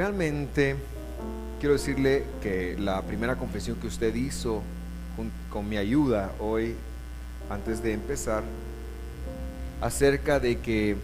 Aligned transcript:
realmente 0.00 0.76
quiero 1.58 1.74
decirle 1.74 2.24
que 2.42 2.74
la 2.78 3.02
primera 3.02 3.36
confesión 3.36 3.76
que 3.76 3.86
usted 3.86 4.14
hizo 4.14 4.62
con, 5.50 5.68
mi 5.68 5.76
ayuda 5.76 6.32
hoy, 6.40 6.74
antes 7.50 7.82
de 7.82 7.92
empezar, 7.92 8.42
acerca 9.82 10.40
de 10.40 10.58
que 10.58 10.96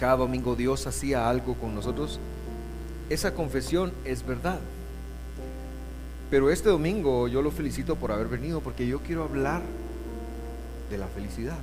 cada 0.00 0.16
domingo 0.16 0.56
Dios 0.56 0.86
hacía 0.86 1.28
algo 1.28 1.54
con 1.56 1.74
nosotros, 1.74 2.18
esa 3.10 3.34
confesión 3.34 3.92
es 4.06 4.24
verdad. 4.24 4.58
Pero 6.30 6.50
este 6.50 6.70
domingo 6.70 7.28
yo 7.28 7.42
lo 7.42 7.50
felicito 7.50 7.96
por 7.96 8.10
haber 8.10 8.28
venido 8.28 8.62
porque 8.62 8.86
yo 8.86 9.00
quiero 9.00 9.24
hablar 9.24 9.60
de 10.90 10.96
la 10.96 11.08
felicidad. 11.08 11.58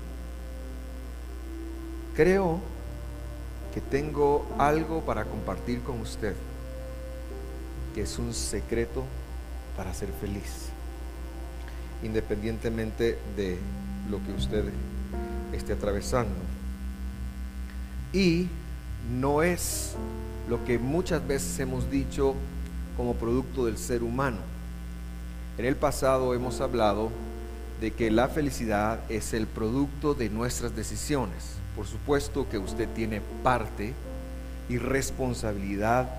Creo 2.15 2.59
que 3.73 3.81
tengo 3.81 4.45
algo 4.57 5.01
para 5.01 5.25
compartir 5.25 5.81
con 5.81 5.99
usted, 6.01 6.33
que 7.93 8.01
es 8.01 8.17
un 8.17 8.33
secreto 8.33 9.03
para 9.77 9.93
ser 9.93 10.09
feliz, 10.19 10.69
independientemente 12.03 13.19
de 13.35 13.57
lo 14.09 14.23
que 14.23 14.33
usted 14.33 14.65
esté 15.53 15.73
atravesando. 15.73 16.35
Y 18.11 18.47
no 19.19 19.43
es 19.43 19.95
lo 20.49 20.63
que 20.65 20.79
muchas 20.79 21.25
veces 21.27 21.59
hemos 21.59 21.89
dicho 21.91 22.33
como 22.97 23.13
producto 23.13 23.65
del 23.65 23.77
ser 23.77 24.03
humano. 24.03 24.37
En 25.57 25.65
el 25.65 25.75
pasado 25.75 26.33
hemos 26.33 26.59
hablado 26.61 27.11
de 27.79 27.91
que 27.91 28.11
la 28.11 28.27
felicidad 28.27 28.99
es 29.09 29.33
el 29.33 29.47
producto 29.47 30.13
de 30.13 30.29
nuestras 30.29 30.75
decisiones. 30.75 31.55
Por 31.75 31.85
supuesto 31.85 32.47
que 32.49 32.57
usted 32.57 32.89
tiene 32.89 33.21
parte 33.43 33.93
y 34.67 34.77
responsabilidad 34.77 36.09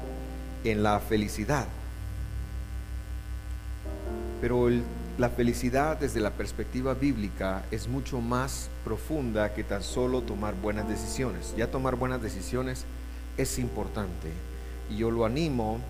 en 0.65 0.83
la 0.83 0.99
felicidad. 1.01 1.67
Pero 4.41 4.71
la 5.19 5.29
felicidad 5.29 5.99
desde 5.99 6.21
la 6.21 6.31
perspectiva 6.31 6.95
bíblica 6.95 7.63
es 7.71 7.89
mucho 7.89 8.21
más 8.21 8.71
profunda 8.85 9.53
que 9.53 9.65
tan 9.65 9.83
solo 9.83 10.23
tomar 10.23 10.55
buenas 10.55 10.89
decisiones. 10.89 11.55
Ya 11.57 11.71
tomar 11.71 11.97
buenas 11.97 12.23
decisiones 12.23 12.87
es 13.37 13.59
importante 13.59 14.31
y 14.91 14.97
yo 14.97 15.11
lo 15.11 15.27
animo 15.27 15.81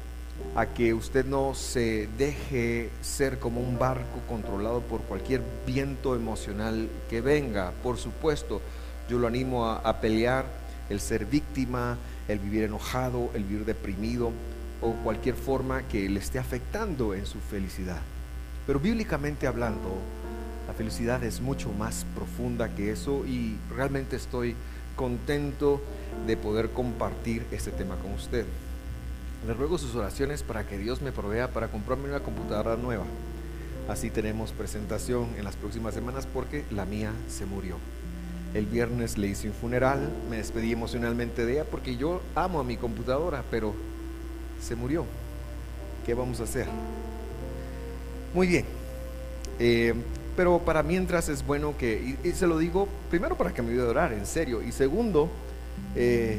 a 0.54 0.66
que 0.66 0.94
usted 0.94 1.24
no 1.24 1.54
se 1.54 2.08
deje 2.18 2.90
ser 3.00 3.38
como 3.38 3.60
un 3.60 3.78
barco 3.78 4.20
controlado 4.28 4.80
por 4.80 5.00
cualquier 5.02 5.42
viento 5.66 6.16
emocional 6.16 6.88
que 7.08 7.20
venga. 7.20 7.72
Por 7.82 7.98
supuesto, 7.98 8.60
yo 9.08 9.18
lo 9.18 9.26
animo 9.26 9.66
a, 9.66 10.00
pelear 10.00 10.46
el 10.88 11.00
ser 11.00 11.26
víctima, 11.26 11.98
el 12.28 12.38
vivir 12.38 12.64
enojado, 12.64 13.30
el 13.34 13.44
vivir 13.44 13.64
deprimido 13.64 14.32
o 14.80 14.92
cualquier 15.04 15.34
forma 15.34 15.82
que 15.82 16.08
le 16.08 16.18
esté 16.18 16.38
afectando 16.38 17.14
en 17.14 17.26
su 17.26 17.38
felicidad. 17.38 18.00
Pero 18.66 18.80
bíblicamente 18.80 19.46
hablando, 19.46 19.96
la 20.66 20.74
felicidad 20.74 21.22
es 21.22 21.40
mucho 21.40 21.72
más 21.72 22.06
profunda 22.14 22.74
que 22.74 22.90
eso 22.90 23.24
y 23.26 23.56
realmente 23.74 24.16
estoy 24.16 24.54
contento 24.96 25.80
de 26.26 26.36
poder 26.36 26.70
compartir 26.70 27.46
este 27.50 27.70
tema 27.70 27.96
con 27.96 28.12
usted. 28.12 28.46
Le 29.46 29.54
ruego 29.54 29.78
sus 29.78 29.94
oraciones 29.94 30.42
para 30.42 30.66
que 30.66 30.76
Dios 30.76 31.00
me 31.00 31.12
provea 31.12 31.48
para 31.48 31.68
comprarme 31.68 32.08
una 32.08 32.20
computadora 32.20 32.76
nueva. 32.76 33.04
Así 33.88 34.10
tenemos 34.10 34.52
presentación 34.52 35.28
en 35.38 35.44
las 35.44 35.56
próximas 35.56 35.94
semanas 35.94 36.26
porque 36.26 36.64
la 36.70 36.84
mía 36.84 37.12
se 37.28 37.46
murió. 37.46 37.76
El 38.52 38.66
viernes 38.66 39.16
le 39.16 39.28
hice 39.28 39.48
un 39.48 39.54
funeral, 39.54 40.10
me 40.28 40.36
despedí 40.36 40.72
emocionalmente 40.72 41.46
de 41.46 41.54
ella 41.54 41.64
porque 41.64 41.96
yo 41.96 42.20
amo 42.34 42.60
a 42.60 42.64
mi 42.64 42.76
computadora, 42.76 43.42
pero 43.50 43.74
se 44.60 44.76
murió. 44.76 45.06
¿Qué 46.04 46.14
vamos 46.14 46.40
a 46.40 46.44
hacer? 46.44 46.66
Muy 48.34 48.46
bien. 48.46 48.64
Eh, 49.58 49.94
pero 50.36 50.58
para 50.58 50.82
mientras 50.82 51.28
es 51.28 51.44
bueno 51.46 51.76
que, 51.76 52.16
y, 52.22 52.30
se 52.32 52.46
lo 52.46 52.58
digo 52.58 52.88
primero 53.08 53.36
para 53.36 53.52
que 53.52 53.62
me 53.62 53.70
ayude 53.70 53.86
a 53.86 53.90
orar, 53.90 54.12
en 54.12 54.26
serio, 54.26 54.62
y 54.62 54.72
segundo, 54.72 55.28
eh, 55.96 56.38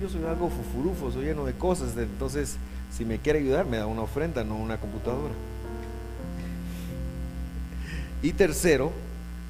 yo 0.00 0.08
soy 0.08 0.24
algo 0.24 0.50
fufurufo, 0.50 1.10
soy 1.10 1.26
lleno 1.26 1.44
de 1.44 1.52
cosas, 1.52 1.96
entonces 1.96 2.56
si 2.92 3.04
me 3.04 3.18
quiere 3.18 3.40
ayudar 3.40 3.66
me 3.66 3.76
da 3.76 3.86
una 3.86 4.02
ofrenda, 4.02 4.44
no 4.44 4.56
una 4.56 4.78
computadora. 4.78 5.34
Y 8.22 8.32
tercero, 8.32 8.92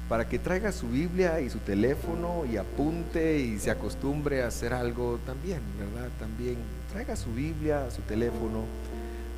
para 0.09 0.27
que 0.27 0.37
traiga 0.37 0.71
su 0.71 0.87
Biblia 0.87 1.39
y 1.39 1.49
su 1.49 1.59
teléfono 1.59 2.45
y 2.45 2.57
apunte 2.57 3.39
y 3.39 3.57
se 3.57 3.71
acostumbre 3.71 4.43
a 4.43 4.47
hacer 4.47 4.73
algo 4.73 5.19
también, 5.25 5.61
¿verdad? 5.79 6.09
También 6.19 6.57
traiga 6.91 7.15
su 7.15 7.31
Biblia, 7.31 7.89
su 7.89 8.01
teléfono, 8.01 8.65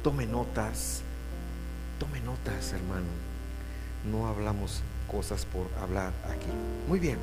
tome 0.03 0.25
notas, 0.25 1.01
tome 1.99 2.19
notas, 2.21 2.73
hermano. 2.73 3.07
No 4.11 4.27
hablamos 4.27 4.81
cosas 5.09 5.45
por 5.45 5.67
hablar 5.81 6.11
aquí. 6.25 6.49
Muy 6.87 6.99
bien. 6.99 7.17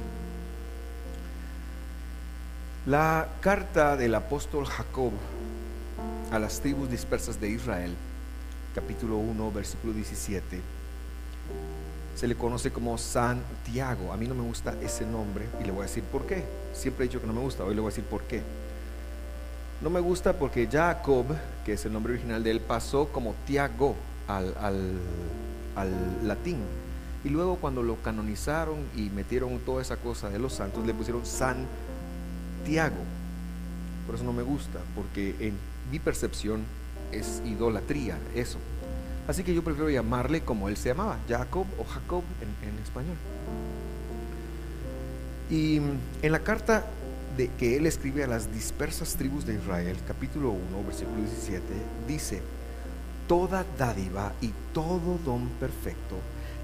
La 2.87 3.28
carta 3.41 3.97
del 3.97 4.15
apóstol 4.15 4.67
Jacob 4.67 5.11
a 6.31 6.39
las 6.39 6.61
tribus 6.61 6.91
dispersas 6.91 7.41
de 7.41 7.49
Israel, 7.49 7.95
capítulo 8.75 9.17
1, 9.17 9.53
versículo 9.53 9.95
17, 9.95 10.61
se 12.15 12.28
le 12.28 12.34
conoce 12.34 12.73
como 12.73 12.99
Santiago. 12.99 14.12
A 14.12 14.19
mí 14.19 14.28
no 14.28 14.34
me 14.34 14.43
gusta 14.43 14.75
ese 14.83 15.06
nombre 15.06 15.47
y 15.62 15.65
le 15.65 15.73
voy 15.73 15.81
a 15.81 15.87
decir 15.87 16.03
por 16.05 16.27
qué. 16.27 16.44
Siempre 16.75 17.06
he 17.06 17.09
dicho 17.09 17.23
que 17.23 17.27
no 17.27 17.33
me 17.33 17.41
gusta, 17.41 17.65
hoy 17.65 17.75
le 17.75 17.81
voy 17.81 17.89
a 17.89 17.93
decir 17.93 18.05
por 18.05 18.21
qué. 18.25 18.43
No 19.81 19.89
me 19.89 20.00
gusta 20.00 20.34
porque 20.34 20.69
Jacob, 20.71 21.25
que 21.65 21.73
es 21.73 21.87
el 21.87 21.93
nombre 21.94 22.12
original 22.12 22.44
de 22.44 22.50
él, 22.50 22.61
pasó 22.61 23.09
como 23.09 23.34
Tiago 23.47 23.94
al, 24.28 24.55
al 24.59 26.28
latín. 26.28 26.59
Y 27.25 27.31
luego 27.31 27.56
cuando 27.56 27.83
lo 27.83 27.97
canonizaron 28.03 28.77
y 28.94 29.09
metieron 29.09 29.59
toda 29.61 29.81
esa 29.81 29.97
cosa 29.97 30.28
de 30.28 30.39
los 30.39 30.53
santos, 30.53 30.84
le 30.84 30.93
pusieron 30.93 31.25
San 31.25 31.67
Tiago. 32.64 32.97
Por 34.06 34.16
eso 34.16 34.25
no 34.25 34.32
me 34.32 34.42
gusta, 34.42 34.80
porque 34.94 35.34
en 35.41 35.54
mi 35.91 35.98
percepción 35.98 36.64
es 37.12 37.42
idolatría 37.44 38.19
eso. 38.34 38.58
Así 39.26 39.42
que 39.42 39.54
yo 39.54 39.62
prefiero 39.62 39.88
llamarle 39.88 40.42
como 40.42 40.69
él 40.69 40.76
se 40.76 40.91
llamaba, 40.91 41.19
Jacob 41.28 41.66
o 41.78 41.84
Jacob 41.84 42.22
en, 42.41 42.82
español. 42.82 43.16
Y 45.50 45.76
en 46.22 46.32
la 46.32 46.41
carta 46.41 46.84
de 47.36 47.48
que 47.58 47.76
él 47.76 47.86
escribe 47.86 48.25
a 48.25 48.26
las 48.26 48.52
dispersas 48.52 49.16
tribus 49.16 49.46
de 49.46 49.54
Israel, 49.54 49.96
capítulo 50.06 50.50
1, 50.50 50.60
versículo 50.86 51.16
17, 51.19 51.62
dice, 52.06 52.42
Toda 53.26 53.64
dádiva 53.78 54.32
y 54.42 54.52
todo 54.75 55.19
don 55.25 55.48
perfecto 55.60 56.16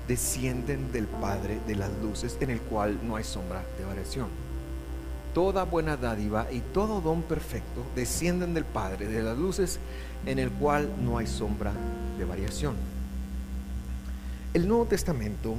descienden 0.07 0.93
del 0.93 1.07
Padre 1.07 1.61
de 1.67 1.77
las 1.77 1.91
luces, 2.03 2.37
en 2.41 2.51
el 2.51 2.61
cual 2.61 2.99
no 3.07 3.17
hay 3.17 3.25
sombra 3.25 3.63
de 3.79 3.85
variación 3.85 4.50
toda 5.35 5.65
buena 5.65 5.97
dádiva 5.97 6.47
y 6.51 6.61
todo 6.61 7.01
don 7.01 7.23
perfecto 7.23 7.85
descienden 7.95 8.55
del 8.55 8.65
Padre 8.65 9.07
de 9.07 9.23
las 9.23 9.39
luces, 9.39 9.79
en 10.27 10.39
el 10.39 10.51
cual 10.51 10.89
no 11.03 11.19
hay 11.19 11.27
sombra 11.27 11.73
de 12.19 12.25
variación. 12.25 12.75
El 14.53 14.67
Nuevo 14.67 14.87
Testamento 14.87 15.55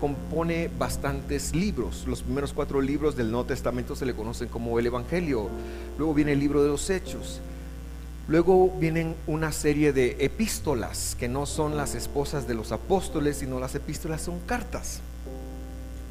compone 0.00 0.68
bastantes 0.78 1.54
libros. 1.54 2.06
Los 2.06 2.22
primeros 2.22 2.52
cuatro 2.52 2.80
libros 2.80 3.16
del 3.16 3.30
Nuevo 3.30 3.46
Testamento 3.46 3.94
se 3.94 4.04
le 4.04 4.14
conocen 4.14 4.48
como 4.48 4.78
el 4.78 4.86
Evangelio. 4.86 5.48
Luego 5.96 6.12
viene 6.12 6.32
el 6.32 6.40
libro 6.40 6.62
de 6.62 6.68
los 6.68 6.90
Hechos. 6.90 7.40
Luego 8.28 8.70
vienen 8.78 9.14
una 9.26 9.52
serie 9.52 9.92
de 9.92 10.16
epístolas, 10.20 11.16
que 11.18 11.28
no 11.28 11.46
son 11.46 11.76
las 11.76 11.94
esposas 11.94 12.46
de 12.46 12.54
los 12.54 12.72
apóstoles, 12.72 13.36
sino 13.38 13.58
las 13.58 13.74
epístolas 13.74 14.22
son 14.22 14.40
cartas. 14.40 15.00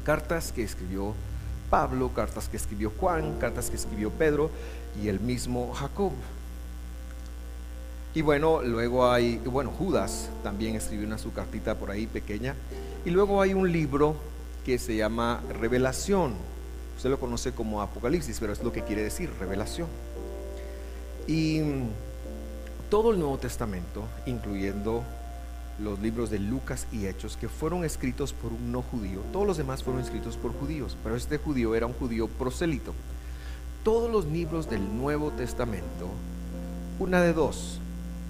Cartas 0.04 0.52
que 0.52 0.62
escribió 0.62 1.14
Pablo, 1.72 2.10
cartas 2.14 2.50
que 2.50 2.58
escribió 2.58 2.92
Juan, 3.00 3.38
cartas 3.38 3.70
que 3.70 3.76
escribió 3.76 4.10
Pedro 4.10 4.50
y 5.02 5.08
el 5.08 5.20
mismo 5.20 5.72
Jacob. 5.72 6.12
Y 8.14 8.20
bueno, 8.20 8.60
luego 8.60 9.10
hay, 9.10 9.38
bueno, 9.38 9.70
Judas 9.70 10.28
también 10.42 10.76
escribió 10.76 11.06
una 11.06 11.16
su 11.16 11.32
cartita 11.32 11.74
por 11.74 11.90
ahí 11.90 12.06
pequeña. 12.06 12.54
Y 13.06 13.10
luego 13.10 13.40
hay 13.40 13.54
un 13.54 13.72
libro 13.72 14.16
que 14.66 14.78
se 14.78 14.96
llama 14.96 15.40
Revelación. 15.58 16.34
Usted 16.98 17.08
lo 17.08 17.18
conoce 17.18 17.52
como 17.52 17.80
Apocalipsis, 17.80 18.38
pero 18.38 18.52
es 18.52 18.62
lo 18.62 18.70
que 18.70 18.82
quiere 18.82 19.02
decir, 19.02 19.30
revelación. 19.40 19.88
Y 21.26 21.62
todo 22.90 23.12
el 23.12 23.18
Nuevo 23.18 23.38
Testamento, 23.38 24.04
incluyendo 24.26 25.04
los 25.78 26.00
libros 26.00 26.30
de 26.30 26.38
Lucas 26.38 26.86
y 26.92 27.06
Hechos 27.06 27.36
que 27.36 27.48
fueron 27.48 27.84
escritos 27.84 28.32
por 28.32 28.52
un 28.52 28.72
no 28.72 28.82
judío. 28.82 29.20
Todos 29.32 29.46
los 29.46 29.56
demás 29.56 29.82
fueron 29.82 30.02
escritos 30.02 30.36
por 30.36 30.52
judíos, 30.52 30.96
pero 31.02 31.16
este 31.16 31.38
judío 31.38 31.74
era 31.74 31.86
un 31.86 31.94
judío 31.94 32.28
prosélito. 32.28 32.94
Todos 33.84 34.10
los 34.10 34.26
libros 34.26 34.70
del 34.70 34.96
Nuevo 34.96 35.30
Testamento, 35.32 36.08
una 36.98 37.20
de 37.20 37.32
dos, 37.32 37.80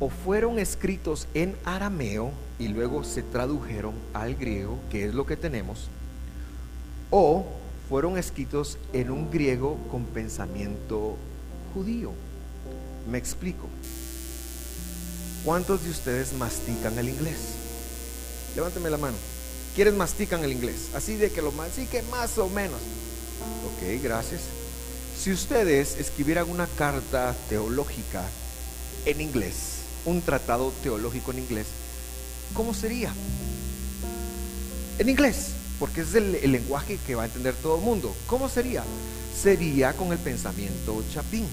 o 0.00 0.08
fueron 0.08 0.58
escritos 0.58 1.28
en 1.34 1.54
arameo 1.64 2.32
y 2.58 2.68
luego 2.68 3.04
se 3.04 3.22
tradujeron 3.22 3.94
al 4.14 4.34
griego, 4.34 4.78
que 4.90 5.04
es 5.04 5.14
lo 5.14 5.26
que 5.26 5.36
tenemos, 5.36 5.88
o 7.10 7.46
fueron 7.88 8.16
escritos 8.16 8.78
en 8.92 9.10
un 9.10 9.30
griego 9.30 9.76
con 9.90 10.04
pensamiento 10.04 11.16
judío. 11.74 12.12
Me 13.10 13.18
explico. 13.18 13.68
¿Cuántos 15.44 15.82
de 15.82 15.90
ustedes 15.90 16.32
mastican 16.34 16.96
el 16.98 17.08
inglés? 17.08 17.38
Levánteme 18.54 18.90
la 18.90 18.98
mano. 18.98 19.16
¿Quiénes 19.74 19.94
mastican 19.94 20.44
el 20.44 20.52
inglés? 20.52 20.90
Así 20.94 21.16
de 21.16 21.32
que 21.32 21.42
lo 21.42 21.50
mastique 21.52 22.02
más 22.10 22.38
o 22.38 22.48
menos. 22.48 22.80
Ok, 23.66 24.02
gracias. 24.02 24.42
Si 25.18 25.32
ustedes 25.32 25.96
escribieran 25.98 26.48
una 26.48 26.66
carta 26.66 27.34
teológica 27.48 28.22
en 29.04 29.20
inglés, 29.20 29.78
un 30.04 30.22
tratado 30.22 30.72
teológico 30.82 31.32
en 31.32 31.40
inglés, 31.40 31.66
¿cómo 32.54 32.72
sería? 32.72 33.12
En 34.98 35.08
inglés, 35.08 35.48
porque 35.80 36.02
es 36.02 36.14
el, 36.14 36.36
el 36.36 36.52
lenguaje 36.52 36.98
que 37.04 37.16
va 37.16 37.24
a 37.24 37.26
entender 37.26 37.54
todo 37.54 37.76
el 37.76 37.82
mundo. 37.82 38.14
¿Cómo 38.26 38.48
sería? 38.48 38.84
Sería 39.42 39.92
con 39.94 40.12
el 40.12 40.18
pensamiento 40.18 41.02
chapín. 41.12 41.46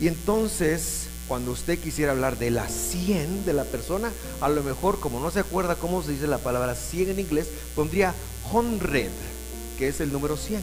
Y 0.00 0.08
entonces, 0.08 1.06
cuando 1.28 1.52
usted 1.52 1.78
quisiera 1.78 2.12
hablar 2.12 2.38
de 2.38 2.50
la 2.50 2.68
100 2.68 3.44
de 3.44 3.52
la 3.52 3.64
persona, 3.64 4.12
a 4.40 4.48
lo 4.48 4.62
mejor, 4.62 5.00
como 5.00 5.20
no 5.20 5.30
se 5.30 5.40
acuerda 5.40 5.76
cómo 5.76 6.02
se 6.02 6.12
dice 6.12 6.26
la 6.26 6.38
palabra 6.38 6.74
100 6.74 7.10
en 7.10 7.20
inglés, 7.20 7.48
pondría 7.74 8.14
hundred, 8.52 9.10
que 9.78 9.88
es 9.88 10.00
el 10.00 10.12
número 10.12 10.36
100. 10.36 10.60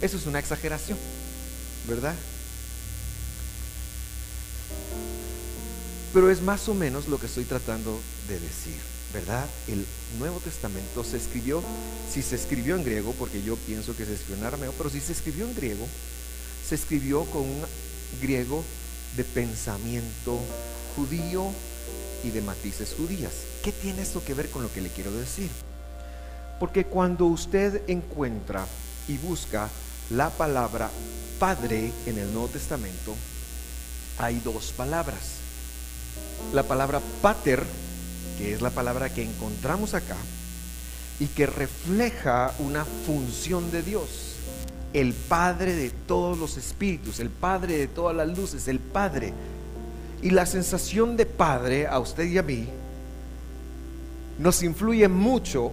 Eso 0.00 0.16
es 0.16 0.26
una 0.26 0.38
exageración, 0.38 0.96
¿verdad? 1.86 2.14
Pero 6.14 6.30
es 6.30 6.40
más 6.40 6.68
o 6.68 6.74
menos 6.74 7.08
lo 7.08 7.20
que 7.20 7.26
estoy 7.26 7.44
tratando 7.44 8.00
de 8.26 8.40
decir, 8.40 8.76
¿verdad? 9.12 9.46
El 9.66 9.84
Nuevo 10.18 10.40
Testamento 10.40 11.04
se 11.04 11.18
escribió, 11.18 11.62
si 12.10 12.22
se 12.22 12.36
escribió 12.36 12.76
en 12.76 12.84
griego, 12.84 13.12
porque 13.18 13.42
yo 13.42 13.56
pienso 13.56 13.94
que 13.94 14.06
se 14.06 14.14
escribió 14.14 14.36
en 14.36 14.44
arameo, 14.44 14.72
pero 14.78 14.88
si 14.88 15.00
se 15.00 15.12
escribió 15.12 15.44
en 15.44 15.54
griego, 15.54 15.86
se 16.66 16.74
escribió 16.74 17.24
con 17.26 17.42
un 17.42 17.62
griego 18.22 18.64
de 19.16 19.24
pensamiento 19.24 20.38
judío 20.96 21.50
y 22.24 22.30
de 22.30 22.42
matices 22.42 22.94
judías. 22.96 23.32
¿Qué 23.62 23.72
tiene 23.72 24.02
esto 24.02 24.24
que 24.24 24.34
ver 24.34 24.50
con 24.50 24.62
lo 24.62 24.72
que 24.72 24.80
le 24.80 24.90
quiero 24.90 25.12
decir? 25.12 25.50
Porque 26.58 26.86
cuando 26.86 27.26
usted 27.26 27.82
encuentra 27.88 28.66
y 29.06 29.16
busca 29.18 29.68
la 30.10 30.30
palabra 30.30 30.90
Padre 31.38 31.92
en 32.06 32.18
el 32.18 32.32
Nuevo 32.32 32.48
Testamento, 32.48 33.14
hay 34.18 34.40
dos 34.40 34.72
palabras. 34.72 35.36
La 36.52 36.64
palabra 36.64 37.00
pater, 37.22 37.62
que 38.38 38.54
es 38.54 38.60
la 38.60 38.70
palabra 38.70 39.12
que 39.12 39.22
encontramos 39.22 39.94
acá, 39.94 40.16
y 41.20 41.26
que 41.26 41.46
refleja 41.46 42.52
una 42.58 42.84
función 42.84 43.70
de 43.70 43.82
Dios 43.82 44.27
el 44.92 45.12
Padre 45.12 45.74
de 45.74 45.90
todos 45.90 46.38
los 46.38 46.56
espíritus, 46.56 47.20
el 47.20 47.30
Padre 47.30 47.78
de 47.78 47.86
todas 47.88 48.16
las 48.16 48.36
luces, 48.36 48.68
el 48.68 48.78
Padre. 48.80 49.32
Y 50.22 50.30
la 50.30 50.46
sensación 50.46 51.16
de 51.16 51.26
Padre 51.26 51.86
a 51.86 51.98
usted 51.98 52.24
y 52.24 52.38
a 52.38 52.42
mí 52.42 52.68
nos 54.38 54.62
influye 54.62 55.08
mucho 55.08 55.72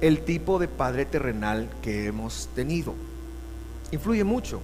el 0.00 0.20
tipo 0.20 0.58
de 0.58 0.68
Padre 0.68 1.04
terrenal 1.04 1.68
que 1.82 2.06
hemos 2.06 2.48
tenido. 2.54 2.94
Influye 3.92 4.24
mucho. 4.24 4.60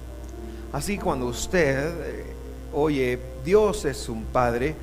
Así 0.71 0.97
cuando 0.97 1.27
usted 1.27 1.93
eh, 2.03 2.33
oye, 2.73 3.19
Dios 3.45 3.85
es 3.85 4.09
un 4.09 4.25
Padre, 4.25 4.75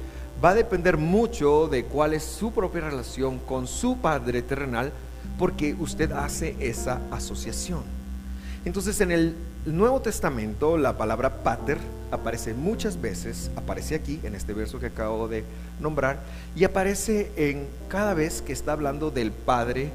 va 0.43 0.51
a 0.51 0.55
depender 0.55 0.97
mucho 0.97 1.69
de 1.69 1.85
cuál 1.85 2.15
es 2.15 2.23
su 2.23 2.53
propia 2.53 2.83
relación 2.83 3.39
con 3.41 3.67
su 3.67 3.99
Padre 3.99 4.43
terrenal 4.43 4.93
porque 5.41 5.75
usted 5.79 6.13
hace 6.13 6.55
esa 6.61 7.01
asociación. 7.11 7.81
Entonces 8.67 9.01
en 9.01 9.11
el 9.11 9.35
Nuevo 9.65 10.03
Testamento 10.03 10.77
la 10.77 10.99
palabra 10.99 11.43
pater 11.43 11.79
aparece 12.11 12.53
muchas 12.53 13.01
veces, 13.01 13.51
aparece 13.57 13.95
aquí 13.95 14.21
en 14.23 14.35
este 14.35 14.53
verso 14.53 14.79
que 14.79 14.87
acabo 14.87 15.29
de 15.29 15.45
nombrar, 15.81 16.21
y 16.55 16.65
aparece 16.65 17.33
en 17.37 17.67
cada 17.89 18.13
vez 18.13 18.43
que 18.43 18.53
está 18.53 18.73
hablando 18.73 19.11
del 19.11 19.33
padre 19.33 19.91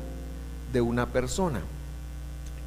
de 0.73 0.81
una 0.81 1.05
persona. 1.05 1.61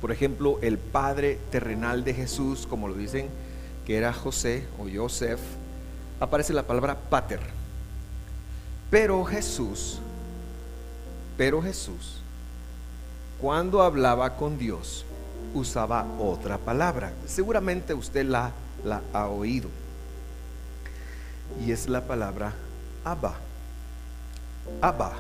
Por 0.01 0.13
ejemplo, 0.13 0.61
el 0.63 0.79
padre 0.79 1.41
terrenal 1.51 2.05
de 2.05 2.15
Jesús, 2.15 2.65
como 2.65 2.87
lo 2.87 2.95
dicen, 2.95 3.27
que 3.87 3.97
era 3.97 4.13
José 4.13 4.63
o 4.79 4.87
Joseph, 4.89 5.41
aparece 6.21 6.53
la 6.53 6.63
palabra 6.63 6.97
pater. 7.11 7.41
Pero 8.89 9.25
Jesús, 9.25 9.99
pero 11.37 11.61
Jesús 11.61 12.23
cuando 13.41 13.83
hablaba 13.83 14.37
con 14.37 14.59
Dios, 14.59 15.05
usaba 15.55 16.05
otra 16.19 16.59
palabra. 16.59 17.13
Seguramente 17.27 17.95
usted 17.95 18.27
la, 18.27 18.53
ha 19.13 19.27
oído. 19.29 19.69
Y 21.65 21.73
es 21.73 21.89
la 21.89 22.03
palabra 22.03 22.53
Abba. 23.05 23.35
Abba. 24.81 25.13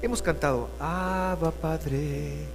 Hemos 0.00 0.22
cantado 0.22 0.68
Abba 0.78 1.50
Padre. 1.50 2.46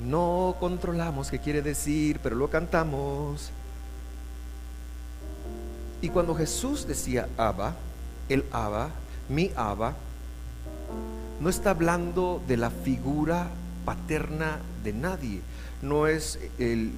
No 0.00 0.56
controlamos 0.58 1.30
qué 1.30 1.38
quiere 1.38 1.62
decir, 1.62 2.20
pero 2.22 2.34
lo 2.34 2.48
cantamos. 2.48 3.50
Y 6.00 6.08
cuando 6.08 6.34
Jesús 6.34 6.86
decía 6.86 7.28
Abba, 7.36 7.74
el 8.28 8.44
Abba, 8.50 8.90
mi 9.28 9.52
Abba, 9.54 9.94
no 11.42 11.48
está 11.48 11.70
hablando 11.70 12.40
de 12.46 12.56
la 12.56 12.70
figura 12.70 13.50
paterna 13.84 14.60
de 14.84 14.92
nadie. 14.92 15.40
No 15.82 16.06
es 16.06 16.38
el, 16.60 16.92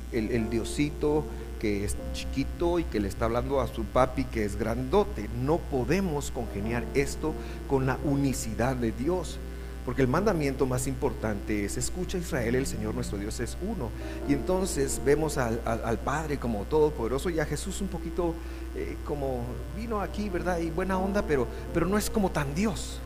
diosito 0.50 1.25
que 1.58 1.87
es 1.87 1.96
chiquito 2.12 2.79
y 2.79 2.85
que 2.85 3.00
le 3.00 3.08
está 3.08 3.25
hablando 3.25 3.62
a 3.62 3.69
su 3.69 3.85
papi 3.85 4.25
que 4.25 4.44
es 4.44 4.56
grandote. 4.56 5.31
No 5.43 5.56
podemos 5.56 6.31
congeniar 6.31 6.85
esto 6.93 7.32
con 7.69 7.87
la 7.87 7.96
unicidad 8.05 8.76
de 8.76 8.93
Dios. 8.93 9.38
Porque 9.87 10.02
el 10.02 10.08
mandamiento 10.08 10.67
más 10.67 10.87
importante 10.87 11.64
es, 11.64 11.79
escucha 11.79 12.19
Israel, 12.19 12.55
el 12.55 12.67
Señor 12.67 12.94
nuestro 12.94 13.17
Dios 13.17 13.41
es 13.41 13.56
uno. 13.62 13.88
Y 14.29 14.35
entonces 14.35 15.00
vemos 15.06 15.38
al, 15.38 15.99
Padre 16.05 16.38
como 16.38 16.64
todopoderoso 16.64 17.31
y 17.31 17.41
a 17.41 17.46
Jesús 17.46 17.81
un 17.81 17.88
poquito 17.88 18.35
eh, 18.76 18.96
como 19.06 19.43
vino 19.75 20.02
aquí, 20.02 20.29
¿verdad? 20.29 20.58
Y 20.58 20.69
buena 20.69 20.99
onda, 20.99 21.23
pero, 21.23 21.46
pero 21.73 21.87
no 21.87 21.96
es 21.96 22.11
como 22.11 22.31
tan 22.31 22.55
Dios. 22.55 23.00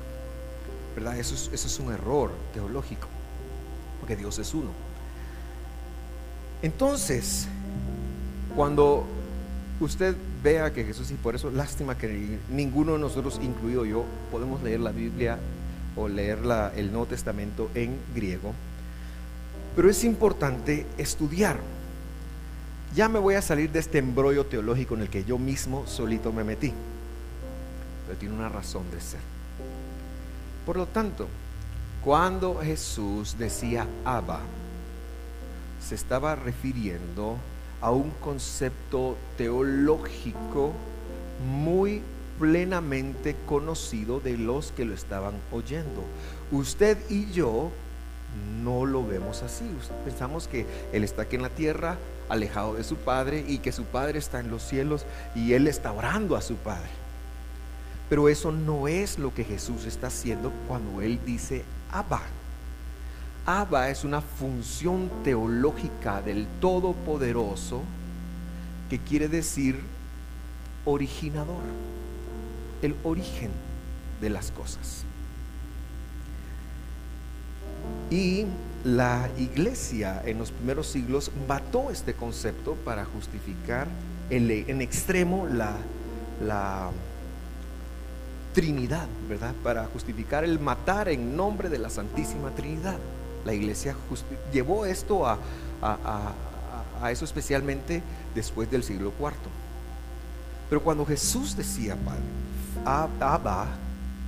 Eso 0.98 1.34
es, 1.52 1.78
un 1.78 1.92
error 1.92 2.32
teológico, 2.52 3.06
porque 4.00 4.16
Dios 4.16 4.38
es 4.38 4.52
uno. 4.54 4.70
Entonces, 6.62 7.46
cuando 8.56 9.06
usted 9.80 10.16
vea 10.42 10.72
que 10.72 10.84
Jesús, 10.84 11.10
y 11.10 11.14
por 11.14 11.34
eso 11.34 11.50
lástima 11.50 11.96
que 11.96 12.38
ninguno 12.50 12.94
de 12.94 12.98
nosotros, 12.98 13.38
incluido 13.42 13.84
yo, 13.84 14.04
podemos 14.30 14.62
leer 14.62 14.80
la 14.80 14.90
Biblia 14.90 15.38
o 15.96 16.08
leer 16.08 16.38
el 16.76 16.90
Nuevo 16.90 17.06
Testamento 17.06 17.70
en 17.74 17.96
griego, 18.14 18.52
pero 19.76 19.88
es 19.88 20.02
importante 20.04 20.86
estudiar. 20.96 21.58
Ya 22.94 23.08
me 23.08 23.18
voy 23.18 23.34
a 23.34 23.42
salir 23.42 23.70
de 23.70 23.78
este 23.78 23.98
embrollo 23.98 24.46
teológico 24.46 24.94
en 24.94 25.02
el 25.02 25.10
que 25.10 25.24
yo 25.24 25.38
mismo 25.38 25.86
solito 25.86 26.32
me 26.32 26.42
metí, 26.42 26.72
pero 28.06 28.18
tiene 28.18 28.34
una 28.34 28.48
razón 28.48 28.90
de 28.90 29.00
ser. 29.00 29.37
Por 30.68 30.76
lo 30.76 30.84
tanto, 30.84 31.28
cuando 32.04 32.56
Jesús 32.56 33.38
decía 33.38 33.86
Abba, 34.04 34.40
se 35.80 35.94
estaba 35.94 36.36
refiriendo 36.36 37.38
a 37.80 37.90
un 37.90 38.10
concepto 38.20 39.16
teológico 39.38 40.74
muy 41.50 42.02
plenamente 42.38 43.34
conocido 43.46 44.20
de 44.20 44.36
los 44.36 44.70
que 44.72 44.84
lo 44.84 44.92
estaban 44.92 45.36
oyendo. 45.52 46.04
Usted 46.52 46.98
y 47.08 47.32
yo 47.32 47.70
no 48.62 48.84
lo 48.84 49.06
vemos 49.06 49.42
así. 49.42 49.64
Pensamos 50.04 50.48
que 50.48 50.66
Él 50.92 51.02
está 51.02 51.22
aquí 51.22 51.36
en 51.36 51.42
la 51.44 51.48
tierra, 51.48 51.96
alejado 52.28 52.74
de 52.74 52.84
su 52.84 52.96
Padre, 52.96 53.42
y 53.48 53.60
que 53.60 53.72
su 53.72 53.84
Padre 53.84 54.18
está 54.18 54.38
en 54.40 54.50
los 54.50 54.64
cielos 54.64 55.06
y 55.34 55.54
Él 55.54 55.66
está 55.66 55.92
orando 55.92 56.36
a 56.36 56.42
su 56.42 56.56
Padre. 56.56 57.07
Pero 58.08 58.28
eso 58.28 58.52
no 58.52 58.88
es 58.88 59.18
lo 59.18 59.34
que 59.34 59.44
Jesús 59.44 59.84
está 59.84 60.06
haciendo 60.06 60.52
cuando 60.66 61.02
Él 61.02 61.20
dice 61.24 61.64
Abba. 61.90 62.22
Abba 63.44 63.90
es 63.90 64.04
una 64.04 64.20
función 64.20 65.10
teológica 65.24 66.20
del 66.22 66.46
Todopoderoso 66.60 67.82
que 68.90 68.98
quiere 68.98 69.28
decir 69.28 69.78
originador, 70.84 71.62
el 72.82 72.94
origen 73.04 73.50
de 74.20 74.30
las 74.30 74.50
cosas. 74.50 75.04
Y 78.10 78.46
la 78.84 79.28
iglesia 79.36 80.22
en 80.24 80.38
los 80.38 80.50
primeros 80.50 80.86
siglos 80.86 81.30
mató 81.46 81.90
este 81.90 82.14
concepto 82.14 82.74
para 82.84 83.04
justificar 83.04 83.86
en, 84.30 84.80
extremo 84.80 85.46
la, 85.46 86.90
Trinidad, 88.58 89.06
¿verdad? 89.28 89.54
Para 89.62 89.84
justificar 89.84 90.42
el 90.42 90.58
matar 90.58 91.08
en 91.08 91.36
nombre 91.36 91.68
de 91.68 91.78
la 91.78 91.90
Santísima 91.90 92.50
Trinidad. 92.50 92.98
La 93.44 93.54
iglesia 93.54 93.94
llevó 94.52 94.84
esto 94.84 95.28
a, 95.28 95.38
eso 97.08 97.24
especialmente 97.24 98.02
después 98.34 98.68
del 98.68 98.82
siglo 98.82 99.12
IV. 99.16 99.30
Pero 100.68 100.82
cuando 100.82 101.06
Jesús 101.06 101.56
decía 101.56 101.94
Padre, 101.94 103.14
Abba, 103.20 103.68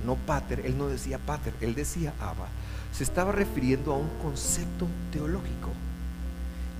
no 0.05 0.15
Pater, 0.15 0.61
él 0.65 0.77
no 0.77 0.87
decía 0.87 1.17
Pater, 1.17 1.53
él 1.59 1.75
decía 1.75 2.13
Abba, 2.21 2.47
se 2.93 3.03
estaba 3.03 3.33
refiriendo 3.33 3.91
a 3.91 3.97
un 3.97 4.07
concepto 4.21 4.87
teológico. 5.11 5.71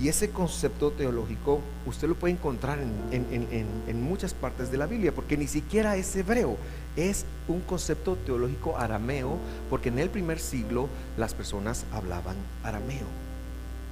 Y 0.00 0.08
ese 0.08 0.30
concepto 0.30 0.90
teológico 0.90 1.60
usted 1.86 2.08
lo 2.08 2.14
puede 2.14 2.34
encontrar 2.34 2.78
en, 2.80 4.02
muchas 4.02 4.34
partes 4.34 4.70
de 4.70 4.78
la 4.78 4.86
Biblia, 4.86 5.12
porque 5.14 5.36
ni 5.36 5.46
siquiera 5.46 5.96
es 5.96 6.14
hebreo, 6.16 6.56
es 6.96 7.24
un 7.46 7.60
concepto 7.60 8.16
teológico 8.16 8.76
arameo, 8.78 9.38
porque 9.70 9.90
en 9.90 9.98
el 9.98 10.10
primer 10.10 10.40
siglo 10.40 10.88
las 11.16 11.34
personas 11.34 11.84
hablaban 11.92 12.36
arameo, 12.64 13.06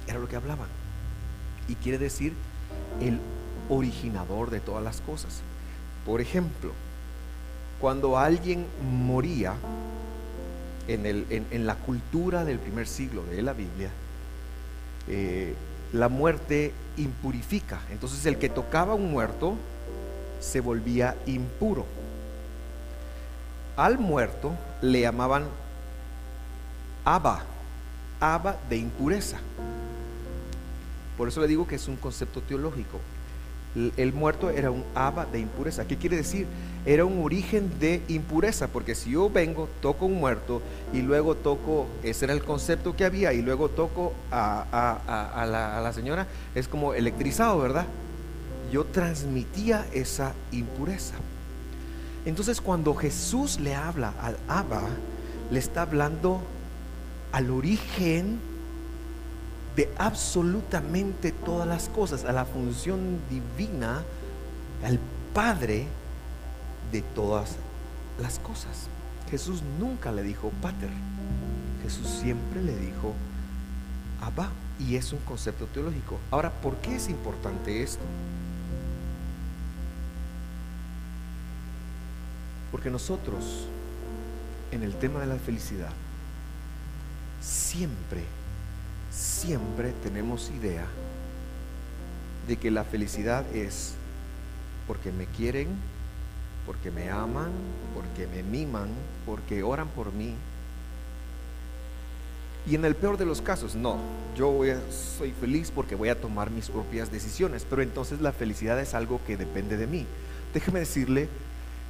era 0.07 0.19
lo 0.19 0.27
que 0.27 0.35
hablaban. 0.35 0.67
Y 1.69 1.75
quiere 1.75 1.97
decir 1.97 2.33
el 2.99 3.19
originador 3.69 4.49
de 4.49 4.59
todas 4.59 4.83
las 4.83 4.99
cosas. 5.01 5.41
Por 6.05 6.19
ejemplo, 6.19 6.71
cuando 7.79 8.17
alguien 8.17 8.65
moría 8.91 9.55
en, 10.87 11.65
la 11.65 11.75
cultura 11.75 12.43
del 12.43 12.59
primer 12.59 12.87
siglo 12.87 13.23
de 13.23 13.41
la 13.41 13.53
Biblia, 13.53 13.89
eh, 15.07 15.53
la 15.93 16.09
muerte 16.09 16.73
impurifica. 16.97 17.79
Entonces 17.91 18.25
el 18.25 18.37
que 18.37 18.49
tocaba 18.49 18.95
un 18.95 19.11
muerto 19.11 19.55
se 20.39 20.59
volvía 20.59 21.15
impuro. 21.25 21.85
Al 23.75 23.97
muerto 23.97 24.53
le 24.81 25.01
llamaban 25.01 25.45
Abba, 27.05 27.43
Abba 28.19 28.57
de 28.69 28.77
impureza. 28.77 29.37
Por 31.17 31.27
eso 31.27 31.41
le 31.41 31.47
digo 31.47 31.67
que 31.67 31.75
es 31.75 31.87
un 31.87 31.97
concepto 31.97 32.41
teológico. 32.41 32.99
El 33.75 34.11
muerto 34.11 34.49
era 34.49 34.69
un 34.69 34.83
Abba 34.95 35.25
de 35.25 35.39
impureza. 35.39 35.85
¿Qué 35.87 35.95
quiere 35.95 36.17
decir? 36.17 36.45
Era 36.85 37.05
un 37.05 37.23
origen 37.23 37.71
de 37.79 38.01
impureza, 38.09 38.67
porque 38.67 38.95
si 38.95 39.11
yo 39.11 39.29
vengo, 39.29 39.69
toco 39.81 40.07
un 40.07 40.15
muerto 40.15 40.61
y 40.91 41.01
luego 41.01 41.35
toco, 41.35 41.87
ese 42.03 42.25
era 42.25 42.33
el 42.33 42.43
concepto 42.43 42.95
que 42.95 43.05
había, 43.05 43.33
y 43.33 43.41
luego 43.41 43.69
toco 43.69 44.13
a, 44.29 45.79
la, 45.83 45.93
señora, 45.93 46.27
es 46.53 46.67
como 46.67 46.93
electrizado, 46.93 47.59
¿verdad? 47.59 47.85
Yo 48.73 48.83
transmitía 48.85 49.85
esa 49.93 50.33
impureza. 50.51 51.15
Entonces 52.25 52.61
cuando 52.61 52.93
Jesús 52.93 53.59
le 53.59 53.73
habla 53.73 54.13
al 54.21 54.37
Abba, 54.47 54.83
le 55.49 55.59
está 55.59 55.83
hablando 55.83 56.41
al 57.31 57.51
origen 57.51 58.39
de 59.75 59.89
absolutamente 59.97 61.31
todas 61.31 61.67
las 61.67 61.89
cosas, 61.89 62.25
a 62.25 62.31
la 62.31 62.45
función 62.45 63.19
divina, 63.29 64.03
al 64.83 64.99
Padre 65.33 65.87
de 66.91 67.01
todas 67.01 67.55
las 68.21 68.39
cosas. 68.39 68.87
Jesús 69.29 69.61
nunca 69.79 70.11
le 70.11 70.23
dijo 70.23 70.51
Pater, 70.61 70.89
Jesús 71.83 72.07
siempre 72.07 72.61
le 72.61 72.75
dijo 72.75 73.13
Abba, 74.21 74.49
y 74.77 74.95
es 74.95 75.13
un 75.13 75.19
concepto 75.19 75.67
teológico. 75.67 76.19
Ahora, 76.31 76.51
¿por 76.51 76.75
qué 76.77 76.95
es 76.95 77.09
importante 77.09 77.81
esto? 77.81 78.03
Porque 82.71 82.89
nosotros, 82.89 83.67
en 84.71 84.83
el 84.83 84.95
tema 84.95 85.19
de 85.19 85.27
la 85.27 85.35
felicidad, 85.35 85.91
siempre 87.41 88.23
siempre 89.11 89.91
tenemos 90.03 90.49
idea 90.49 90.85
de 92.47 92.57
que 92.57 92.71
la 92.71 92.83
felicidad 92.83 93.45
es 93.53 93.93
porque 94.87 95.11
me 95.11 95.25
quieren, 95.25 95.67
porque 96.65 96.91
me 96.91 97.09
aman, 97.09 97.51
porque 97.93 98.27
me 98.27 98.41
miman, 98.43 98.89
porque 99.25 99.63
oran 99.63 99.89
por 99.89 100.11
mí. 100.13 100.33
Y 102.67 102.75
en 102.75 102.85
el 102.85 102.95
peor 102.95 103.17
de 103.17 103.25
los 103.25 103.41
casos, 103.41 103.75
no, 103.75 103.97
yo 104.35 104.61
soy 104.91 105.31
feliz 105.31 105.71
porque 105.73 105.95
voy 105.95 106.09
a 106.09 106.19
tomar 106.19 106.51
mis 106.51 106.69
propias 106.69 107.11
decisiones, 107.11 107.65
pero 107.67 107.81
entonces 107.81 108.21
la 108.21 108.31
felicidad 108.31 108.79
es 108.79 108.93
algo 108.93 109.19
que 109.25 109.35
depende 109.35 109.77
de 109.77 109.87
mí. 109.87 110.05
Déjeme 110.53 110.79
decirle 110.79 111.27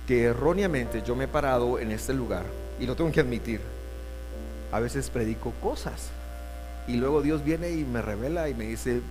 que 0.08 0.24
erróneamente 0.24 1.04
yo 1.06 1.16
me 1.16 1.26
he 1.26 1.28
parado 1.28 1.78
en 1.78 1.92
este 1.92 2.14
lugar 2.14 2.46
y 2.80 2.86
lo 2.86 2.96
tengo 2.96 3.12
que 3.12 3.20
admitir. 3.20 3.62
A 4.72 4.80
veces 4.80 5.10
predico 5.10 5.52
cosas 5.62 6.12
y 6.92 6.98
luego 6.98 7.22
Dios 7.22 7.46
viene 7.46 7.72
y 7.72 7.86
me 7.86 8.02
revela 8.02 8.50
y 8.50 8.54
me 8.54 8.66
dice, 8.66 9.02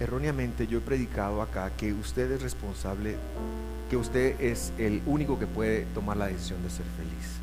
erróneamente 0.00 0.66
yo 0.66 0.78
he 0.78 0.80
predicado 0.80 1.42
acá 1.42 1.70
que 1.76 1.92
usted 1.92 2.30
es 2.32 2.40
responsable, 2.40 3.16
que 3.90 3.98
usted 3.98 4.40
es 4.40 4.72
el 4.78 5.02
único 5.04 5.38
que 5.38 5.46
puede 5.46 5.84
tomar 5.94 6.16
la 6.16 6.28
decisión 6.28 6.62
de 6.62 6.70
ser 6.70 6.86
feliz. 6.96 7.36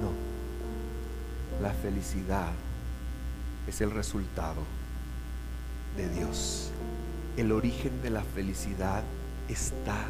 No, 0.00 0.10
la 1.62 1.74
felicidad 1.74 2.52
es 3.66 3.82
el 3.82 3.90
resultado 3.90 4.62
de 5.98 6.08
Dios. 6.08 6.70
El 7.36 7.52
origen 7.52 8.00
de 8.00 8.08
la 8.08 8.22
felicidad 8.22 9.02
está 9.50 10.06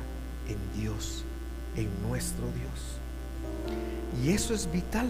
en 0.49 0.80
Dios, 0.80 1.25
en 1.75 1.88
nuestro 2.09 2.45
Dios. 2.52 3.00
Y 4.23 4.30
eso 4.30 4.54
es 4.54 4.70
vital. 4.70 5.09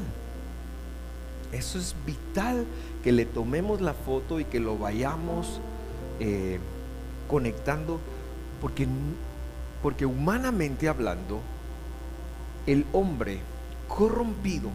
Eso 1.52 1.78
es 1.78 1.96
vital 2.06 2.64
que 3.02 3.12
le 3.12 3.25
tomemos 3.25 3.80
la 3.80 3.94
foto 3.94 4.38
y 4.40 4.44
que 4.44 4.60
lo 4.60 4.78
vayamos 4.78 5.60
eh, 6.20 6.60
conectando, 7.28 7.99
porque, 8.60 8.87
porque 9.82 10.06
humanamente 10.06 10.88
hablando, 10.88 11.40
el 12.66 12.87
hombre 12.92 13.40
corrompido 13.88 14.70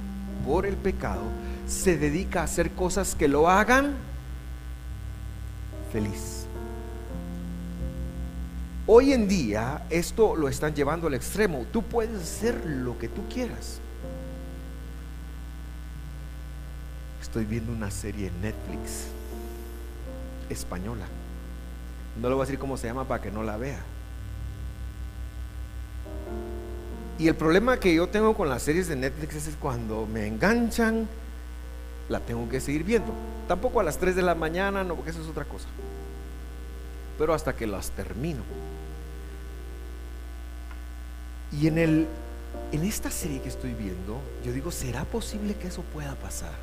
por 0.45 0.65
el 0.65 0.75
pecado 0.75 1.23
se 1.67 1.97
dedica 1.97 2.41
a 2.41 2.43
hacer 2.43 2.71
cosas 2.71 3.15
que 3.15 3.27
lo 3.27 3.49
hagan 3.49 3.95
feliz. 5.93 6.34
Hoy 8.87 9.13
en 9.13 9.27
día 9.27 9.85
esto 9.89 10.35
lo 10.35 10.47
están 10.47 10.75
llevando 10.75 11.07
al 11.07 11.13
extremo. 11.15 11.65
Tú 11.71 11.81
puedes 11.81 12.21
hacer 12.21 12.65
lo 12.65 12.97
que 12.97 13.07
tú 13.07 13.23
quieras. 13.27 13.79
estoy 17.35 17.43
viendo 17.43 17.73
una 17.73 17.91
serie 17.91 18.27
en 18.27 18.41
Netflix 18.41 19.07
española. 20.49 21.05
No 22.21 22.29
le 22.29 22.33
voy 22.33 22.43
a 22.43 22.45
decir 22.45 22.57
cómo 22.57 22.77
se 22.77 22.87
llama 22.87 23.09
para 23.09 23.21
que 23.21 23.29
no 23.29 23.43
la 23.43 23.57
vea. 23.57 23.79
Y 27.19 27.27
el 27.27 27.35
problema 27.35 27.77
que 27.77 27.93
yo 27.93 28.07
tengo 28.07 28.35
con 28.35 28.47
las 28.47 28.61
series 28.61 28.87
de 28.87 28.95
Netflix 28.95 29.47
es 29.47 29.55
cuando 29.59 30.05
me 30.05 30.27
enganchan, 30.27 31.09
la 32.07 32.21
tengo 32.21 32.47
que 32.47 32.61
seguir 32.61 32.85
viendo. 32.85 33.11
Tampoco 33.49 33.81
a 33.81 33.83
las 33.83 33.97
3 33.97 34.15
de 34.15 34.21
la 34.21 34.35
mañana, 34.35 34.85
no, 34.85 34.95
porque 34.95 35.11
eso 35.11 35.21
es 35.21 35.27
otra 35.27 35.43
cosa. 35.43 35.67
Pero 37.17 37.33
hasta 37.33 37.55
que 37.55 37.67
las 37.67 37.91
termino. 37.91 38.43
Y 41.51 41.67
en 41.67 41.77
el 41.77 42.07
en 42.71 42.83
esta 42.83 43.09
serie 43.09 43.41
que 43.41 43.49
estoy 43.49 43.73
viendo, 43.73 44.19
yo 44.43 44.51
digo, 44.51 44.71
¿será 44.71 45.05
posible 45.05 45.55
que 45.55 45.67
eso 45.67 45.81
pueda 45.93 46.15
pasar? 46.15 46.53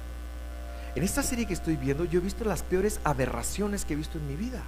En 0.94 1.02
esta 1.02 1.22
serie 1.22 1.46
que 1.46 1.54
estoy 1.54 1.76
viendo, 1.76 2.04
yo 2.04 2.20
he 2.20 2.22
visto 2.22 2.44
las 2.44 2.62
peores 2.62 3.00
aberraciones 3.04 3.84
que 3.84 3.94
he 3.94 3.96
visto 3.96 4.18
en 4.18 4.28
mi 4.28 4.36
vida. 4.36 4.62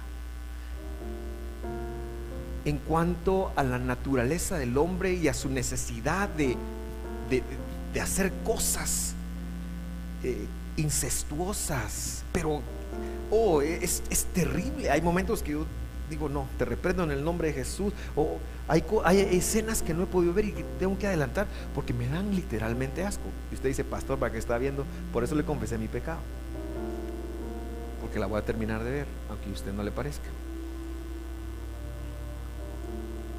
En 2.63 2.79
cuanto 2.79 3.51
a 3.55 3.63
la 3.63 3.77
naturaleza 3.77 4.57
del 4.57 4.77
hombre 4.77 5.13
y 5.13 5.27
a 5.27 5.35
su 5.35 5.49
necesidad 5.49 6.29
de, 6.29 6.57
hacer 8.01 8.31
cosas 8.43 9.13
eh, 10.23 10.47
incestuosas. 10.77 12.23
Pero, 12.31 12.61
oh, 13.31 13.61
es, 13.61 14.03
es 14.09 14.25
terrible. 14.25 14.89
Hay 14.89 15.01
momentos 15.01 15.41
que 15.41 15.53
yo 15.53 15.65
digo, 16.09 16.29
no, 16.29 16.47
te 16.57 16.65
reprendo 16.65 17.03
en 17.03 17.11
el 17.11 17.23
nombre 17.23 17.49
de 17.49 17.53
Jesús. 17.53 17.93
O 18.15 18.37
hay, 18.67 18.83
hay, 19.03 19.19
escenas 19.19 19.81
que 19.81 19.93
no 19.93 20.03
he 20.03 20.05
podido 20.05 20.33
ver 20.33 20.45
y 20.45 20.51
que 20.51 20.63
tengo 20.79 20.97
que 20.97 21.07
adelantar 21.07 21.47
porque 21.73 21.93
me 21.93 22.07
dan 22.07 22.35
literalmente 22.35 23.03
asco. 23.03 23.23
Y 23.51 23.55
usted 23.55 23.69
dice, 23.69 23.83
pastor, 23.83 24.17
¿para 24.17 24.31
qué 24.31 24.37
está 24.37 24.57
viendo? 24.57 24.85
Por 25.11 25.23
eso 25.23 25.35
le 25.35 25.43
confesé 25.43 25.77
mi 25.77 25.87
pecado. 25.87 26.19
Porque 28.01 28.19
la 28.19 28.27
voy 28.27 28.39
a 28.39 28.45
terminar 28.45 28.83
de 28.83 28.91
ver, 28.91 29.07
aunque 29.29 29.49
a 29.49 29.53
usted 29.53 29.73
no 29.73 29.83
le 29.83 29.91
parezca. 29.91 30.29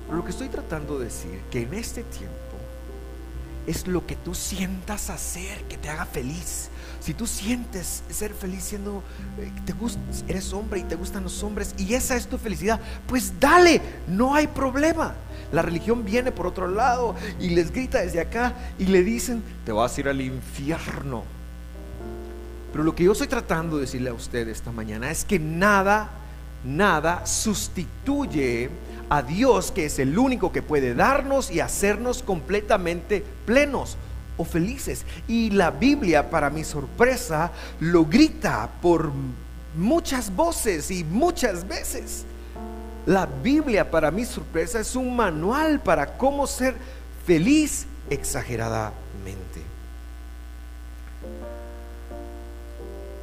Pero 0.06 0.18
lo 0.18 0.24
que 0.24 0.30
estoy 0.30 0.48
tratando 0.48 0.98
de 0.98 1.06
decir, 1.06 1.40
que 1.50 1.62
en 1.62 1.74
este 1.74 2.04
tiempo 2.04 2.36
es 3.66 3.86
lo 3.86 4.06
que 4.06 4.16
tú 4.16 4.34
sientas 4.34 5.10
hacer 5.10 5.64
que 5.64 5.76
te 5.76 5.88
haga 5.88 6.06
feliz. 6.06 6.70
Si 7.00 7.14
tú 7.14 7.26
sientes 7.26 8.02
ser 8.08 8.34
feliz 8.34 8.64
siendo, 8.64 9.02
eh, 9.38 9.52
te 9.64 9.74
eres 10.28 10.52
hombre 10.52 10.80
y 10.80 10.82
te 10.82 10.96
gustan 10.96 11.22
los 11.22 11.42
hombres 11.42 11.74
y 11.78 11.94
esa 11.94 12.16
es 12.16 12.26
tu 12.26 12.38
felicidad, 12.38 12.80
pues 13.06 13.38
dale, 13.38 13.80
no 14.08 14.34
hay 14.34 14.46
problema. 14.48 15.14
La 15.52 15.62
religión 15.62 16.04
viene 16.04 16.32
por 16.32 16.46
otro 16.46 16.66
lado 16.66 17.14
y 17.38 17.50
les 17.50 17.70
grita 17.70 18.00
desde 18.00 18.20
acá 18.20 18.54
y 18.78 18.86
le 18.86 19.04
dicen, 19.04 19.42
te 19.64 19.72
vas 19.72 19.96
a 19.96 20.00
ir 20.00 20.08
al 20.08 20.20
infierno. 20.20 21.24
Pero 22.72 22.82
lo 22.84 22.94
que 22.94 23.04
yo 23.04 23.12
estoy 23.12 23.28
tratando 23.28 23.76
de 23.76 23.82
decirle 23.82 24.10
a 24.10 24.14
usted 24.14 24.48
esta 24.48 24.72
mañana 24.72 25.10
es 25.10 25.24
que 25.24 25.38
nada, 25.38 26.10
nada 26.64 27.24
sustituye 27.24 28.68
a 29.08 29.22
Dios, 29.22 29.72
que 29.72 29.86
es 29.86 29.98
el 29.98 30.18
único 30.18 30.52
que 30.52 30.62
puede 30.62 30.94
darnos 30.94 31.50
y 31.50 31.60
hacernos 31.60 32.22
completamente 32.22 33.24
plenos 33.44 33.96
o 34.36 34.44
felices. 34.44 35.04
Y 35.28 35.50
la 35.50 35.70
Biblia, 35.70 36.30
para 36.30 36.50
mi 36.50 36.64
sorpresa, 36.64 37.52
lo 37.80 38.04
grita 38.04 38.68
por 38.82 39.10
muchas 39.76 40.34
voces 40.34 40.90
y 40.90 41.04
muchas 41.04 41.66
veces. 41.66 42.24
La 43.06 43.26
Biblia, 43.26 43.90
para 43.90 44.10
mi 44.10 44.24
sorpresa, 44.24 44.80
es 44.80 44.96
un 44.96 45.14
manual 45.14 45.80
para 45.80 46.16
cómo 46.16 46.46
ser 46.46 46.74
feliz 47.24 47.86
exageradamente. 48.10 48.96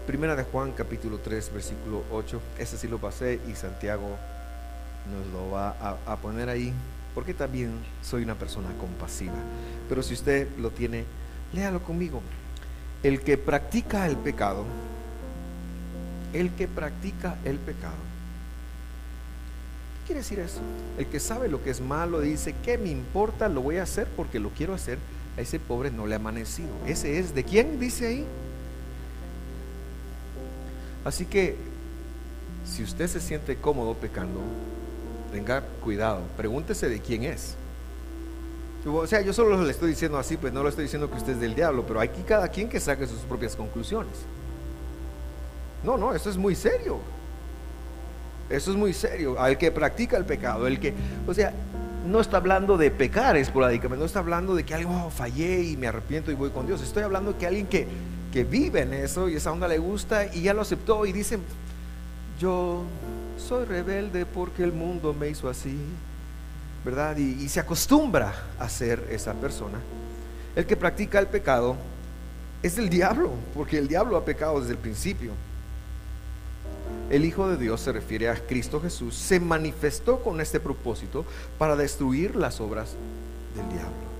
Primera 0.07 0.35
de 0.35 0.43
Juan 0.43 0.73
capítulo 0.73 1.19
3 1.19 1.53
versículo 1.53 2.03
8. 2.11 2.41
Ese 2.59 2.77
sí 2.77 2.87
lo 2.87 2.97
pasé 2.97 3.39
y 3.49 3.55
Santiago 3.55 4.17
nos 5.11 5.27
lo 5.33 5.51
va 5.51 5.97
a, 6.05 6.15
poner 6.17 6.49
ahí 6.49 6.73
porque 7.13 7.33
también 7.33 7.71
soy 8.01 8.23
una 8.23 8.35
persona 8.35 8.69
compasiva. 8.79 9.35
Pero 9.89 10.01
si 10.01 10.13
usted 10.13 10.47
lo 10.57 10.71
tiene, 10.71 11.05
léalo 11.53 11.83
conmigo. 11.83 12.21
El 13.03 13.21
que 13.21 13.37
practica 13.37 14.07
el 14.07 14.17
pecado, 14.17 14.65
el 16.33 16.51
que 16.51 16.67
practica 16.67 17.37
el 17.43 17.57
pecado. 17.57 17.95
¿Qué 20.01 20.07
quiere 20.07 20.21
decir 20.21 20.39
eso? 20.39 20.61
El 20.97 21.07
que 21.07 21.19
sabe 21.19 21.47
lo 21.47 21.63
que 21.63 21.69
es 21.69 21.81
malo 21.81 22.19
dice, 22.19 22.55
¿qué 22.63 22.77
me 22.77 22.89
importa? 22.89 23.49
Lo 23.49 23.61
voy 23.61 23.77
a 23.77 23.83
hacer 23.83 24.07
porque 24.15 24.39
lo 24.39 24.49
quiero 24.49 24.73
hacer. 24.73 24.97
A 25.37 25.41
ese 25.41 25.59
pobre 25.59 25.91
no 25.91 26.05
le 26.05 26.13
ha 26.13 26.17
amanecido. 26.17 26.69
Ese 26.85 27.19
es 27.19 27.33
de 27.33 27.43
quién 27.43 27.79
dice 27.79 28.07
ahí. 28.07 28.25
Así 31.05 31.25
que 31.25 31.55
si 32.65 32.83
usted 32.83 33.07
se 33.07 33.19
siente 33.19 33.55
cómodo 33.57 33.93
pecando, 33.95 34.41
tenga 35.33 35.61
cuidado, 35.83 36.21
pregúntese 36.37 36.87
de 36.87 37.01
quién 37.01 37.23
es. 37.23 37.55
O 38.85 39.07
sea, 39.07 39.21
yo 39.21 39.33
solo 39.33 39.61
le 39.61 39.71
estoy 39.71 39.89
diciendo 39.89 40.17
así, 40.17 40.37
pues 40.37 40.53
no 40.53 40.61
lo 40.61 40.69
estoy 40.69 40.83
diciendo 40.83 41.09
que 41.09 41.17
usted 41.17 41.33
es 41.33 41.39
del 41.39 41.55
diablo, 41.55 41.85
pero 41.87 41.99
hay 41.99 42.09
que 42.09 42.21
cada 42.21 42.47
quien 42.49 42.69
que 42.69 42.79
saque 42.79 43.07
sus 43.07 43.19
propias 43.19 43.55
conclusiones. 43.55 44.13
No, 45.83 45.97
no, 45.97 46.13
eso 46.13 46.29
es 46.29 46.37
muy 46.37 46.53
serio. 46.53 46.99
Eso 48.49 48.71
es 48.71 48.77
muy 48.77 48.93
serio. 48.93 49.39
Al 49.39 49.57
que 49.57 49.71
practica 49.71 50.17
el 50.17 50.25
pecado, 50.25 50.67
el 50.67 50.79
que, 50.79 50.93
o 51.25 51.33
sea, 51.33 51.53
no 52.05 52.19
está 52.19 52.37
hablando 52.37 52.77
de 52.77 52.91
pecar 52.91 53.37
esporádicamente, 53.37 53.99
no 54.01 54.05
está 54.05 54.19
hablando 54.19 54.53
de 54.53 54.65
que 54.65 54.73
alguien, 54.73 54.93
oh, 54.93 55.09
fallé 55.09 55.63
y 55.63 55.77
me 55.77 55.87
arrepiento 55.87 56.31
y 56.31 56.35
voy 56.35 56.49
con 56.49 56.67
Dios. 56.67 56.81
Estoy 56.81 57.03
hablando 57.03 57.33
de 57.33 57.39
que 57.39 57.47
alguien 57.47 57.67
que, 57.67 57.87
que 58.33 58.43
vive 58.43 58.81
en 58.81 58.93
eso 58.93 59.29
y 59.29 59.35
esa 59.35 59.51
onda 59.51 59.67
le 59.67 59.77
gusta 59.77 60.25
y 60.35 60.41
ya 60.41 60.53
lo 60.53 60.61
aceptó 60.61 61.05
y 61.05 61.13
dice, 61.13 61.39
yo 62.37 62.83
soy 63.37 63.65
rebelde 63.65 64.25
porque 64.25 64.63
el 64.63 64.71
mundo 64.71 65.13
me 65.13 65.29
hizo 65.29 65.49
así, 65.49 65.77
¿verdad? 66.85 67.17
Y, 67.17 67.47
se 67.49 67.59
acostumbra 67.59 68.33
a 68.59 68.69
ser 68.69 69.07
esa 69.09 69.33
persona. 69.33 69.79
El 70.55 70.65
que 70.65 70.75
practica 70.75 71.19
el 71.19 71.27
pecado 71.27 71.75
es 72.61 72.77
el 72.77 72.89
diablo, 72.89 73.31
porque 73.53 73.77
el 73.77 73.87
diablo 73.87 74.17
ha 74.17 74.25
pecado 74.25 74.59
desde 74.59 74.73
el 74.73 74.77
principio. 74.77 75.31
El 77.09 77.25
Hijo 77.25 77.47
de 77.49 77.57
Dios 77.57 77.81
se 77.81 77.91
refiere 77.91 78.29
a 78.29 78.35
Cristo 78.35 78.79
Jesús, 78.81 79.15
se 79.15 79.39
manifestó 79.39 80.19
con 80.19 80.39
este 80.41 80.59
propósito 80.59 81.25
para 81.57 81.75
destruir 81.75 82.35
las 82.35 82.61
obras 82.61 82.95
del 83.55 83.69
diablo. 83.69 84.13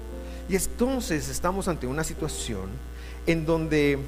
Y 0.50 0.56
entonces 0.56 1.30
estamos 1.30 1.68
ante 1.68 1.88
una 1.88 2.04
situación 2.04 2.70
en 3.26 3.46
donde 3.46 4.00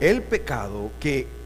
el 0.00 0.22
pecado 0.22 0.90
que 1.00 1.37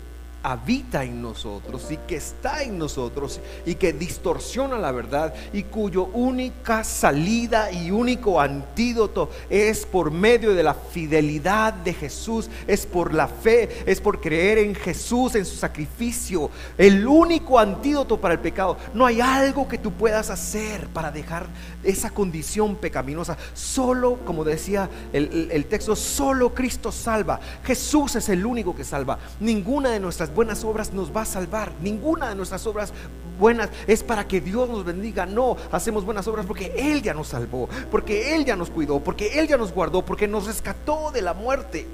habita 0.42 1.04
en 1.04 1.22
nosotros 1.22 1.90
y 1.90 1.96
que 1.98 2.16
está 2.16 2.62
en 2.62 2.78
nosotros 2.78 3.40
y 3.64 3.76
que 3.76 3.92
distorsiona 3.92 4.78
la 4.78 4.92
verdad 4.92 5.34
y 5.52 5.64
cuyo 5.64 6.04
única 6.06 6.84
salida 6.84 7.70
y 7.70 7.90
único 7.90 8.40
antídoto 8.40 9.30
es 9.48 9.86
por 9.86 10.10
medio 10.10 10.54
de 10.54 10.62
la 10.62 10.74
fidelidad 10.74 11.72
de 11.72 11.94
Jesús, 11.94 12.50
es 12.66 12.86
por 12.86 13.14
la 13.14 13.28
fe, 13.28 13.68
es 13.86 14.00
por 14.00 14.20
creer 14.20 14.58
en 14.58 14.74
Jesús, 14.74 15.34
en 15.34 15.44
su 15.44 15.56
sacrificio, 15.56 16.50
el 16.76 17.06
único 17.06 17.58
antídoto 17.58 18.20
para 18.20 18.34
el 18.34 18.40
pecado. 18.40 18.76
No 18.94 19.06
hay 19.06 19.20
algo 19.20 19.68
que 19.68 19.78
tú 19.78 19.92
puedas 19.92 20.30
hacer 20.30 20.88
para 20.88 21.10
dejar 21.10 21.46
esa 21.82 22.10
condición 22.10 22.76
pecaminosa. 22.76 23.36
Solo, 23.54 24.18
como 24.24 24.44
decía 24.44 24.88
el, 25.12 25.48
el 25.50 25.66
texto, 25.66 25.94
solo 25.96 26.54
Cristo 26.54 26.90
salva. 26.90 27.40
Jesús 27.64 28.16
es 28.16 28.28
el 28.28 28.44
único 28.44 28.74
que 28.74 28.84
salva. 28.84 29.18
Ninguna 29.40 29.90
de 29.90 30.00
nuestras 30.00 30.31
buenas 30.34 30.64
obras 30.64 30.92
nos 30.92 31.14
va 31.14 31.22
a 31.22 31.26
salvar. 31.26 31.72
Ninguna 31.80 32.28
de 32.28 32.34
nuestras 32.34 32.66
obras 32.66 32.92
buenas 33.38 33.70
es 33.86 34.02
para 34.02 34.26
que 34.26 34.40
Dios 34.40 34.68
nos 34.68 34.84
bendiga. 34.84 35.26
No, 35.26 35.56
hacemos 35.70 36.04
buenas 36.04 36.26
obras 36.26 36.46
porque 36.46 36.72
Él 36.76 37.02
ya 37.02 37.14
nos 37.14 37.28
salvó, 37.28 37.68
porque 37.90 38.34
Él 38.34 38.44
ya 38.44 38.56
nos 38.56 38.70
cuidó, 38.70 39.00
porque 39.00 39.38
Él 39.38 39.48
ya 39.48 39.56
nos 39.56 39.72
guardó, 39.72 40.04
porque 40.04 40.28
nos 40.28 40.46
rescató 40.46 41.10
de 41.10 41.22
la 41.22 41.34
muerte. 41.34 41.86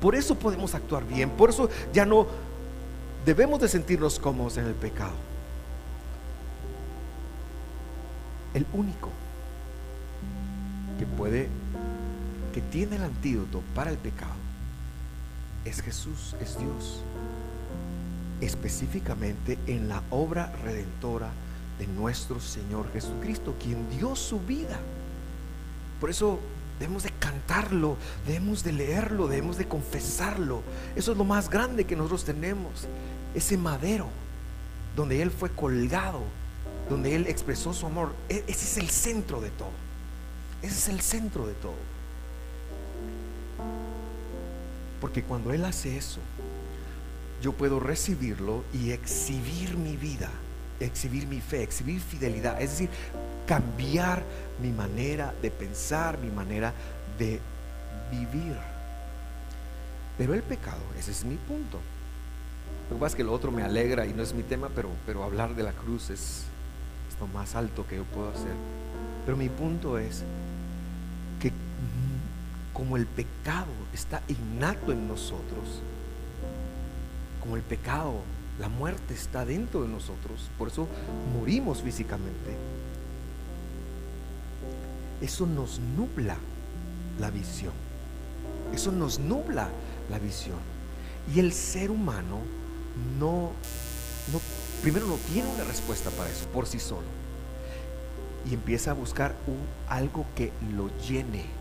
Por 0.00 0.14
eso 0.14 0.36
podemos 0.36 0.74
actuar 0.74 1.04
bien, 1.04 1.30
por 1.30 1.50
eso 1.50 1.68
ya 1.92 2.06
no 2.06 2.26
debemos 3.26 3.60
de 3.60 3.68
sentirnos 3.68 4.18
cómodos 4.18 4.56
en 4.56 4.66
el 4.66 4.74
pecado. 4.74 5.14
El 8.54 8.64
único 8.72 9.10
que 10.98 11.06
puede, 11.06 11.48
que 12.52 12.60
tiene 12.60 12.96
el 12.96 13.02
antídoto 13.02 13.60
para 13.74 13.90
el 13.90 13.98
pecado 13.98 14.37
es 15.68 15.82
Jesús, 15.82 16.34
es 16.40 16.58
Dios. 16.58 17.00
Específicamente 18.40 19.58
en 19.66 19.88
la 19.88 20.02
obra 20.10 20.52
redentora 20.64 21.30
de 21.78 21.86
nuestro 21.86 22.40
Señor 22.40 22.90
Jesucristo, 22.92 23.54
quien 23.62 23.88
dio 23.90 24.16
su 24.16 24.40
vida. 24.40 24.78
Por 26.00 26.10
eso 26.10 26.38
debemos 26.78 27.02
de 27.02 27.10
cantarlo, 27.10 27.96
debemos 28.26 28.62
de 28.62 28.72
leerlo, 28.72 29.28
debemos 29.28 29.58
de 29.58 29.66
confesarlo. 29.66 30.62
Eso 30.96 31.12
es 31.12 31.18
lo 31.18 31.24
más 31.24 31.50
grande 31.50 31.84
que 31.84 31.96
nosotros 31.96 32.24
tenemos. 32.24 32.86
Ese 33.34 33.56
madero 33.56 34.08
donde 34.96 35.22
Él 35.22 35.30
fue 35.30 35.50
colgado, 35.50 36.22
donde 36.88 37.14
Él 37.14 37.26
expresó 37.26 37.72
su 37.72 37.86
amor. 37.86 38.14
E-, 38.28 38.44
ese 38.46 38.64
es 38.64 38.78
el 38.78 38.90
centro 38.90 39.40
de 39.40 39.50
todo. 39.50 39.70
Ese 40.62 40.74
es 40.74 40.88
el 40.88 41.00
centro 41.00 41.46
de 41.46 41.54
todo. 41.54 41.97
Porque 45.00 45.22
cuando 45.22 45.52
Él 45.52 45.64
hace 45.64 45.96
eso, 45.96 46.20
yo 47.42 47.52
puedo 47.52 47.80
recibirlo 47.80 48.64
y 48.72 48.90
exhibir 48.90 49.76
mi 49.76 49.96
vida, 49.96 50.30
exhibir 50.80 51.26
mi 51.26 51.40
fe, 51.40 51.62
exhibir 51.62 52.00
fidelidad, 52.00 52.60
es 52.60 52.70
decir, 52.70 52.90
cambiar 53.46 54.22
mi 54.60 54.70
manera 54.70 55.34
de 55.40 55.50
pensar, 55.50 56.18
mi 56.18 56.30
manera 56.30 56.72
de 57.18 57.40
vivir. 58.10 58.56
Pero 60.16 60.34
el 60.34 60.42
pecado, 60.42 60.82
ese 60.98 61.12
es 61.12 61.24
mi 61.24 61.36
punto. 61.36 61.78
Lo 62.90 62.96
que 62.96 63.00
pasa 63.00 63.12
es 63.12 63.16
que 63.16 63.24
lo 63.24 63.32
otro 63.32 63.52
me 63.52 63.62
alegra 63.62 64.06
y 64.06 64.12
no 64.12 64.22
es 64.22 64.34
mi 64.34 64.42
tema, 64.42 64.68
pero, 64.74 64.90
pero 65.06 65.22
hablar 65.22 65.54
de 65.54 65.62
la 65.62 65.72
cruz 65.72 66.10
es, 66.10 66.44
es 67.08 67.20
lo 67.20 67.26
más 67.28 67.54
alto 67.54 67.86
que 67.86 67.96
yo 67.96 68.04
puedo 68.04 68.30
hacer. 68.30 68.54
Pero 69.24 69.36
mi 69.36 69.48
punto 69.48 69.98
es 69.98 70.24
como 72.78 72.96
el 72.96 73.06
pecado 73.06 73.72
está 73.92 74.22
innato 74.28 74.92
en 74.92 75.08
nosotros, 75.08 75.82
como 77.40 77.56
el 77.56 77.62
pecado, 77.62 78.20
la 78.60 78.68
muerte 78.68 79.14
está 79.14 79.44
dentro 79.44 79.82
de 79.82 79.88
nosotros, 79.88 80.48
por 80.56 80.68
eso 80.68 80.86
morimos 81.36 81.82
físicamente, 81.82 82.56
eso 85.20 85.44
nos 85.44 85.80
nubla 85.80 86.36
la 87.18 87.30
visión, 87.30 87.72
eso 88.72 88.92
nos 88.92 89.18
nubla 89.18 89.68
la 90.08 90.20
visión. 90.20 90.58
Y 91.34 91.40
el 91.40 91.52
ser 91.52 91.90
humano 91.90 92.38
no, 93.18 93.50
no 94.32 94.40
primero 94.82 95.08
no 95.08 95.16
tiene 95.32 95.48
una 95.52 95.64
respuesta 95.64 96.10
para 96.10 96.30
eso 96.30 96.46
por 96.50 96.66
sí 96.66 96.78
solo. 96.78 97.08
Y 98.48 98.54
empieza 98.54 98.92
a 98.92 98.94
buscar 98.94 99.34
algo 99.88 100.24
que 100.36 100.52
lo 100.76 100.96
llene 101.08 101.57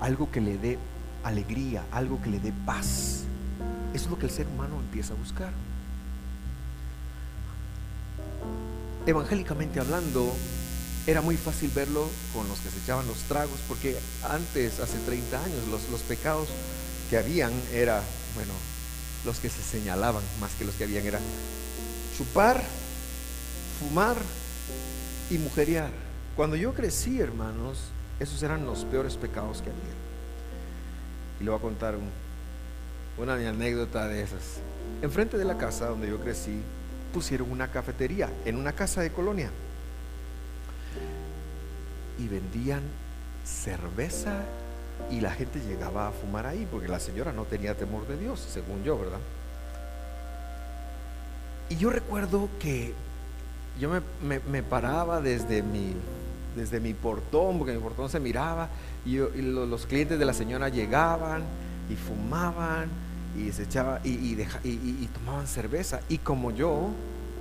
algo 0.00 0.30
que 0.30 0.40
le 0.40 0.58
dé 0.58 0.78
alegría, 1.24 1.84
algo 1.92 2.20
que 2.22 2.30
le 2.30 2.40
dé 2.40 2.52
paz. 2.64 3.24
Eso 3.94 4.04
es 4.04 4.10
lo 4.10 4.18
que 4.18 4.26
el 4.26 4.32
ser 4.32 4.46
humano 4.46 4.78
empieza 4.78 5.14
a 5.14 5.16
buscar. 5.16 5.52
Evangélicamente 9.06 9.80
hablando, 9.80 10.32
era 11.06 11.22
muy 11.22 11.36
fácil 11.36 11.70
verlo 11.74 12.06
con 12.34 12.46
los 12.48 12.58
que 12.58 12.68
se 12.68 12.78
echaban 12.80 13.06
los 13.06 13.22
tragos, 13.22 13.58
porque 13.66 13.96
antes, 14.28 14.80
hace 14.80 14.98
30 14.98 15.42
años, 15.42 15.66
los, 15.68 16.00
pecados 16.02 16.48
que 17.08 17.16
habían 17.16 17.52
era, 17.72 18.02
bueno, 18.34 18.52
los 19.24 19.38
que 19.38 19.48
se 19.48 19.62
señalaban 19.62 20.22
más 20.40 20.52
que 20.52 20.66
los 20.66 20.74
que 20.74 20.84
habían 20.84 21.06
era 21.06 21.18
chupar, 22.16 22.62
fumar 23.80 24.16
y 25.30 25.38
mujeriar. 25.38 25.90
Cuando 26.36 26.56
yo 26.56 26.74
crecí, 26.74 27.20
hermanos, 27.20 27.78
esos 28.20 28.42
eran 28.42 28.66
los 28.66 28.84
peores 28.84 29.16
pecados 29.16 29.62
que 29.62 29.70
había. 29.70 29.82
Y 31.40 31.44
le 31.44 31.50
voy 31.50 31.58
a 31.58 31.62
contar 31.62 31.94
una 33.16 33.34
anécdota 33.34 34.08
de 34.08 34.22
esas. 34.22 34.60
Enfrente 35.02 35.38
de 35.38 35.44
la 35.44 35.56
casa 35.58 35.86
donde 35.86 36.08
yo 36.08 36.20
crecí, 36.20 36.60
pusieron 37.12 37.50
una 37.50 37.68
cafetería 37.70 38.30
en 38.44 38.56
una 38.56 38.72
casa 38.72 39.00
de 39.00 39.10
colonia. 39.10 39.50
Y 42.18 42.26
vendían 42.26 42.82
cerveza 43.44 44.42
y 45.10 45.20
la 45.20 45.30
gente 45.30 45.60
llegaba 45.60 46.08
a 46.08 46.10
fumar 46.10 46.46
ahí 46.46 46.66
porque 46.70 46.88
la 46.88 47.00
señora 47.00 47.32
no 47.32 47.44
tenía 47.44 47.74
temor 47.74 48.06
de 48.06 48.18
Dios, 48.18 48.40
según 48.40 48.82
yo, 48.82 48.98
¿verdad? 48.98 49.20
Y 51.70 51.76
yo 51.76 51.90
recuerdo 51.90 52.48
que 52.58 52.94
yo 53.78 53.90
me, 54.22 54.62
paraba 54.62 55.20
desde 55.20 55.62
mi, 55.62 55.94
desde 56.58 56.80
mi 56.80 56.92
portón, 56.92 57.58
porque 57.58 57.72
mi 57.72 57.80
portón 57.80 58.10
se 58.10 58.20
miraba, 58.20 58.68
y, 59.06 59.16
los, 59.16 59.86
clientes 59.86 60.18
de 60.18 60.24
la 60.24 60.34
señora 60.34 60.68
llegaban 60.68 61.44
y 61.88 61.94
fumaban 61.94 62.88
y 63.36 63.52
se 63.52 63.62
echaba 63.62 64.00
y, 64.04 64.10
y, 64.10 65.08
tomaban 65.14 65.46
cerveza. 65.46 66.00
Y 66.08 66.18
como 66.18 66.50
yo 66.50 66.90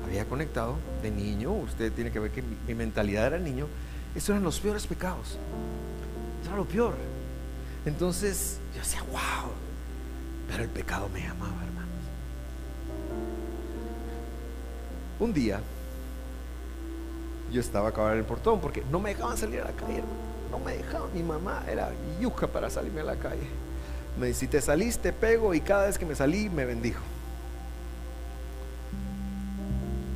había 0.06 0.26
conectado 0.26 0.78
de 1.02 1.12
niño, 1.12 1.52
usted 1.52 1.92
tiene 1.92 2.12
que 2.12 2.20
ver 2.20 2.32
que 2.32 2.42
mi, 2.42 2.74
mentalidad 2.74 3.28
era 3.28 3.40
niño, 3.40 3.68
esos 4.16 4.30
eran 4.30 4.44
los 4.44 4.60
peores 4.60 4.88
pecados. 4.88 5.38
Eso 6.42 6.50
era 6.50 6.58
lo 6.58 6.66
peor. 6.66 6.96
Entonces 7.86 8.60
yo 8.74 8.80
decía, 8.80 9.02
wow, 9.12 9.52
pero 10.48 10.64
el 10.64 10.70
pecado 10.70 11.10
me 11.10 11.22
llamaba, 11.22 11.64
hermanos. 11.66 11.88
Un 15.20 15.34
día 15.34 15.60
yo 17.52 17.62
estaba 17.62 17.90
acabando 17.90 18.14
en 18.14 18.20
el 18.20 18.26
portón 18.26 18.60
porque 18.60 18.84
no 18.92 19.00
me 19.00 19.10
dejaban 19.10 19.38
salir 19.38 19.62
a 19.62 19.66
la 19.66 19.72
calle, 19.72 20.04
No 20.52 20.60
me 20.60 20.78
dejaban. 20.78 21.14
Mi 21.14 21.24
mamá 21.24 21.64
era 21.70 21.92
yuca 22.20 22.48
para 22.48 22.70
salirme 22.70 23.02
a 23.02 23.06
la 23.06 23.16
calle. 23.16 23.48
Me 24.20 24.28
dice, 24.28 24.42
si 24.42 24.48
te 24.48 24.62
saliste, 24.62 25.14
pego 25.14 25.54
y 25.54 25.62
cada 25.62 25.86
vez 25.86 25.98
que 25.98 26.06
me 26.06 26.16
salí 26.16 26.50
me 26.50 26.66
bendijo. 26.66 27.02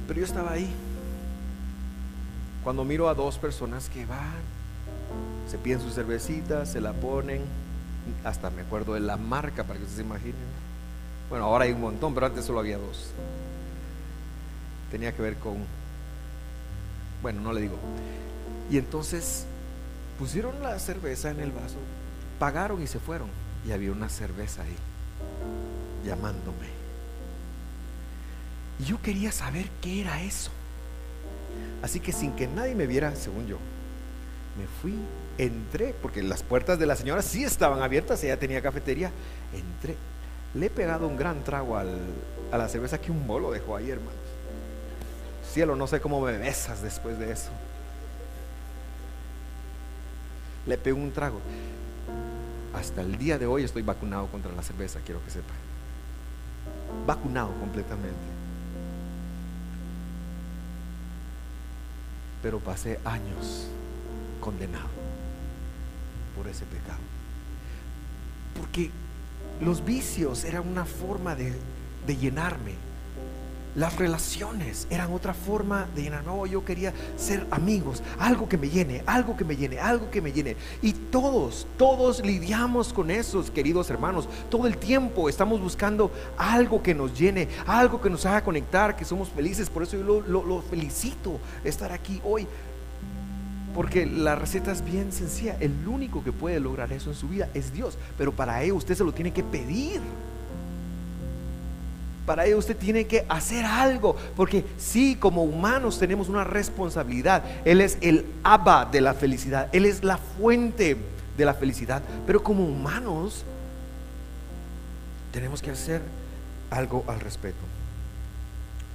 Pero 0.08 0.20
yo 0.20 0.26
estaba 0.26 0.52
ahí. 0.52 0.74
Cuando 2.64 2.84
miro 2.84 3.10
a 3.10 3.14
dos 3.14 3.38
personas 3.38 3.90
que 3.90 4.06
van, 4.06 4.42
se 5.50 5.58
piden 5.58 5.82
su 5.82 5.90
cervecita, 5.90 6.66
se 6.66 6.80
la 6.80 6.94
ponen, 6.94 7.42
hasta 8.24 8.50
me 8.50 8.62
acuerdo 8.62 8.94
de 8.94 9.00
la 9.00 9.18
marca 9.18 9.64
para 9.64 9.80
que 9.80 9.86
ustedes 9.86 9.98
se 9.98 10.02
imaginen. 10.02 10.36
Bueno, 11.30 11.46
ahora 11.46 11.66
hay 11.66 11.72
un 11.72 11.82
montón, 11.82 12.14
pero 12.14 12.26
antes 12.26 12.46
solo 12.46 12.60
había 12.60 12.78
dos. 12.78 13.12
Tenía 14.92 15.14
que 15.14 15.22
ver 15.22 15.38
con, 15.38 15.66
bueno, 17.22 17.42
no 17.42 17.54
le 17.54 17.62
digo. 17.62 17.78
Y 18.70 18.78
entonces 18.78 19.46
pusieron 20.18 20.62
la 20.62 20.78
cerveza 20.80 21.30
en 21.30 21.40
el 21.40 21.52
vaso, 21.52 21.78
pagaron 22.40 22.82
y 22.82 22.88
se 22.88 23.00
fueron. 23.00 23.30
Y 23.66 23.72
había 23.72 23.92
una 23.92 24.10
cerveza 24.10 24.64
ahí, 24.64 24.76
llamándome. 26.06 26.68
Y 28.80 28.86
yo 28.86 29.02
quería 29.02 29.32
saber 29.32 29.68
qué 29.82 30.02
era 30.02 30.24
eso. 30.24 30.52
Así 31.84 32.00
que 32.00 32.12
sin 32.12 32.32
que 32.34 32.48
nadie 32.48 32.74
me 32.74 32.88
viera, 32.88 33.16
según 33.16 33.46
yo, 33.46 33.58
me 34.58 34.66
fui, 34.82 34.96
entré, 35.38 35.94
porque 36.02 36.24
las 36.24 36.44
puertas 36.44 36.80
de 36.80 36.86
la 36.86 36.96
señora 36.96 37.22
sí 37.22 37.44
estaban 37.44 37.82
abiertas, 37.82 38.24
ella 38.24 38.38
tenía 38.38 38.62
cafetería, 38.62 39.12
entré. 39.54 39.96
Le 40.54 40.66
he 40.66 40.70
pegado 40.70 41.08
un 41.08 41.18
gran 41.18 41.44
trago 41.44 41.78
a 41.78 41.84
la 42.58 42.70
cerveza 42.70 43.00
que 43.00 43.12
un 43.12 43.28
bolo 43.28 43.52
dejó 43.52 43.76
ahí, 43.76 43.90
hermanos. 43.90 44.31
Cielo, 45.52 45.76
no 45.76 45.88
sé 45.88 46.00
cómo 46.00 46.22
me 46.22 46.32
después 46.82 47.20
de 47.20 47.32
eso. 47.32 47.50
Le 50.66 50.78
pego 50.78 50.98
un 50.98 51.12
trago. 51.12 51.40
Hasta 52.74 53.02
el 53.02 53.18
día 53.18 53.38
de 53.38 53.46
hoy 53.46 53.64
estoy 53.64 53.82
vacunado 53.82 54.28
contra 54.28 54.52
la 54.54 54.64
cerveza, 54.64 55.00
quiero 55.06 55.24
que 55.26 55.32
sepa. 55.32 55.54
Vacunado 57.06 57.52
completamente. 57.60 58.42
pero 62.42 62.60
pasé 62.60 63.00
años 63.06 63.68
condenado 64.40 64.90
por 66.36 66.48
ese 66.48 66.66
pecado. 66.66 67.00
Porque 68.58 68.90
los 69.62 69.86
vicios 69.86 70.44
eran 70.44 70.68
una 70.68 70.86
forma 70.86 71.36
de, 71.36 71.54
llenarme 72.08 72.74
las 73.76 73.96
relaciones 73.96 74.88
eran 74.90 75.14
otra 75.14 75.34
forma 75.34 75.88
de 75.96 76.04
llenar. 76.04 76.26
No, 76.26 76.46
yo 76.46 76.66
quería 76.66 76.94
ser 77.16 77.46
amigos, 77.52 78.04
algo 78.20 78.50
que 78.50 78.58
me 78.58 78.70
llene, 78.70 79.04
algo 79.06 79.38
que 79.38 79.46
me 79.46 79.56
llene, 79.56 79.80
algo 79.80 80.10
que 80.12 80.22
me 80.22 80.32
llene. 80.32 80.56
Y 80.82 80.94
todos, 80.94 81.68
todos 81.78 82.26
lidiamos 82.26 82.94
con 82.94 83.12
esos, 83.12 83.50
queridos 83.50 83.90
hermanos. 83.90 84.28
Todo 84.50 84.68
el 84.68 84.78
tiempo 84.78 85.30
estamos 85.30 85.62
buscando 85.62 86.12
algo 86.38 86.84
que 86.84 86.94
nos 86.94 87.18
llene, 87.18 87.48
algo 87.66 88.02
que 88.02 88.10
nos 88.10 88.26
haga 88.26 88.44
conectar, 88.44 88.96
que 88.96 89.06
somos 89.06 89.30
felices. 89.30 89.70
Por 89.70 89.84
eso 89.84 89.98
yo 89.98 90.22
lo, 90.22 90.62
felicito 90.62 91.40
estar 91.64 91.92
aquí 91.92 92.22
hoy. 92.24 92.48
Porque 93.74 94.06
la 94.06 94.36
receta 94.36 94.74
es 94.74 94.84
bien 94.84 95.14
sencilla. 95.14 95.56
El 95.62 95.88
único 95.88 96.24
que 96.26 96.34
puede 96.34 96.60
lograr 96.60 96.92
eso 96.92 97.10
en 97.10 97.16
su 97.16 97.30
vida 97.30 97.50
es 97.54 97.72
Dios. 97.72 97.98
Pero 98.18 98.34
para 98.34 98.62
ello 98.64 98.76
usted 98.76 98.96
se 98.96 99.04
lo 99.06 99.14
tiene 99.14 99.32
que 99.32 99.44
pedir. 99.44 100.02
Para 102.32 102.46
ello 102.46 102.60
usted 102.60 102.78
tiene 102.78 103.08
que 103.08 103.26
hacer 103.28 103.66
algo, 103.66 104.16
porque 104.38 104.64
sí, 104.78 105.18
como 105.18 105.44
humanos 105.44 106.00
tenemos 106.00 106.30
una 106.30 106.46
responsabilidad. 106.46 107.44
Él 107.66 107.82
es 107.82 107.98
el 108.00 108.26
Abba 108.42 108.86
de 108.86 109.02
la 109.02 109.14
felicidad, 109.14 109.68
Él 109.74 109.86
es 109.86 110.02
la 110.02 110.16
fuente 110.16 110.96
de 111.36 111.44
la 111.44 111.54
felicidad, 111.54 112.02
pero 112.26 112.42
como 112.42 112.64
humanos 112.66 113.44
tenemos 115.34 115.62
que 115.62 115.72
hacer 115.72 116.02
algo 116.70 117.04
al 117.06 117.20
respecto. 117.20 117.66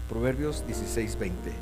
Proverbios 0.08 0.64
16:20. 0.66 1.52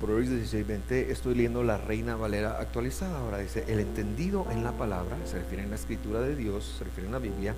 Proverbios 0.00 0.52
16:20, 0.52 1.10
estoy 1.10 1.34
leyendo 1.34 1.64
la 1.64 1.78
Reina 1.78 2.14
Valera 2.14 2.60
actualizada. 2.60 3.18
Ahora 3.18 3.38
dice, 3.38 3.64
el 3.66 3.80
entendido 3.80 4.46
en 4.52 4.62
la 4.62 4.70
palabra, 4.70 5.16
se 5.24 5.40
refiere 5.40 5.64
en 5.64 5.70
la 5.70 5.76
escritura 5.76 6.20
de 6.20 6.36
Dios, 6.36 6.76
se 6.78 6.84
refiere 6.84 7.06
en 7.06 7.12
la 7.12 7.18
Biblia, 7.18 7.56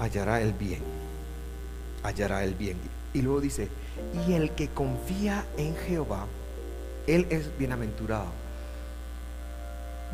hallará 0.00 0.40
el 0.40 0.52
bien 0.52 1.11
hallará 2.02 2.44
el 2.44 2.54
bien. 2.54 2.76
Y 3.14 3.22
luego 3.22 3.40
dice, 3.40 3.68
y 4.26 4.32
el 4.32 4.50
que 4.52 4.68
confía 4.68 5.44
en 5.56 5.76
Jehová, 5.76 6.26
él 7.06 7.26
es 7.30 7.56
bienaventurado. 7.58 8.26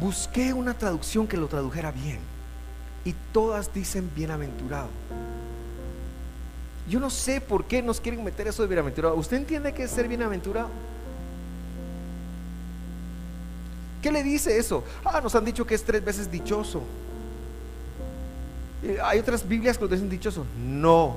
Busqué 0.01 0.53
una 0.53 0.75
traducción 0.75 1.27
que 1.27 1.37
lo 1.37 1.49
tradujera 1.49 1.91
bien. 1.91 2.19
Y 3.05 3.15
todas 3.33 3.73
dicen 3.73 4.11
bienaventurado. 4.15 4.89
Yo 6.89 7.01
no 7.01 7.11
sé 7.11 7.41
por 7.41 7.65
qué 7.65 7.83
nos 7.83 8.01
quieren 8.01 8.25
meter 8.25 8.49
eso 8.49 8.63
de 8.63 8.69
bienaventurado. 8.69 9.15
¿Usted 9.15 9.37
entiende 9.37 9.73
qué 9.73 9.85
es 9.85 9.91
ser 9.91 10.09
bienaventurado? 10.09 10.71
¿Qué 14.03 14.13
le 14.13 14.23
dice 14.23 14.57
eso? 14.59 14.85
Ah, 15.05 15.21
nos 15.21 15.35
han 15.35 15.45
dicho 15.45 15.67
que 15.67 15.75
es 15.75 15.85
tres 15.85 16.05
veces 16.05 16.31
dichoso. 16.31 16.83
Eh, 18.83 18.99
Hay 19.03 19.19
otras 19.19 19.47
Biblias 19.47 19.77
que 19.77 19.85
lo 19.85 19.89
dicen 19.89 20.09
dichoso. 20.09 20.47
No, 20.57 21.17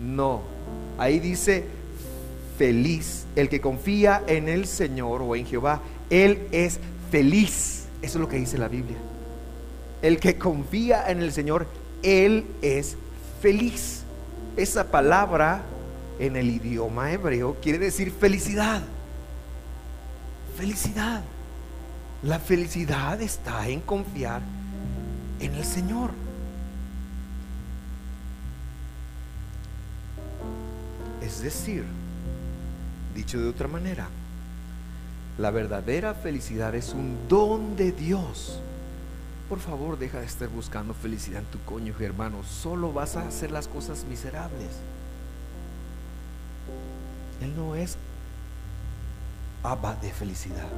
no, 0.00 0.42
ahí 0.98 1.18
dice 1.18 1.64
feliz. 2.58 3.26
El 3.36 3.48
que 3.48 3.60
confía 3.60 4.22
en 4.26 4.48
el 4.48 4.66
Señor 4.66 5.22
o 5.22 5.36
en 5.36 5.46
Jehová, 5.46 5.80
Él 6.10 6.46
es 6.52 6.80
feliz. 7.10 7.86
Eso 8.02 8.18
es 8.18 8.20
lo 8.20 8.28
que 8.28 8.36
dice 8.36 8.58
la 8.58 8.68
Biblia. 8.68 8.96
El 10.02 10.18
que 10.18 10.38
confía 10.38 11.10
en 11.10 11.20
el 11.20 11.32
Señor, 11.32 11.66
Él 12.02 12.46
es 12.62 12.96
feliz. 13.40 14.02
Esa 14.56 14.90
palabra 14.90 15.62
en 16.18 16.36
el 16.36 16.50
idioma 16.50 17.12
hebreo 17.12 17.56
quiere 17.62 17.78
decir 17.78 18.12
felicidad. 18.12 18.82
Felicidad. 20.56 21.22
La 22.22 22.38
felicidad 22.38 23.20
está 23.22 23.68
en 23.68 23.80
confiar 23.80 24.42
en 25.40 25.54
el 25.54 25.64
Señor. 25.64 26.10
Es 31.30 31.42
decir, 31.42 31.84
dicho 33.14 33.40
de 33.40 33.48
otra 33.48 33.68
manera, 33.68 34.08
la 35.38 35.52
verdadera 35.52 36.12
felicidad 36.12 36.74
es 36.74 36.92
un 36.92 37.16
don 37.28 37.76
de 37.76 37.92
Dios. 37.92 38.58
Por 39.48 39.60
favor, 39.60 39.96
deja 39.96 40.18
de 40.18 40.26
estar 40.26 40.48
buscando 40.48 40.92
felicidad 40.92 41.38
en 41.42 41.46
tu 41.46 41.60
cónyuge, 41.60 42.04
hermano. 42.04 42.42
Solo 42.42 42.92
vas 42.92 43.14
a 43.14 43.28
hacer 43.28 43.52
las 43.52 43.68
cosas 43.68 44.04
miserables. 44.10 44.70
Él 47.40 47.54
no 47.54 47.76
es 47.76 47.96
abad 49.62 49.98
de 49.98 50.10
felicidad. 50.10 50.68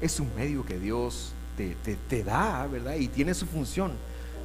Es 0.00 0.20
un 0.20 0.32
medio 0.36 0.64
que 0.64 0.78
Dios 0.78 1.32
te, 1.56 1.74
te, 2.08 2.22
da, 2.22 2.64
¿verdad? 2.68 2.94
Y 2.94 3.08
tiene 3.08 3.34
su 3.34 3.46
función. 3.46 3.90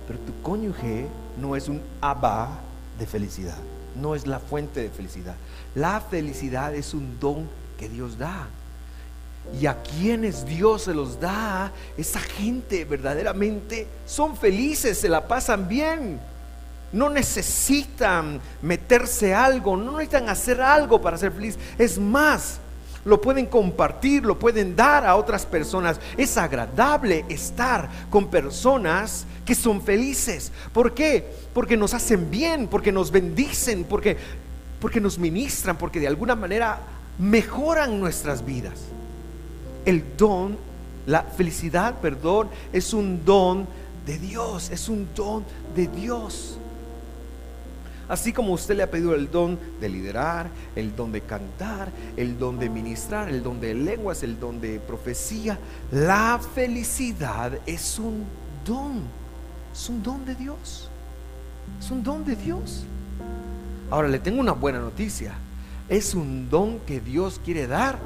Pero 0.08 0.18
tu 0.20 0.42
cónyuge 0.42 1.06
no 1.40 1.56
es 1.56 1.70
un 1.70 1.82
abba 2.02 2.62
de 2.98 3.06
felicidad 3.06 3.60
no 3.96 4.16
es 4.16 4.28
la 4.28 4.40
fuente 4.40 4.82
de 4.82 4.90
felicidad. 4.90 5.36
La 5.74 6.02
felicidad 6.02 6.74
es 6.74 6.94
un 6.94 7.20
don 7.20 7.50
que 7.78 7.90
Dios 7.90 8.18
da. 8.18 8.48
y 9.62 9.68
a 9.68 9.84
quienes 9.84 10.44
Dios 10.46 10.84
se 10.84 10.94
los 10.94 11.20
da, 11.20 11.72
esa 11.98 12.20
gente 12.20 12.84
verdaderamente 12.84 13.88
son 14.08 14.36
felices, 14.36 14.98
se 14.98 15.08
la 15.08 15.28
pasan 15.28 15.68
bien. 15.68 16.20
No 16.92 17.10
necesitan 17.10 18.42
meterse 18.62 19.36
algo, 19.36 19.78
no 19.78 19.92
necesitan 19.92 20.30
hacer 20.30 20.62
algo 20.62 21.00
para 21.00 21.18
ser 21.18 21.32
feliz. 21.32 21.60
Es 21.78 22.00
más, 22.00 22.60
lo 23.06 23.22
pueden 23.22 23.46
compartir, 23.46 24.26
lo 24.26 24.38
pueden 24.38 24.76
dar 24.76 25.06
a 25.06 25.16
otras 25.16 25.46
personas. 25.46 26.00
Es 26.18 26.38
agradable 26.38 27.24
estar 27.30 27.88
con 28.10 28.28
personas 28.28 29.26
que 29.46 29.56
son 29.56 29.82
felices. 29.82 30.52
¿Por 30.74 30.94
qué? 30.94 31.32
Porque 31.54 31.78
nos 31.78 31.94
hacen 31.94 32.30
bien, 32.32 32.68
porque 32.68 32.92
nos 32.92 33.12
bendicen, 33.12 33.86
porque, 33.86 34.18
porque 34.82 35.00
nos 35.00 35.20
ministran, 35.20 35.78
porque 35.78 36.00
de 36.00 36.08
alguna 36.08 36.36
manera 36.36 36.80
mejoran 37.20 38.00
nuestras 38.00 38.44
vidas. 38.44 38.82
El 39.86 40.04
don, 40.18 40.58
la 41.06 41.22
felicidad, 41.22 42.00
perdón, 42.02 42.50
es 42.74 42.92
un 42.92 43.24
don 43.24 43.68
de 44.08 44.18
Dios, 44.18 44.72
es 44.72 44.90
un 44.90 45.08
don 45.16 45.46
de 45.76 45.88
Dios. 45.88 46.58
Así 48.08 48.32
como 48.32 48.54
usted 48.54 48.76
le 48.76 48.84
ha 48.84 48.92
pedido 48.92 49.16
el 49.16 49.32
don 49.32 49.58
de 49.82 49.90
liderar, 49.90 50.48
el 50.76 50.96
don 50.96 51.12
de 51.12 51.22
cantar, 51.22 51.90
el 52.16 52.38
don 52.38 52.60
de 52.60 52.70
ministrar, 52.70 53.30
el 53.30 53.42
don 53.42 53.60
de 53.60 53.74
lenguas, 53.74 54.22
el 54.22 54.40
don 54.40 54.62
de 54.62 54.80
profecía, 54.80 55.58
la 55.92 56.40
felicidad 56.54 57.60
es 57.66 57.98
un 57.98 58.26
don, 58.64 59.02
es 59.74 59.90
un 59.90 60.04
don 60.04 60.24
de 60.24 60.36
Dios, 60.36 60.90
es 61.80 61.90
un 61.90 62.04
don 62.04 62.24
de 62.24 62.36
Dios. 62.36 62.84
Ahora 63.90 64.08
le 64.08 64.20
tengo 64.20 64.40
una 64.40 64.52
buena 64.52 64.80
noticia, 64.80 65.34
es 65.90 66.14
un 66.14 66.50
don 66.50 66.80
que 66.82 67.00
Dios 67.00 67.42
quiere 67.44 67.66
dar 67.66 67.98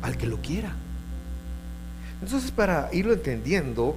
al 0.00 0.16
que 0.16 0.26
lo 0.26 0.38
quiera. 0.38 0.72
Entonces 2.22 2.50
para 2.50 2.88
irlo 2.94 3.12
entendiendo, 3.12 3.96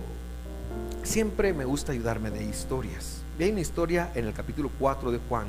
siempre 1.03 1.53
me 1.53 1.63
gusta 1.63 1.93
ayudarme 1.93 2.29
de 2.29 2.43
historias. 2.43 3.16
Y 3.39 3.43
hay 3.43 3.51
una 3.51 3.61
historia 3.61 4.11
en 4.15 4.25
el 4.25 4.33
capítulo 4.33 4.71
4 4.79 5.11
de 5.11 5.19
Juan 5.29 5.47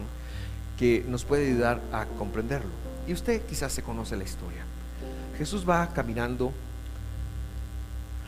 que 0.79 1.05
nos 1.09 1.25
puede 1.25 1.47
ayudar 1.47 1.81
a 1.91 2.05
comprenderlo. 2.05 2.71
Y 3.07 3.13
usted 3.13 3.41
quizás 3.47 3.73
se 3.73 3.83
conoce 3.83 4.17
la 4.17 4.25
historia. 4.25 4.65
Jesús 5.39 5.69
va 5.69 5.89
caminando 5.95 6.53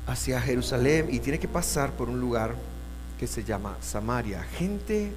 hacia 0.06 0.40
Jerusalén 0.40 1.08
y 1.10 1.18
tiene 1.18 1.38
que 1.38 1.48
pasar 1.48 1.90
por 1.90 2.08
un 2.08 2.20
lugar 2.20 2.54
que 3.18 3.26
se 3.26 3.44
llama 3.44 3.76
Samaria. 3.82 4.42
Gente 4.42 5.12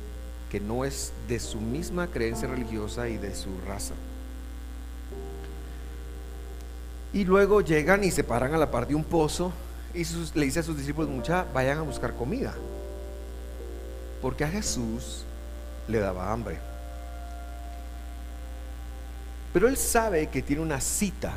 que 0.51 0.59
no 0.59 0.83
es 0.83 1.13
de 1.29 1.39
su 1.39 1.61
misma 1.61 2.07
creencia 2.07 2.47
religiosa 2.47 3.07
y 3.07 3.17
de 3.17 3.33
su 3.33 3.49
raza. 3.65 3.93
Y 7.13 7.23
luego 7.23 7.61
llegan 7.61 8.03
y 8.03 8.11
se 8.11 8.23
paran 8.23 8.53
a 8.53 8.57
la 8.57 8.69
par 8.69 8.87
de 8.87 8.95
un 8.95 9.03
pozo 9.03 9.53
y 9.93 10.03
le 10.37 10.45
dice 10.45 10.59
a 10.59 10.63
sus 10.63 10.75
discípulos, 10.75 11.09
mucha, 11.09 11.45
vayan 11.53 11.77
a 11.77 11.81
buscar 11.83 12.15
comida 12.15 12.53
porque 14.23 14.45
a 14.45 14.47
Jesús 14.47 15.25
le 15.89 15.99
daba 15.99 16.31
hambre. 16.31 16.57
Pero 19.51 19.67
él 19.67 19.75
sabe 19.75 20.27
que 20.27 20.41
tiene 20.41 20.61
una 20.61 20.79
cita, 20.79 21.33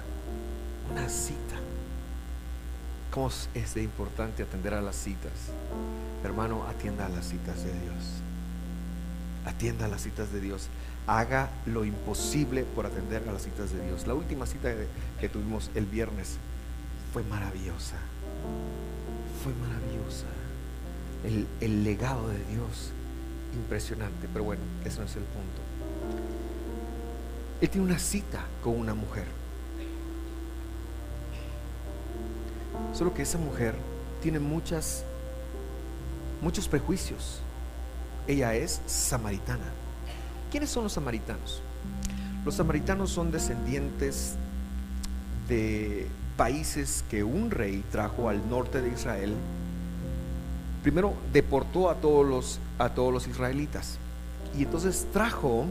una 0.92 1.08
cita. 1.08 1.56
¿Cómo 3.10 3.28
es 3.54 3.74
de 3.74 3.82
importante 3.82 4.44
atender 4.44 4.72
a 4.72 4.80
las 4.80 4.94
citas? 4.94 5.32
Hermano, 6.22 6.64
atienda 6.68 7.06
a 7.06 7.08
las 7.08 7.26
citas 7.26 7.56
de 7.64 7.72
Dios. 7.72 8.22
Atienda 9.46 9.86
a 9.86 9.88
las 9.88 10.02
citas 10.02 10.32
de 10.32 10.40
Dios. 10.40 10.68
Haga 11.08 11.50
lo 11.66 11.84
imposible 11.84 12.62
por 12.62 12.86
atender 12.86 13.28
a 13.28 13.32
las 13.32 13.42
citas 13.42 13.72
de 13.72 13.84
Dios. 13.84 14.06
La 14.06 14.14
última 14.14 14.46
cita 14.46 14.72
que 15.18 15.28
tuvimos 15.28 15.72
el 15.74 15.86
viernes 15.86 16.36
fue 17.12 17.24
maravillosa. 17.24 17.96
Fue 19.42 19.52
maravillosa 19.54 20.45
el, 21.60 21.84
legado 21.84 22.28
de 22.28 22.38
Dios 22.44 22.92
impresionante, 23.54 24.28
pero 24.32 24.44
bueno, 24.44 24.62
ese 24.84 24.98
no 25.00 25.06
es 25.06 25.16
el 25.16 25.22
punto. 25.22 25.60
Él 27.60 27.70
tiene 27.70 27.86
una 27.86 27.98
cita 27.98 28.44
con 28.62 28.78
una 28.78 28.94
mujer. 28.94 29.24
Solo 32.92 33.14
que 33.14 33.22
esa 33.22 33.38
mujer 33.38 33.74
tiene 34.22 34.38
muchas, 34.38 35.04
muchos 36.42 36.68
prejuicios. 36.68 37.40
Ella 38.26 38.54
es 38.54 38.80
samaritana. 38.86 39.64
¿Quiénes 40.50 40.70
son 40.70 40.84
los 40.84 40.92
samaritanos? 40.92 41.62
Los 42.44 42.54
samaritanos 42.54 43.10
son 43.10 43.32
descendientes 43.32 44.34
de 45.48 46.06
países 46.36 47.04
que 47.10 47.24
un 47.24 47.50
rey 47.50 47.82
trajo 47.90 48.28
al 48.28 48.48
norte 48.48 48.82
de 48.82 48.90
Israel 48.90 49.34
primero 50.86 51.14
deportó 51.32 51.90
a 51.90 51.96
todos 51.96 52.24
los, 52.24 52.60
a 52.78 52.90
todos 52.90 53.12
los 53.12 53.26
israelitas. 53.26 53.98
Y 54.56 54.62
entonces 54.62 55.04
trajo 55.12 55.66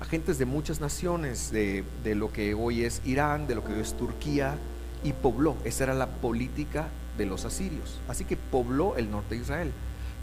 agentes 0.00 0.38
de 0.38 0.46
muchas 0.46 0.80
naciones, 0.80 1.52
de, 1.52 1.84
de, 2.02 2.14
lo 2.14 2.32
que 2.32 2.54
hoy 2.54 2.84
es 2.84 3.02
Irán, 3.04 3.46
de 3.46 3.54
lo 3.54 3.62
que 3.62 3.74
hoy 3.74 3.80
es 3.80 3.92
Turquía, 3.92 4.56
y 5.04 5.12
pobló. 5.12 5.56
Esa 5.62 5.84
era 5.84 5.92
la 5.92 6.06
política 6.06 6.88
de 7.18 7.26
los 7.26 7.44
asirios. 7.44 7.98
Así 8.08 8.24
que 8.24 8.38
pobló 8.38 8.96
el 8.96 9.10
norte 9.10 9.34
de 9.34 9.42
Israel. 9.42 9.72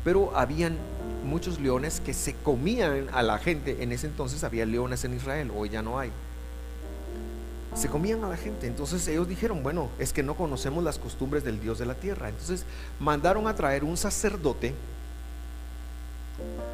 Pero 0.04 0.36
habían 0.36 0.76
muchos 1.24 1.60
leones 1.60 2.00
que 2.00 2.16
se 2.16 2.34
comían 2.34 3.06
a 3.14 3.22
la 3.22 3.38
gente. 3.38 3.84
En 3.84 3.92
ese 3.92 4.08
entonces 4.08 4.44
había 4.44 4.66
leones 4.66 5.06
en 5.06 5.14
Israel, 5.14 5.52
hoy 5.56 5.70
ya 5.70 5.84
no 5.84 6.00
hay 6.00 6.10
se 7.78 7.90
comían 7.90 8.24
a 8.24 8.30
la 8.30 8.38
gente. 8.38 8.68
Entonces 8.68 9.08
ellos 9.08 9.28
dijeron, 9.28 9.62
bueno, 9.62 9.90
es 10.00 10.12
que 10.12 10.24
no 10.24 10.36
conocemos 10.36 10.84
las 10.84 10.98
costumbres 10.98 11.44
del 11.44 11.60
Dios 11.60 11.78
de 11.78 11.86
la 11.86 11.94
tierra. 11.94 12.30
Entonces 12.30 12.66
mandaron 13.00 13.48
a 13.48 13.56
traer 13.56 13.84
un 13.84 13.96
sacerdote 13.96 14.74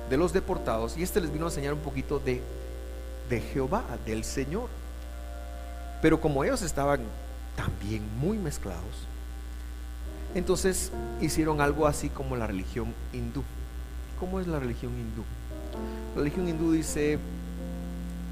de 0.10 0.18
los 0.18 0.34
deportados 0.34 0.98
y 0.98 1.04
este 1.04 1.20
les 1.20 1.32
vino 1.32 1.46
a 1.46 1.50
enseñar 1.50 1.74
un 1.74 1.80
poquito 1.80 2.20
de, 2.20 2.42
de 3.30 3.42
Jehová, 3.42 3.84
del 4.06 4.24
Señor. 4.24 4.70
Pero 6.02 6.20
como 6.22 6.44
ellos 6.44 6.62
estaban 6.62 7.02
también 7.56 8.04
muy 8.18 8.38
mezclados, 8.38 9.08
entonces 10.36 10.92
hicieron 11.22 11.62
algo 11.62 11.86
así 11.86 12.10
como 12.10 12.36
la 12.36 12.48
religión 12.48 12.94
hindú. 13.12 13.44
¿Cómo 14.20 14.40
es 14.40 14.48
la 14.48 14.60
religión 14.60 14.94
hindú? 14.94 15.24
La 16.16 16.20
religión 16.20 16.48
hindú 16.48 16.72
dice, 16.72 17.20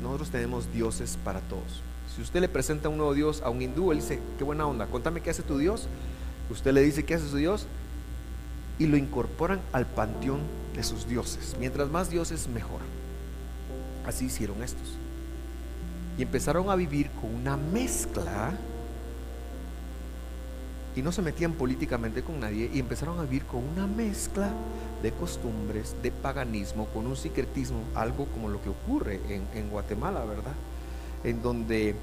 nosotros 0.02 0.30
tenemos 0.30 0.72
dioses 0.74 1.18
para 1.24 1.40
todos. 1.42 1.82
Si 2.16 2.22
usted 2.22 2.42
le 2.42 2.50
presenta 2.50 2.90
un 2.90 2.98
nuevo 2.98 3.14
Dios 3.14 3.42
a 3.42 3.50
un 3.50 3.62
hindú, 3.62 3.92
él 3.92 4.00
dice, 4.00 4.20
qué 4.38 4.44
buena 4.44 4.66
onda, 4.66 4.88
cuéntame 4.88 5.22
qué 5.22 5.30
hace 5.30 5.44
tu 5.44 5.58
Dios. 5.58 5.88
Usted 6.50 6.74
le 6.74 6.82
dice 6.82 7.06
qué 7.06 7.16
hace 7.16 7.30
su 7.30 7.38
Dios 7.38 7.68
y 8.80 8.88
lo 8.88 8.98
incorporan 8.98 9.62
al 9.72 9.86
panteón 9.86 10.42
de 10.76 10.84
sus 10.84 11.08
dioses. 11.08 11.56
Mientras 11.60 11.90
más 11.90 12.10
dioses, 12.10 12.48
mejor. 12.48 12.82
Así 14.06 14.26
hicieron 14.26 14.62
estos. 14.64 14.98
Y 16.18 16.24
empezaron 16.24 16.70
a 16.70 16.76
vivir 16.76 17.10
con 17.22 17.34
una 17.34 17.56
mezcla 17.56 18.58
y 20.96 21.02
no 21.02 21.12
se 21.12 21.22
metían 21.22 21.54
políticamente 21.54 22.22
con 22.24 22.40
nadie 22.40 22.70
y 22.74 22.80
empezaron 22.80 23.20
a 23.20 23.24
vivir 23.24 23.46
con 23.46 23.64
una 23.64 23.88
mezcla 23.88 24.52
de 25.02 25.12
costumbres, 25.12 25.96
de 26.04 26.12
paganismo, 26.12 26.88
con 26.88 27.08
un 27.08 27.16
secretismo, 27.16 27.80
algo 27.96 28.26
como 28.28 28.50
lo 28.50 28.62
que 28.62 28.70
ocurre 28.70 29.20
en, 29.54 29.70
Guatemala, 29.70 30.24
¿verdad? 30.26 30.54
en 31.24 31.42
donde 31.42 31.96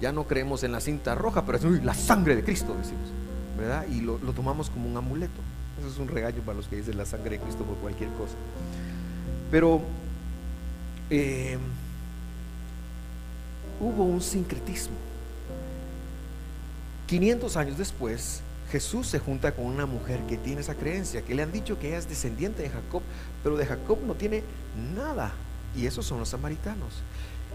ya 0.00 0.12
no 0.12 0.24
creemos 0.24 0.62
en 0.64 0.72
la 0.72 0.80
cinta 0.80 1.14
roja, 1.14 1.44
pero 1.44 1.58
es 1.58 1.84
la 1.84 1.94
sangre 1.94 2.36
de 2.36 2.44
Cristo, 2.44 2.74
decimos, 2.76 3.08
¿verdad? 3.58 3.86
Y 3.90 4.00
lo, 4.00 4.18
tomamos 4.18 4.70
como 4.70 4.88
un 4.88 4.96
amuleto. 4.96 5.40
Eso 5.78 5.88
es 5.88 5.98
un 5.98 6.08
regaño 6.08 6.42
para 6.42 6.56
los 6.56 6.68
que 6.68 6.76
dicen 6.76 6.96
la 6.96 7.06
sangre 7.06 7.38
de 7.38 7.38
Cristo 7.40 7.64
por 7.64 7.76
cualquier 7.76 8.10
cosa. 8.10 8.34
Pero 9.50 9.80
eh, 11.10 11.58
hubo 13.80 14.04
un 14.04 14.20
sincretismo. 14.20 14.96
500 17.06 17.56
años 17.56 17.78
después, 17.78 18.40
Jesús 18.70 19.06
se 19.06 19.18
junta 19.18 19.54
con 19.54 19.66
una 19.66 19.86
mujer 19.86 20.20
que 20.28 20.36
tiene 20.36 20.62
esa 20.62 20.74
creencia, 20.74 21.22
que 21.22 21.34
le 21.34 21.42
han 21.42 21.52
dicho 21.52 21.78
que 21.78 21.88
ella 21.88 21.98
es 21.98 22.08
descendiente 22.08 22.62
de 22.62 22.70
Jacob, 22.70 23.02
pero 23.42 23.56
de 23.56 23.66
Jacob 23.66 23.98
no 24.06 24.14
tiene 24.14 24.42
nada. 24.94 25.32
Y 25.76 25.86
esos 25.86 26.06
son 26.06 26.20
los 26.20 26.28
samaritanos 26.28 27.02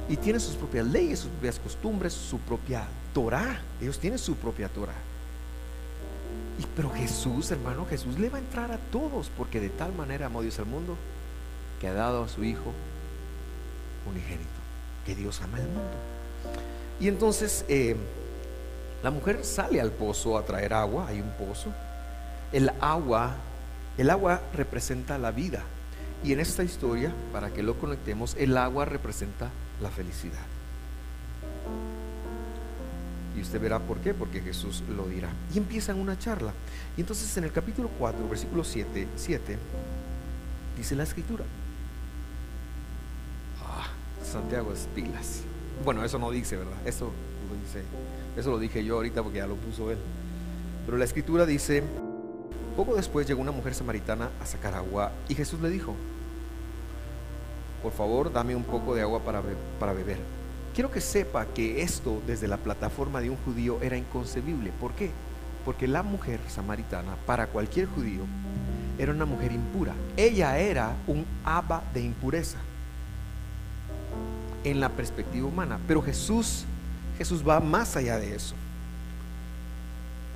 y 0.08 0.18
tienen 0.18 0.40
sus 0.40 0.56
propias 0.56 0.86
leyes, 0.88 1.20
sus 1.20 1.30
propias 1.30 1.60
costumbres, 1.60 2.14
su 2.14 2.40
propia 2.40 2.88
Torah. 3.14 3.62
Ellos 3.82 4.00
tienen 4.00 4.20
su 4.20 4.36
propia 4.36 4.70
Torah. 4.70 4.96
Y 6.60 6.66
pero 6.76 6.90
Jesús, 6.92 7.52
hermano, 7.52 7.86
Jesús 7.86 8.18
le 8.20 8.30
va 8.30 8.38
a 8.38 8.42
entrar 8.42 8.72
a 8.72 8.78
todos, 8.78 9.30
porque 9.38 9.60
de 9.60 9.70
tal 9.70 9.94
manera 9.94 10.28
amó 10.28 10.42
Dios 10.42 10.60
al 10.60 10.66
mundo 10.66 10.96
que 11.80 11.88
ha 11.88 11.94
dado 11.94 12.24
a 12.24 12.28
su 12.28 12.44
Hijo 12.44 12.74
unigénito, 14.10 14.50
que 15.06 15.16
Dios 15.16 15.42
ama 15.42 15.58
al 15.58 15.64
mundo. 15.64 15.98
Y 17.00 17.08
entonces 17.08 17.66
eh, 17.70 17.96
la 19.04 19.12
mujer 19.12 19.46
sale 19.46 19.80
al 19.80 19.92
pozo 19.92 20.38
a 20.38 20.46
traer 20.46 20.74
agua, 20.74 21.08
hay 21.08 21.22
un 21.22 21.32
pozo. 21.32 21.72
El 22.52 22.72
agua, 22.82 23.36
el 23.98 24.10
agua 24.10 24.42
representa 24.54 25.18
la 25.18 25.32
vida. 25.32 25.64
Y 26.24 26.34
en 26.34 26.42
esta 26.42 26.64
historia, 26.64 27.14
para 27.32 27.50
que 27.52 27.64
lo 27.64 27.80
conectemos, 27.80 28.36
el 28.38 28.58
agua 28.58 28.84
representa 28.84 29.50
la 29.82 29.90
felicidad. 29.90 30.46
Y 33.38 33.42
usted 33.42 33.62
verá 33.62 33.80
por 33.80 34.00
qué, 34.00 34.14
porque 34.14 34.42
Jesús 34.42 34.84
lo 34.90 35.08
dirá. 35.08 35.30
Y 35.54 35.60
empiezan 35.60 35.98
una 35.98 36.20
charla. 36.20 36.52
Y 36.98 37.02
entonces 37.02 37.36
en 37.38 37.46
el 37.46 37.54
capítulo 37.54 37.90
4, 37.98 38.28
versículo 38.28 38.66
7, 38.66 39.08
7 39.16 39.58
dice 40.76 40.96
la 40.96 41.04
escritura. 41.04 41.46
Ah, 43.64 43.88
Santiago 44.26 44.74
es 44.74 44.90
pilas. 44.94 45.44
Bueno, 45.86 46.04
eso 46.04 46.20
no 46.20 46.32
dice, 46.32 46.58
¿verdad? 46.58 46.86
Eso 46.86 47.14
Eso 48.38 48.52
lo 48.52 48.60
dije 48.60 48.84
yo 48.84 48.96
ahorita 48.96 49.24
porque 49.24 49.40
ya 49.40 49.48
lo 49.48 49.56
puso 49.56 49.92
él. 49.92 49.98
Pero 50.86 50.98
la 50.98 51.06
escritura 51.06 51.46
dice, 51.46 51.84
poco 52.76 52.96
después 52.96 53.28
llegó 53.28 53.42
una 53.42 53.52
mujer 53.52 53.74
samaritana 53.74 54.30
a 54.42 54.46
sacar 54.46 54.74
agua 54.74 55.12
y 55.28 55.36
Jesús 55.36 55.60
le 55.62 55.70
dijo, 55.70 55.96
por 57.84 57.94
favor, 57.94 58.32
dame 58.32 58.56
un 58.56 58.64
poco 58.64 58.96
de 58.96 59.02
agua 59.02 59.20
para, 59.20 59.42
para 59.80 59.94
beber. 59.94 60.18
Quiero 60.74 60.92
que 60.92 61.02
sepa 61.02 61.46
que 61.46 61.82
esto 61.82 62.22
desde 62.28 62.48
la 62.48 62.58
plataforma 62.58 63.22
de 63.22 63.30
un 63.30 63.38
judío 63.38 63.80
era 63.82 63.98
inconcebible. 63.98 64.72
¿Por 64.80 64.94
qué? 64.94 65.12
Porque 65.66 65.88
la 65.88 66.04
mujer 66.04 66.40
samaritana, 66.48 67.16
para 67.26 67.48
cualquier 67.48 67.88
judío, 67.88 68.22
era 68.98 69.12
una 69.12 69.26
mujer 69.26 69.52
impura. 69.52 69.94
Ella 70.18 70.58
era 70.58 70.96
un 71.08 71.26
aba 71.44 71.84
de 71.94 72.02
impureza 72.02 72.58
en 74.64 74.80
la 74.80 74.90
perspectiva 74.90 75.48
humana. 75.48 75.80
Pero 75.88 76.02
Jesús, 76.02 76.66
Jesús 77.20 77.48
va 77.48 77.60
más 77.60 77.98
allá 77.98 78.18
de 78.18 78.34
eso. 78.34 78.56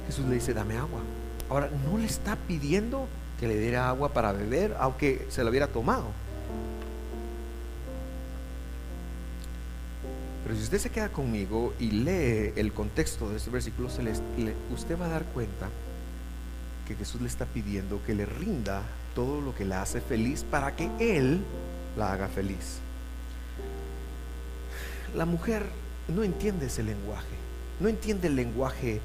Jesús 0.06 0.26
le 0.26 0.36
dice, 0.36 0.54
dame 0.54 0.76
agua. 0.76 1.00
Ahora, 1.50 1.70
no 1.86 1.98
le 1.98 2.06
está 2.06 2.36
pidiendo 2.36 3.08
que 3.40 3.48
le 3.48 3.58
diera 3.58 3.88
agua 3.88 4.14
para 4.14 4.34
beber, 4.34 4.76
aunque 4.80 5.26
se 5.30 5.44
lo 5.44 5.50
hubiera 5.50 5.68
tomado. 5.68 6.08
Pero 10.44 10.56
si 10.58 10.64
usted 10.64 10.78
se 10.78 10.90
queda 10.90 11.08
conmigo 11.08 11.74
y 11.80 11.92
lee 11.92 12.52
el 12.58 12.74
contexto 12.74 13.30
de 13.30 13.38
este 13.38 13.50
versículo, 13.50 13.88
usted 13.88 15.00
va 15.00 15.06
a 15.06 15.10
dar 15.10 15.24
cuenta 15.24 15.70
que 16.86 16.96
Jesús 16.96 17.22
le 17.22 17.30
está 17.30 17.46
pidiendo 17.46 18.04
que 18.06 18.14
le 18.14 18.26
rinda 18.26 18.84
todo 19.16 19.40
lo 19.40 19.56
que 19.56 19.64
la 19.64 19.82
hace 19.82 20.02
feliz 20.02 20.44
para 20.44 20.76
que 20.76 20.90
Él 21.00 21.46
la 21.96 22.12
haga 22.12 22.28
feliz. 22.28 22.80
La 25.16 25.26
mujer 25.26 25.64
no 26.08 26.24
entiende 26.24 26.68
ese 26.68 26.84
lenguaje, 26.84 27.36
no 27.80 27.88
entiende 27.88 28.28
el 28.28 28.36
lenguaje 28.36 29.02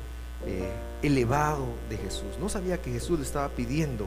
eh, 0.47 0.73
elevado 1.03 1.67
de 1.89 1.97
Jesús. 1.97 2.39
No 2.41 2.49
sabía 2.49 2.81
que 2.81 2.93
Jesús 2.93 3.19
le 3.19 3.25
estaba 3.25 3.49
pidiendo 3.49 4.07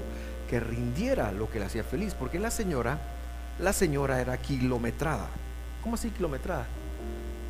que 0.50 0.60
rindiera 0.60 1.32
lo 1.32 1.50
que 1.50 1.60
le 1.60 1.66
hacía 1.66 1.84
feliz, 1.84 2.14
porque 2.14 2.40
la 2.40 2.52
señora, 2.52 3.00
la 3.60 3.74
señora 3.74 4.22
era 4.22 4.38
kilometrada. 4.38 5.28
¿Cómo 5.82 5.96
así 5.96 6.10
kilometrada? 6.10 6.66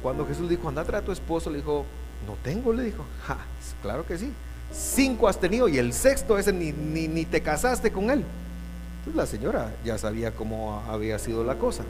Cuando 0.03 0.25
Jesús 0.25 0.49
dijo, 0.49 0.69
anda 0.69 0.81
a 0.81 1.01
tu 1.01 1.11
esposo, 1.11 1.49
le 1.49 1.57
dijo, 1.57 1.85
no 2.27 2.35
tengo, 2.43 2.73
le 2.73 2.83
dijo, 2.83 3.05
claro 3.81 4.05
que 4.05 4.17
sí. 4.17 4.31
Cinco 4.71 5.27
has 5.27 5.39
tenido 5.39 5.67
y 5.67 5.77
el 5.77 5.93
sexto 5.93 6.37
ese 6.37 6.53
ni, 6.53 6.71
ni, 6.71 7.07
ni 7.07 7.25
te 7.25 7.41
casaste 7.41 7.91
con 7.91 8.09
él. 8.09 8.23
Entonces 8.99 9.15
la 9.15 9.25
señora 9.25 9.73
ya 9.83 9.97
sabía 9.97 10.31
cómo 10.31 10.81
había 10.87 11.19
sido 11.19 11.43
la 11.43 11.55
cosa. 11.55 11.83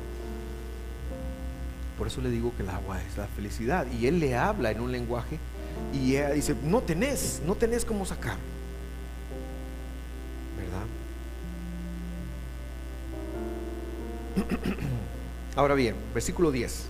Por 2.01 2.07
eso 2.07 2.19
le 2.19 2.31
digo 2.31 2.51
que 2.57 2.63
el 2.63 2.69
agua 2.71 2.99
es 2.99 3.15
la 3.15 3.27
felicidad. 3.27 3.85
Y 3.91 4.07
él 4.07 4.19
le 4.19 4.35
habla 4.35 4.71
en 4.71 4.81
un 4.81 4.91
lenguaje 4.91 5.37
y 5.93 6.15
ella 6.15 6.31
dice, 6.31 6.55
no 6.63 6.81
tenés, 6.81 7.43
no 7.45 7.53
tenés 7.53 7.85
cómo 7.85 8.07
sacar. 8.07 8.37
¿Verdad? 10.57 10.87
Ahora 15.55 15.75
bien, 15.75 15.95
versículo 16.11 16.49
10. 16.51 16.87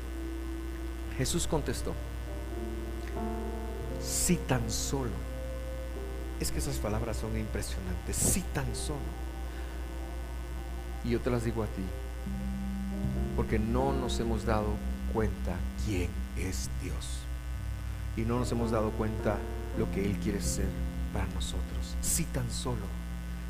Jesús 1.17 1.45
contestó, 1.45 1.93
si 4.02 4.38
tan 4.38 4.71
solo, 4.71 5.12
es 6.39 6.54
que 6.54 6.60
esas 6.60 6.78
palabras 6.78 7.17
son 7.17 7.38
impresionantes, 7.38 8.15
si 8.15 8.39
tan 8.54 8.74
solo, 8.74 9.00
y 11.04 11.10
yo 11.10 11.19
te 11.19 11.30
las 11.30 11.43
digo 11.43 11.63
a 11.63 11.67
ti, 11.67 11.84
porque 13.36 13.60
no 13.60 13.91
nos 13.91 14.17
hemos 14.21 14.45
dado 14.45 14.78
cuenta 15.13 15.56
quién 15.86 16.10
es 16.38 16.69
Dios, 16.82 17.19
y 18.15 18.21
no 18.21 18.39
nos 18.39 18.52
hemos 18.52 18.71
dado 18.71 18.91
cuenta 18.91 19.38
lo 19.78 19.89
que 19.91 20.06
Él 20.06 20.17
quiere 20.17 20.41
ser 20.41 20.67
para 21.13 21.28
nosotros, 21.28 21.95
si 22.02 22.24
tan 22.26 22.50
solo, 22.52 22.86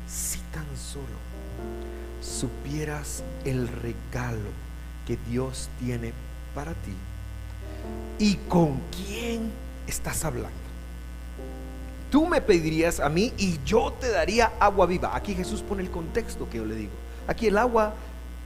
si 0.06 0.38
tan 0.52 0.66
solo 0.76 1.06
supieras 2.20 3.24
el 3.44 3.68
regalo 3.68 4.50
que 5.06 5.16
Dios 5.28 5.68
tiene 5.80 6.12
para 6.54 6.72
ti 6.74 6.94
¿Y 8.18 8.36
con 8.48 8.80
quién 8.90 9.50
estás 9.86 10.24
hablando? 10.24 10.50
Tú 12.10 12.26
me 12.26 12.40
pedirías 12.40 13.00
a 13.00 13.08
mí 13.08 13.32
y 13.38 13.58
yo 13.64 13.92
te 13.98 14.10
daría 14.10 14.52
agua 14.60 14.86
viva. 14.86 15.16
Aquí 15.16 15.34
Jesús 15.34 15.62
pone 15.62 15.82
el 15.82 15.90
contexto 15.90 16.48
que 16.48 16.58
yo 16.58 16.64
le 16.64 16.74
digo. 16.74 16.92
Aquí 17.26 17.46
el 17.46 17.56
agua 17.56 17.94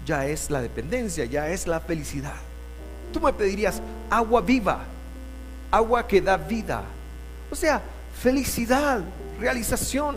ya 0.07 0.25
es 0.27 0.51
la 0.51 0.63
dependencia, 0.63 1.25
ya 1.25 1.49
es 1.49 1.67
la 1.67 1.81
felicidad. 1.81 2.37
Tú 3.13 3.21
me 3.21 3.33
pedirías 3.33 3.81
agua 4.11 4.41
viva, 4.41 4.85
agua 5.71 6.07
que 6.07 6.21
da 6.21 6.37
vida. 6.37 6.83
O 7.51 7.55
sea, 7.55 7.81
felicidad, 8.21 9.03
realización, 9.39 10.17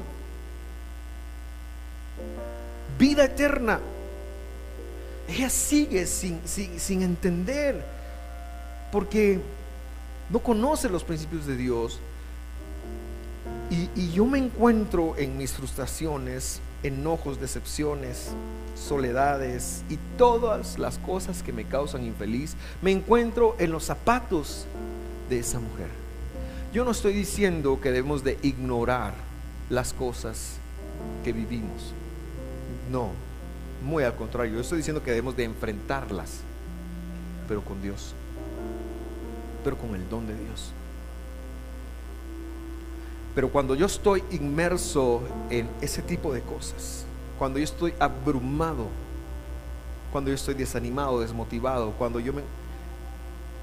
vida 2.98 3.26
eterna. 3.26 3.80
Ella 5.28 5.50
sigue 5.50 6.08
sin, 6.08 6.42
sin, 6.46 7.04
entender 7.04 7.86
porque 8.92 9.40
no 10.30 10.40
conoce 10.40 10.90
los 10.90 11.04
principios 11.04 11.46
de 11.46 11.56
Dios. 11.56 12.00
Y, 13.70 14.12
yo 14.12 14.26
me 14.26 14.40
encuentro 14.40 15.16
en 15.18 15.38
mis 15.38 15.54
frustraciones, 15.54 16.60
enojos, 16.84 17.40
decepciones, 17.40 18.32
soledades 18.76 19.84
y 19.90 19.98
todas 20.18 20.80
las 20.80 20.98
cosas 21.00 21.44
que 21.44 21.54
me 21.54 21.66
causan 21.66 22.06
infeliz, 22.06 22.56
me 22.82 22.92
encuentro 22.92 23.56
en 23.60 23.72
los 23.72 23.84
zapatos 23.84 24.66
de 25.30 25.40
esa 25.40 25.60
mujer. 25.60 25.90
Yo 26.74 26.86
no 26.86 26.92
estoy 26.92 27.14
diciendo 27.14 27.80
que 27.82 27.92
debemos 27.92 28.24
de 28.24 28.38
ignorar 28.42 29.14
las 29.70 29.94
cosas 29.94 30.58
que 31.24 31.34
vivimos. 31.34 31.94
No, 32.92 33.12
muy 33.84 34.04
al 34.04 34.16
contrario, 34.16 34.56
yo 34.56 34.62
estoy 34.62 34.78
diciendo 34.78 35.04
que 35.04 35.12
debemos 35.12 35.36
de 35.36 35.44
enfrentarlas, 35.44 36.42
pero 37.48 37.62
con 37.62 37.82
Dios 37.82 38.14
pero 39.64 39.78
con 39.78 39.96
el 39.96 40.08
don 40.10 40.28
de 40.28 40.36
Dios. 40.36 40.72
Pero 43.36 43.50
cuando 43.50 43.76
yo 43.76 43.86
estoy 43.86 44.24
inmerso 44.32 45.22
en 45.50 45.70
ese 45.82 46.02
tipo 46.02 46.34
de 46.34 46.42
cosas, 46.42 47.06
cuando 47.38 47.60
yo 47.60 47.66
estoy 47.66 47.94
abrumado, 48.00 48.88
cuando 50.12 50.30
yo 50.30 50.36
estoy 50.36 50.56
desanimado, 50.56 51.22
desmotivado, 51.22 51.92
cuando 51.92 52.20
yo 52.20 52.34
me... 52.34 52.42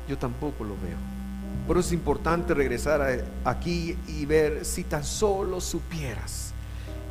Yo 0.08 0.16
tampoco 0.16 0.62
lo 0.62 0.74
veo. 0.74 0.96
Por 1.66 1.76
eso 1.76 1.88
es 1.88 1.92
importante 1.92 2.54
regresar 2.54 3.24
aquí 3.44 3.96
y 4.06 4.24
ver 4.24 4.64
si 4.64 4.84
tan 4.84 5.02
solo 5.02 5.60
supieras 5.60 6.52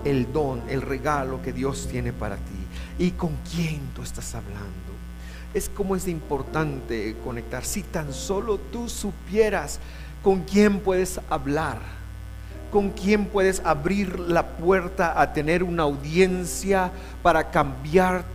el 0.05 0.31
don, 0.31 0.61
el 0.69 0.81
regalo 0.81 1.41
que 1.41 1.51
Dios 1.51 1.87
tiene 1.91 2.13
para 2.13 2.37
ti 2.37 2.41
y 2.99 3.11
con 3.11 3.35
quién 3.53 3.81
tú 3.93 4.01
estás 4.01 4.33
hablando 4.33 4.95
es 5.55 5.69
como 5.69 5.95
es 5.95 6.07
importante 6.09 7.15
conectar. 7.23 7.63
Si 7.63 7.81
tan 7.81 8.13
solo 8.13 8.57
tú 8.57 8.89
supieras 8.89 9.79
con 10.21 10.41
quién 10.41 10.81
puedes 10.81 11.19
hablar, 11.29 11.79
con 12.75 12.89
quién 12.89 13.27
puedes 13.27 13.61
abrir 13.63 14.19
la 14.19 14.57
puerta 14.57 15.21
a 15.21 15.31
tener 15.31 15.63
una 15.63 15.83
audiencia 15.83 16.91
para 17.23 17.49
cambiar 17.49 18.25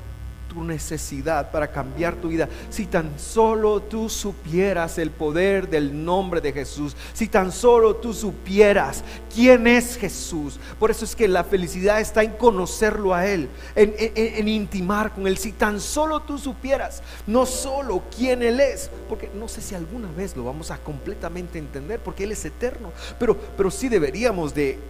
tu 0.51 0.65
necesidad, 0.65 1.51
para 1.53 1.69
cambiar 1.69 2.17
tu 2.17 2.29
vida. 2.29 2.49
Si 2.71 2.87
tan 2.87 3.19
solo 3.19 3.81
tú 3.81 4.09
supieras 4.09 4.99
el 4.99 5.13
poder 5.13 5.69
del 5.69 6.05
nombre 6.05 6.41
de 6.41 6.53
Jesús, 6.53 6.97
si 7.13 7.29
tan 7.29 7.53
solo 7.53 7.97
tú 7.97 8.13
supieras 8.13 9.05
quién 9.33 9.69
es 9.69 9.97
Jesús. 9.97 10.59
Por 10.79 10.91
eso 10.91 11.05
es 11.05 11.15
que 11.15 11.29
la 11.29 11.45
felicidad 11.45 12.01
está 12.01 12.25
en 12.25 12.33
conocerlo 12.33 13.15
a 13.15 13.27
Él, 13.27 13.49
en, 13.77 14.49
intimar 14.49 15.15
con 15.15 15.29
Él. 15.29 15.39
Si 15.39 15.53
tan 15.53 15.81
solo 15.81 16.21
tú 16.21 16.37
supieras, 16.37 17.01
no 17.29 17.47
solo 17.47 18.03
quién 18.15 18.43
Él 18.43 18.59
es, 18.59 18.91
porque 19.09 19.31
no 19.33 19.47
sé 19.47 19.61
si 19.61 19.77
alguna 19.77 20.11
vez 20.11 20.37
lo 20.37 20.45
vamos 20.45 20.73
a 20.73 20.79
completamente 20.79 21.59
entender, 21.59 22.01
porque 22.01 22.25
Él 22.25 22.33
es 22.33 22.45
eterno, 22.45 22.93
pero, 23.21 23.37
pero 23.57 23.71
sí 23.71 23.89
deberíamos 23.89 24.53
de, 24.53 24.81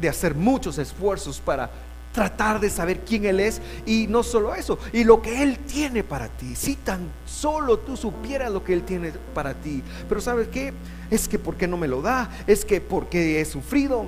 de 0.00 0.08
hacer 0.08 0.34
muchos 0.34 0.78
esfuerzos 0.78 1.40
para 1.40 1.70
tratar 2.12 2.60
de 2.60 2.70
saber 2.70 3.00
quién 3.00 3.24
Él 3.24 3.40
es 3.40 3.60
y 3.86 4.06
no 4.08 4.22
solo 4.22 4.54
eso, 4.54 4.78
y 4.92 5.04
lo 5.04 5.22
que 5.22 5.42
Él 5.42 5.58
tiene 5.58 6.02
para 6.04 6.28
ti. 6.28 6.54
Si 6.56 6.76
tan 6.76 7.08
solo 7.26 7.78
tú 7.78 7.96
supieras 7.96 8.50
lo 8.50 8.64
que 8.64 8.72
Él 8.72 8.82
tiene 8.82 9.12
para 9.34 9.54
ti. 9.54 9.82
Pero 10.08 10.20
¿sabes 10.20 10.48
qué? 10.48 10.72
Es 11.10 11.28
que 11.28 11.38
¿por 11.38 11.56
qué 11.56 11.66
no 11.66 11.76
me 11.76 11.88
lo 11.88 12.02
da? 12.02 12.30
Es 12.46 12.64
que 12.64 12.80
porque 12.80 13.40
he 13.40 13.44
sufrido. 13.44 14.06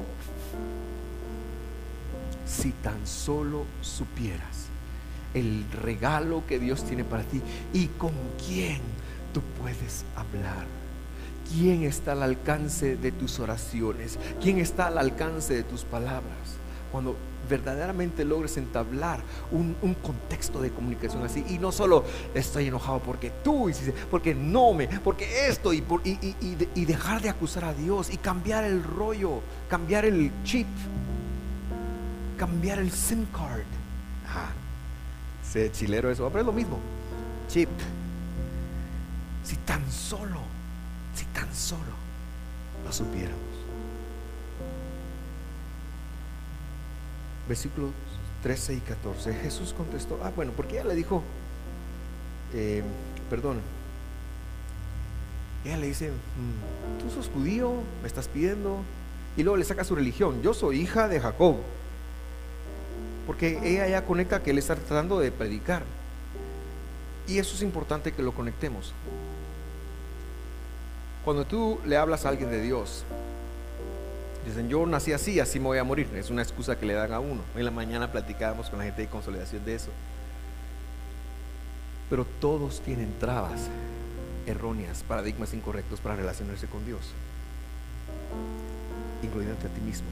Si 2.47 2.71
tan 2.71 3.07
solo 3.07 3.65
supieras 3.81 4.67
el 5.35 5.65
regalo 5.83 6.43
que 6.47 6.59
Dios 6.59 6.85
tiene 6.85 7.05
para 7.05 7.23
ti 7.23 7.41
y 7.73 7.87
con 7.87 8.13
quién 8.47 8.81
tú 9.33 9.41
puedes 9.59 10.05
hablar. 10.15 10.67
¿quién 11.53 11.83
está 11.85 12.13
al 12.13 12.23
alcance 12.23 12.97
de 12.97 13.13
tus 13.13 13.39
oraciones? 13.39 14.19
¿Quién 14.41 14.59
está 14.59 14.87
al 14.87 14.99
alcance 14.99 15.55
de 15.55 15.63
tus 15.63 15.85
palabras? 15.85 16.57
Cuando 16.91 17.17
verdaderamente 17.49 18.25
logres 18.25 18.57
entablar 18.57 19.21
un, 19.51 19.75
contexto 20.03 20.61
de 20.61 20.71
comunicación 20.71 21.25
así 21.25 21.45
y 21.49 21.59
no 21.59 21.73
solo 21.73 22.05
estoy 22.35 22.69
enojado 22.69 23.01
porque 23.01 23.31
tú 23.43 23.69
hiciste, 23.69 23.93
porque 24.11 24.35
no 24.35 24.73
me, 24.73 24.89
porque 24.89 25.49
esto 25.49 25.73
y, 25.73 25.81
por, 25.81 26.01
y, 26.05 26.85
dejar 26.85 27.23
de 27.23 27.29
acusar 27.29 27.65
a 27.65 27.75
Dios 27.75 28.13
y 28.13 28.17
cambiar 28.17 28.65
el 28.65 28.83
rollo, 28.83 29.41
cambiar 29.69 30.05
el 30.05 30.31
chip, 30.45 30.67
cambiar 32.37 32.79
el 32.79 32.91
SIM 32.91 33.27
card. 33.27 33.61
Ah, 34.27 34.51
sé 35.43 35.71
chilero 35.71 36.11
eso, 36.11 36.29
pero 36.29 36.41
es 36.41 36.47
lo 36.47 36.53
mismo. 36.53 36.79
Chip. 37.49 37.69
Si 39.45 39.57
tan 39.57 39.91
solo, 39.91 40.41
si 41.15 41.25
tan 41.27 41.53
solo 41.55 41.93
lo 42.85 42.93
supiéramos. 42.93 43.52
Versículos 47.49 47.91
13 48.43 48.75
y 48.75 48.81
14, 48.81 49.35
Jesús 49.35 49.73
contestó, 49.73 50.19
ah, 50.23 50.33
bueno, 50.35 50.53
porque 50.57 50.75
ella 50.75 50.89
le 50.89 50.95
dijo, 50.95 51.23
eh, 52.55 52.83
perdón, 53.31 53.61
ella 55.65 55.77
le 55.77 55.87
dice, 55.87 56.11
mm, 56.11 57.03
tú 57.03 57.15
sos 57.15 57.31
judío, 57.33 57.73
me 58.01 58.09
estás 58.09 58.29
pidiendo, 58.29 58.81
y 59.37 59.43
luego 59.43 59.57
le 59.57 59.65
saca 59.65 59.85
su 59.85 59.95
religión, 59.95 60.43
yo 60.43 60.55
soy 60.55 60.81
hija 60.81 61.09
de 61.09 61.21
Jacob, 61.21 61.57
porque 63.27 63.61
ella 63.63 63.87
ya 63.87 64.05
conecta 64.05 64.43
que 64.43 64.51
él 64.51 64.59
está 64.59 64.75
tratando 64.75 65.21
de 65.21 65.31
predicar, 65.31 65.85
y 67.29 67.39
eso 67.39 67.55
es 67.55 67.63
importante 67.63 68.13
que 68.13 68.23
lo 68.23 68.33
conectemos. 68.33 68.93
Cuando 71.25 71.45
tú 71.45 71.79
le 71.87 71.97
hablas 71.97 72.27
a 72.27 72.31
alguien 72.31 72.51
de 72.51 72.61
Dios, 72.61 73.05
Dicen, 74.47 74.69
yo 74.69 74.85
nací 74.87 75.13
así, 75.13 75.39
así 75.39 75.61
me 75.61 75.67
voy 75.67 75.79
a 75.79 75.85
morir. 75.85 76.09
Es 76.15 76.31
una 76.31 76.43
excusa 76.43 76.79
que 76.79 76.87
le 76.87 76.95
dan 76.95 77.13
a 77.13 77.21
uno. 77.21 77.43
En 77.55 77.65
la 77.65 77.71
mañana 77.71 78.11
platicábamos 78.11 78.71
con 78.71 78.79
la 78.79 78.85
gente 78.85 79.03
de 79.03 79.09
consolidación 79.09 79.65
de 79.65 79.77
eso. 79.77 79.91
Pero 82.11 82.25
todos 82.25 82.81
tienen 82.81 83.15
trabas 83.19 83.69
erróneas, 84.47 85.05
paradigmas 85.05 85.55
incorrectos 85.55 86.01
para 86.01 86.17
relacionarse 86.17 86.67
con 86.67 86.85
Dios, 86.85 87.01
incluyéndote 89.23 89.69
a 89.69 89.71
ti 89.71 89.81
mismo. 89.81 90.09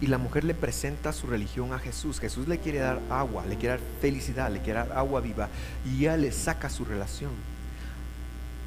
Y 0.00 0.08
la 0.08 0.18
mujer 0.18 0.42
le 0.42 0.54
presenta 0.54 1.12
su 1.12 1.28
religión 1.28 1.72
a 1.72 1.78
Jesús. 1.78 2.18
Jesús 2.18 2.48
le 2.48 2.58
quiere 2.58 2.80
dar 2.80 3.00
agua, 3.08 3.46
le 3.46 3.56
quiere 3.56 3.76
dar 3.76 3.80
felicidad, 4.00 4.50
le 4.50 4.60
quiere 4.60 4.80
dar 4.80 4.92
agua 4.98 5.20
viva. 5.20 5.48
Y 5.86 6.00
ya 6.00 6.16
le 6.16 6.32
saca 6.32 6.68
su 6.68 6.84
relación. 6.84 7.30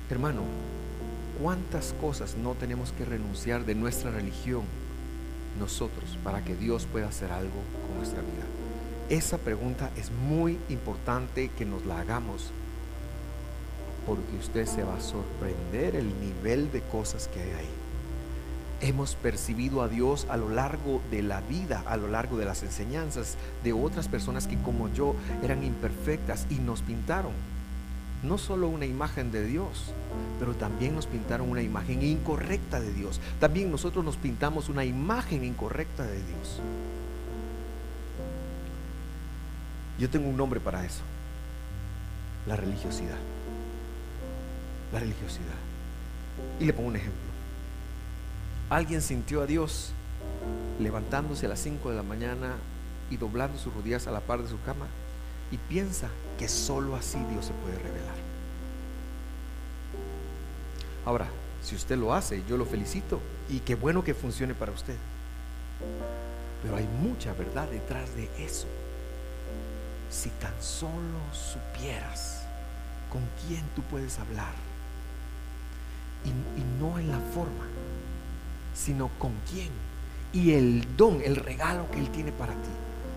Hermano, 0.09 0.43
¿Cuántas 1.41 1.93
cosas 1.99 2.35
no 2.37 2.53
tenemos 2.53 2.93
que 2.93 3.03
renunciar 3.03 3.65
de 3.65 3.75
nuestra 3.75 4.09
religión 4.09 4.63
nosotros 5.59 6.17
para 6.23 6.43
que 6.45 6.55
Dios 6.55 6.87
pueda 6.89 7.09
hacer 7.09 7.31
algo 7.31 7.59
con 7.87 7.97
nuestra 7.97 8.21
vida? 8.21 8.45
Esa 9.09 9.37
pregunta 9.37 9.91
es 9.97 10.11
muy 10.11 10.57
importante 10.69 11.49
que 11.49 11.65
nos 11.65 11.85
la 11.85 11.99
hagamos 11.99 12.51
porque 14.07 14.37
usted 14.39 14.65
se 14.65 14.83
va 14.83 14.95
a 14.95 15.01
sorprender 15.01 15.95
el 15.95 16.07
nivel 16.21 16.71
de 16.71 16.81
cosas 16.81 17.27
que 17.27 17.41
hay 17.41 17.51
ahí. 17.51 17.69
Hemos 18.81 19.15
percibido 19.15 19.81
a 19.81 19.89
Dios 19.89 20.27
a 20.29 20.37
lo 20.37 20.49
largo 20.49 21.01
de 21.11 21.21
la 21.21 21.41
vida, 21.41 21.83
a 21.85 21.97
lo 21.97 22.07
largo 22.07 22.37
de 22.37 22.45
las 22.45 22.63
enseñanzas 22.63 23.35
de 23.63 23.73
otras 23.73 24.07
personas 24.07 24.47
que 24.47 24.57
como 24.57 24.89
yo 24.93 25.15
eran 25.43 25.63
imperfectas 25.63 26.45
y 26.49 26.55
nos 26.55 26.81
pintaron 26.81 27.33
no 28.23 28.37
solo 28.37 28.67
una 28.67 28.85
imagen 28.85 29.31
de 29.31 29.45
Dios, 29.45 29.93
pero 30.39 30.55
también 30.55 30.95
nos 30.95 31.07
pintaron 31.07 31.49
una 31.49 31.61
imagen 31.61 32.01
incorrecta 32.01 32.79
de 32.79 32.91
Dios. 32.93 33.19
También 33.39 33.71
nosotros 33.71 34.03
nos 34.03 34.17
pintamos 34.17 34.69
una 34.69 34.85
imagen 34.85 35.43
incorrecta 35.43 36.03
de 36.03 36.15
Dios. 36.15 36.61
Yo 39.99 40.09
tengo 40.09 40.27
un 40.29 40.37
nombre 40.37 40.59
para 40.59 40.85
eso. 40.85 41.01
La 42.47 42.55
religiosidad. 42.55 43.17
La 44.91 44.99
religiosidad. 44.99 45.55
Y 46.59 46.65
le 46.65 46.73
pongo 46.73 46.89
un 46.89 46.95
ejemplo. 46.95 47.21
Alguien 48.69 49.01
sintió 49.01 49.41
a 49.41 49.45
Dios 49.45 49.91
levantándose 50.79 51.45
a 51.45 51.49
las 51.49 51.59
5 51.59 51.89
de 51.91 51.95
la 51.95 52.03
mañana 52.03 52.55
y 53.09 53.17
doblando 53.17 53.57
sus 53.57 53.73
rodillas 53.73 54.07
a 54.07 54.11
la 54.11 54.19
par 54.19 54.41
de 54.41 54.49
su 54.49 54.59
cama 54.61 54.87
y 55.51 55.57
piensa 55.57 56.09
que 56.37 56.47
solo 56.47 56.95
así 56.95 57.17
Dios 57.31 57.45
se 57.45 57.53
puede 57.53 57.77
revelar. 57.77 58.15
Ahora, 61.05 61.27
si 61.63 61.75
usted 61.75 61.97
lo 61.97 62.13
hace, 62.13 62.43
yo 62.47 62.57
lo 62.57 62.65
felicito 62.65 63.19
y 63.49 63.59
qué 63.59 63.75
bueno 63.75 64.03
que 64.03 64.13
funcione 64.13 64.53
para 64.53 64.71
usted. 64.71 64.95
Pero 66.63 66.77
hay 66.77 66.87
mucha 67.01 67.33
verdad 67.33 67.69
detrás 67.69 68.15
de 68.15 68.29
eso. 68.43 68.67
Si 70.09 70.29
tan 70.29 70.53
solo 70.61 71.19
supieras 71.31 72.43
con 73.11 73.21
quién 73.47 73.63
tú 73.75 73.81
puedes 73.83 74.17
hablar, 74.19 74.53
y, 76.23 76.29
y 76.59 76.63
no 76.79 76.97
en 76.97 77.11
la 77.11 77.19
forma, 77.19 77.65
sino 78.73 79.09
con 79.19 79.31
quién, 79.51 79.69
y 80.33 80.53
el 80.53 80.97
don, 80.97 81.21
el 81.23 81.35
regalo 81.35 81.89
que 81.91 81.99
Él 81.99 82.09
tiene 82.09 82.31
para 82.31 82.53
ti. 82.53 82.69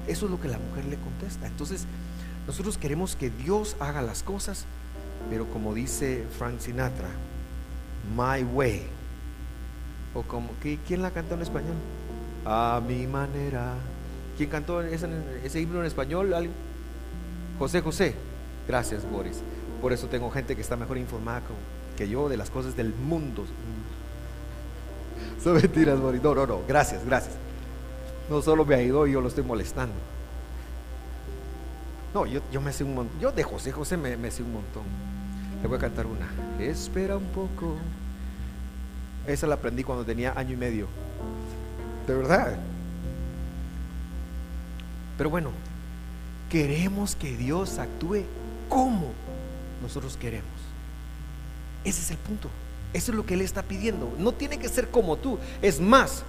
Eso 0.07 0.27
es 0.27 0.31
lo 0.31 0.41
que 0.41 0.49
la 0.49 0.59
mujer 0.59 0.85
le 0.87 0.97
contesta. 0.97 1.47
Entonces, 1.47 1.87
nosotros 2.49 2.79
queremos 2.79 3.15
que 3.15 3.29
Dios 3.29 3.77
haga 3.79 4.01
las 4.01 4.23
cosas, 4.23 4.65
pero 5.29 5.45
como 5.49 5.75
dice 5.75 6.25
Frank 6.39 6.61
Sinatra, 6.61 7.11
my 8.17 8.43
way. 8.43 8.87
O 10.15 10.23
como, 10.23 10.49
¿quién 10.63 11.03
la 11.03 11.11
cantó 11.11 11.35
en 11.35 11.43
español? 11.43 11.77
A 12.47 12.81
mi 12.89 13.07
manera. 13.07 13.75
¿Quién 14.39 14.49
cantó 14.49 14.81
ese, 14.81 15.61
himno 15.61 15.81
en 15.81 15.87
español? 15.87 16.35
José 17.59 17.83
José. 17.83 18.15
Gracias, 18.67 19.05
Boris. 19.11 19.43
Por 19.83 19.93
eso 19.93 20.07
tengo 20.07 20.31
gente 20.31 20.57
que 20.57 20.63
está 20.63 20.75
mejor 20.75 20.97
informada 20.97 21.43
que 21.99 22.09
yo 22.09 22.31
de 22.31 22.39
las 22.39 22.49
cosas 22.49 22.75
del 22.75 22.95
mundo. 22.95 23.45
Son 25.45 25.53
mentiras, 25.53 26.01
Boris. 26.01 26.23
No, 26.23 26.35
no, 26.35 26.47
no. 26.47 26.61
Gracias, 26.67 27.05
gracias. 27.05 27.35
No 28.31 28.41
solo 28.41 28.65
me 28.65 28.77
ayudó 28.77 29.07
yo 29.07 29.21
lo 29.21 29.29
estoy 29.29 29.45
molestando. 29.45 29.97
No, 32.15 32.27
yo, 32.27 32.61
me 32.61 32.73
sé 32.73 32.85
un 32.85 32.95
montón. 32.95 33.21
Yo 33.21 33.33
de 33.33 33.43
José 33.43 33.73
José 33.73 33.97
me, 33.97 34.17
me 34.17 34.31
sé 34.31 34.43
un 34.43 34.53
montón. 34.53 34.85
Le 35.63 35.69
voy 35.69 35.77
a 35.77 35.81
cantar 35.81 36.07
una. 36.07 36.29
Espera 36.59 37.17
un 37.17 37.27
poco. 37.27 37.77
Esa 39.27 39.47
la 39.47 39.57
aprendí 39.57 39.85
cuando 39.85 40.05
tenía 40.05 40.33
año 40.37 40.55
y 40.55 40.57
medio. 40.57 40.87
De 42.07 42.15
verdad. 42.15 42.59
Pero 45.19 45.31
bueno, 45.31 45.51
queremos 46.49 47.15
que 47.15 47.37
Dios 47.37 47.79
actúe 47.79 48.23
como 48.69 49.13
nosotros 49.83 50.17
queremos. 50.17 50.49
Ese 51.85 52.01
es 52.01 52.11
el 52.11 52.17
punto. 52.19 52.49
Eso 52.93 53.13
es 53.13 53.17
lo 53.17 53.27
que 53.27 53.35
Él 53.35 53.43
está 53.43 53.63
pidiendo. 53.63 54.15
No 54.19 54.33
tiene 54.33 54.59
que 54.59 54.69
ser 54.69 54.89
como 54.89 55.17
tú. 55.17 55.39
Es 55.61 55.81
más, 55.81 56.23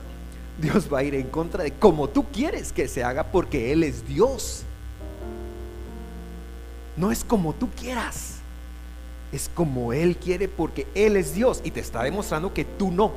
Dios 0.59 0.91
va 0.91 0.99
a 0.99 1.03
ir 1.03 1.15
en 1.15 1.27
contra 1.27 1.63
de 1.63 1.71
como 1.71 2.09
tú 2.09 2.25
quieres 2.31 2.73
que 2.73 2.87
se 2.87 3.03
haga 3.03 3.31
porque 3.31 3.71
Él 3.71 3.83
es 3.83 4.05
Dios. 4.07 4.63
No 6.95 7.11
es 7.11 7.23
como 7.23 7.53
tú 7.53 7.69
quieras. 7.71 8.35
Es 9.31 9.49
como 9.53 9.93
Él 9.93 10.17
quiere 10.17 10.47
porque 10.47 10.87
Él 10.95 11.15
es 11.15 11.33
Dios 11.33 11.61
y 11.63 11.71
te 11.71 11.79
está 11.79 12.03
demostrando 12.03 12.53
que 12.53 12.65
tú 12.65 12.91
no. 12.91 13.11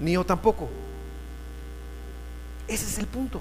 Ni 0.00 0.12
yo 0.12 0.24
tampoco. 0.24 0.68
Ese 2.68 2.86
es 2.86 2.98
el 2.98 3.06
punto. 3.06 3.40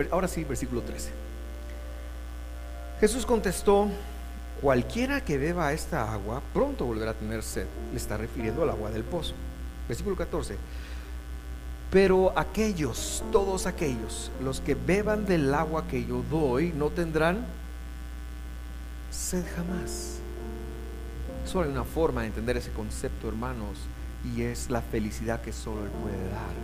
Bueno, 0.00 0.14
ahora 0.14 0.28
sí, 0.28 0.44
versículo 0.44 0.80
13. 0.80 1.10
Jesús 3.00 3.26
contestó, 3.26 3.88
cualquiera 4.60 5.22
que 5.22 5.36
beba 5.36 5.72
esta 5.72 6.10
agua 6.10 6.42
pronto 6.54 6.86
volverá 6.86 7.10
a 7.10 7.14
tener 7.14 7.42
sed. 7.42 7.66
Le 7.92 7.98
está 7.98 8.16
refiriendo 8.16 8.62
al 8.62 8.70
agua 8.70 8.90
del 8.90 9.04
pozo. 9.04 9.34
Versículo 9.88 10.16
14. 10.16 10.56
Pero 11.90 12.32
aquellos, 12.38 13.24
todos 13.32 13.66
aquellos, 13.66 14.30
los 14.42 14.60
que 14.60 14.74
beban 14.74 15.26
del 15.26 15.52
agua 15.52 15.88
que 15.88 16.04
yo 16.04 16.22
doy, 16.30 16.72
no 16.72 16.90
tendrán 16.90 17.44
sed 19.10 19.44
jamás. 19.56 20.18
Solo 21.44 21.64
hay 21.64 21.72
una 21.72 21.84
forma 21.84 22.20
de 22.20 22.28
entender 22.28 22.56
ese 22.56 22.70
concepto, 22.70 23.26
hermanos, 23.26 23.78
y 24.24 24.42
es 24.42 24.70
la 24.70 24.82
felicidad 24.82 25.40
que 25.40 25.52
solo 25.52 25.84
Él 25.84 25.90
puede 25.90 26.30
dar. 26.30 26.54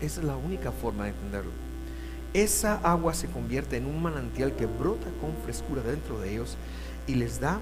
esa 0.00 0.18
es 0.20 0.24
la 0.24 0.36
única 0.36 0.72
forma 0.72 1.04
de 1.04 1.10
entenderlo. 1.10 1.50
Esa 2.32 2.76
agua 2.82 3.12
se 3.14 3.28
convierte 3.28 3.76
en 3.76 3.86
un 3.86 4.02
manantial 4.02 4.54
que 4.54 4.66
brota 4.66 5.06
con 5.20 5.34
frescura 5.44 5.82
dentro 5.82 6.18
de 6.18 6.32
ellos 6.32 6.56
y 7.06 7.14
les 7.14 7.40
da 7.40 7.58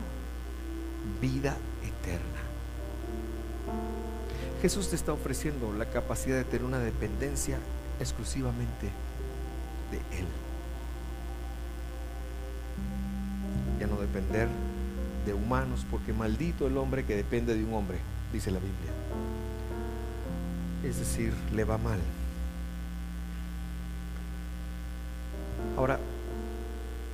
vida 1.21 1.57
eterna. 1.83 2.45
Jesús 4.65 4.89
te 4.89 4.97
está 4.97 5.13
ofreciendo 5.13 5.75
la 5.75 5.85
capacidad 5.85 6.39
de 6.39 6.45
tener 6.45 6.65
una 6.65 6.79
dependencia 6.79 7.59
exclusivamente 8.01 8.89
de 9.91 9.99
Él. 10.19 10.25
depender 14.01 14.49
de 15.27 15.35
humanos, 15.35 15.85
porque 15.91 16.15
maldito 16.15 16.67
el 16.67 16.79
hombre 16.79 17.05
que 17.05 17.15
depende 17.15 17.55
de 17.55 17.63
un 17.63 17.75
hombre, 17.75 17.99
dice 18.33 18.51
la 18.51 18.59
Biblia. 18.59 18.91
Es 20.83 20.99
decir, 20.99 21.35
le 21.55 21.65
va 21.65 21.77
mal. 21.77 21.99
Ahora, 25.77 25.99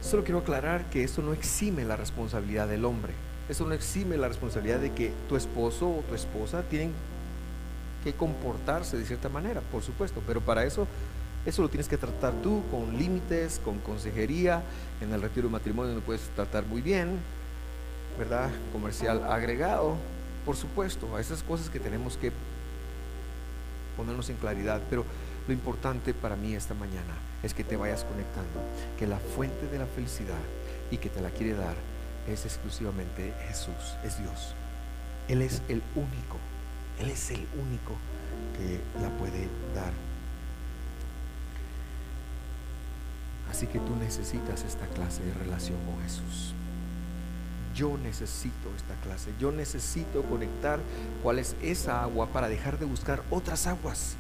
solo 0.01 0.23
quiero 0.23 0.39
aclarar 0.39 0.85
que 0.85 1.03
esto 1.03 1.21
no 1.21 1.33
exime 1.33 1.85
la 1.85 1.97
responsabilidad 1.97 2.69
del 2.69 2.85
hombre. 2.85 3.13
Eso 3.49 3.67
no 3.67 3.75
exime 3.75 4.17
la 4.17 4.29
responsabilidad 4.29 4.79
de 4.79 4.93
que 4.93 5.13
tu 5.29 5.35
esposo 5.35 5.89
o 5.89 6.05
tu 6.09 6.15
esposa 6.15 6.63
tienen 6.63 6.93
que 8.03 8.15
comportarse 8.15 8.97
de 8.97 9.05
cierta 9.05 9.29
manera, 9.29 9.61
por 9.61 9.83
supuesto, 9.83 10.23
pero 10.27 10.41
para 10.41 10.65
eso 10.65 10.87
eso 11.47 11.63
lo 11.63 11.71
tienes 11.71 11.89
que 11.89 11.97
tratar 11.97 12.35
tú 12.43 12.63
con 12.71 12.99
límites, 12.99 13.61
con 13.65 13.79
consejería. 13.79 14.63
En 15.01 15.13
el 15.13 15.23
retiro 15.23 15.49
de 15.49 15.53
matrimonio 15.53 15.95
lo 15.95 16.01
puedes 16.01 16.29
tratar 16.37 16.67
muy 16.67 16.83
bien, 16.83 17.19
¿verdad? 18.19 18.51
Comercial 18.73 19.25
agregado, 19.25 19.97
por 20.45 20.57
supuesto, 20.57 21.17
a 21.17 21.21
esas 21.21 21.43
cosas 21.43 21.71
que 21.71 21.81
tenemos 21.81 22.19
que 22.19 22.31
ponernos 23.97 24.29
en 24.29 24.37
claridad. 24.37 24.83
Pero 24.91 25.07
lo 25.49 25.55
importante 25.55 26.13
para 26.13 26.37
mí 26.37 26.55
esta 26.55 26.75
mañana 26.75 27.15
es 27.43 27.55
que 27.55 27.65
te 27.65 27.77
vayas 27.77 28.05
conectando, 28.05 28.61
que 28.99 29.07
la 29.07 29.19
fuente 29.19 29.67
de 29.69 29.79
la 29.79 29.87
felicidad 29.87 30.41
y 30.91 30.99
que 30.99 31.09
te 31.09 31.23
la 31.23 31.31
quiere 31.31 31.55
dar 31.55 31.77
es 32.29 32.45
exclusivamente 32.45 33.33
Jesús, 33.49 33.97
es 34.05 34.19
Dios. 34.19 34.55
Él 35.29 35.41
es 35.41 35.63
el 35.69 35.83
único, 35.95 36.37
Él 37.01 37.11
es 37.11 37.31
el 37.31 37.47
único 37.59 37.95
que 38.57 38.81
la 39.01 39.09
puede 39.17 39.49
dar. 39.75 39.93
Así 43.51 43.67
que 43.67 43.79
tú 43.81 43.97
necesitas 43.97 44.63
esta 44.63 44.87
clase 44.87 45.25
de 45.25 45.35
relación 45.35 45.77
con 45.87 46.01
Jesús. 46.03 46.55
Yo 47.75 47.97
necesito 47.99 48.69
esta 48.77 48.95
clase. 49.03 49.33
Yo 49.41 49.51
necesito 49.51 50.23
conectar 50.25 50.79
cuál 51.23 51.39
es 51.39 51.57
esa 51.63 52.03
agua 52.03 52.27
para 52.27 52.49
dejar 52.49 52.79
de 52.79 52.85
buscar 52.85 53.23
otras 53.31 53.67
aguas. 53.67 54.17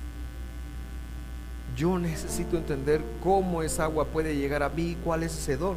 Yo 1.76 1.98
necesito 1.98 2.56
entender 2.56 3.02
cómo 3.22 3.62
esa 3.62 3.84
agua 3.84 4.06
puede 4.06 4.36
llegar 4.36 4.62
a 4.62 4.68
mí, 4.68 4.96
cuál 5.04 5.22
es 5.22 5.36
ese 5.36 5.56
don, 5.56 5.76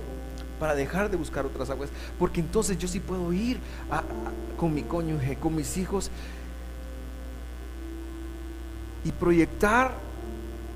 para 0.59 0.73
dejar 0.73 1.11
de 1.11 1.17
buscar 1.17 1.45
otras 1.45 1.69
aguas. 1.69 1.89
Porque 2.17 2.39
entonces 2.39 2.77
yo 2.77 2.87
sí 2.87 2.99
puedo 2.99 3.31
ir 3.33 3.59
con 4.57 4.73
mi 4.73 4.83
cónyuge, 4.83 5.35
con 5.35 5.55
mis 5.55 5.77
hijos 5.77 6.09
y 9.03 9.11
proyectar 9.11 9.93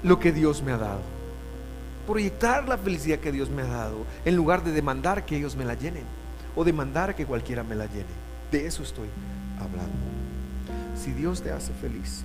lo 0.04 0.20
que 0.20 0.32
Dios 0.32 0.62
me 0.62 0.72
ha 0.72 0.78
dado 0.78 1.18
proyectar 2.08 2.68
la 2.68 2.78
felicidad 2.78 3.20
que 3.20 3.34
Dios 3.34 3.50
me 3.50 3.62
ha 3.64 3.68
dado, 3.68 4.06
en 4.24 4.36
lugar 4.36 4.64
de 4.64 4.72
demandar 4.72 5.26
que 5.26 5.36
ellos 5.36 5.58
me 5.58 5.66
la 5.66 5.74
llenen 5.74 6.06
o 6.56 6.64
demandar 6.64 7.14
que 7.14 7.26
cualquiera 7.26 7.64
me 7.64 7.76
la 7.76 7.86
llene. 7.86 8.06
De 8.50 8.66
eso 8.66 8.82
estoy 8.82 9.10
hablando. 9.60 9.92
Si 10.96 11.12
Dios 11.12 11.42
te 11.42 11.52
hace 11.52 11.74
feliz, 11.74 12.24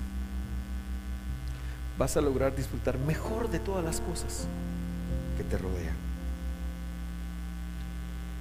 vas 1.98 2.16
a 2.16 2.20
lograr 2.20 2.54
disfrutar 2.54 2.96
mejor 2.96 3.50
de 3.50 3.58
todas 3.58 3.84
las 3.84 4.00
cosas 4.00 4.46
que 5.36 5.42
te 5.42 5.58
rodean. 5.58 5.96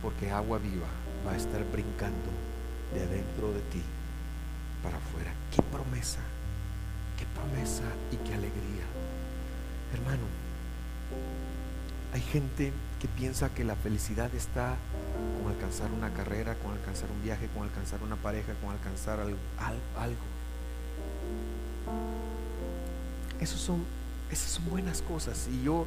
Porque 0.04 0.32
agua 0.32 0.60
viva 0.60 0.88
va 1.28 1.34
a 1.34 1.38
estar 1.38 1.64
brincando 1.72 2.30
de 2.94 3.02
adentro 3.02 3.52
de 3.52 3.62
ti 3.72 3.82
para 4.84 4.98
afuera. 4.98 5.34
Qué 5.54 5.62
promesa, 5.64 6.20
qué 7.22 7.28
promesa 7.40 7.84
y 8.12 8.18
qué 8.18 8.34
alegría. 8.34 8.86
Hermano, 9.94 10.24
hay 12.14 12.22
gente 12.22 12.74
que 13.00 13.08
piensa 13.08 13.54
que 13.54 13.64
la 13.64 13.76
felicidad 13.76 14.34
está 14.34 14.76
con 15.38 15.52
alcanzar 15.52 15.92
una 15.92 16.12
carrera, 16.12 16.56
con 16.56 16.72
alcanzar 16.72 17.12
un 17.12 17.22
viaje, 17.24 17.48
con 17.54 17.64
alcanzar 17.64 18.02
una 18.02 18.16
pareja, 18.16 18.54
con 18.56 18.72
alcanzar 18.72 19.20
algo. 19.20 19.38
son, 23.46 23.86
esas 24.32 24.50
son 24.50 24.68
buenas 24.70 25.04
cosas 25.04 25.48
y 25.52 25.64
yo, 25.64 25.86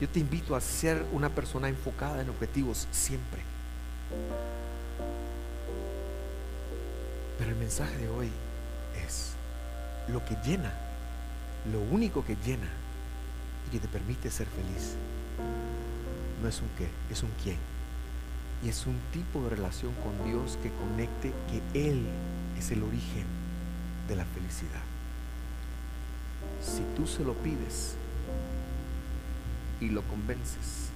yo 0.00 0.08
te 0.08 0.20
invito 0.20 0.54
a 0.54 0.60
ser 0.60 1.04
una 1.12 1.28
persona 1.28 1.68
enfocada 1.68 2.22
en 2.22 2.30
objetivos 2.30 2.86
siempre. 2.92 3.42
Pero 7.36 7.50
el 7.50 7.56
mensaje 7.56 7.96
de 7.98 8.08
hoy 8.08 8.30
es 9.04 9.37
lo 10.12 10.24
que 10.24 10.36
llena, 10.44 10.72
lo 11.72 11.80
único 11.80 12.24
que 12.24 12.36
llena 12.44 12.68
y 13.66 13.70
que 13.72 13.78
te 13.78 13.88
permite 13.88 14.30
ser 14.30 14.46
feliz 14.46 14.94
no 16.42 16.48
es 16.48 16.60
un 16.60 16.68
qué, 16.76 16.88
es 17.12 17.22
un 17.22 17.30
quién. 17.42 17.56
Y 18.62 18.68
es 18.68 18.86
un 18.86 18.98
tipo 19.12 19.42
de 19.44 19.50
relación 19.50 19.92
con 20.02 20.28
Dios 20.28 20.58
que 20.62 20.70
conecte 20.70 21.32
que 21.50 21.90
Él 21.90 22.04
es 22.58 22.70
el 22.70 22.82
origen 22.82 23.24
de 24.08 24.16
la 24.16 24.24
felicidad. 24.24 24.82
Si 26.60 26.82
tú 26.96 27.06
se 27.06 27.24
lo 27.24 27.34
pides 27.34 27.94
y 29.80 29.90
lo 29.90 30.02
convences, 30.02 30.88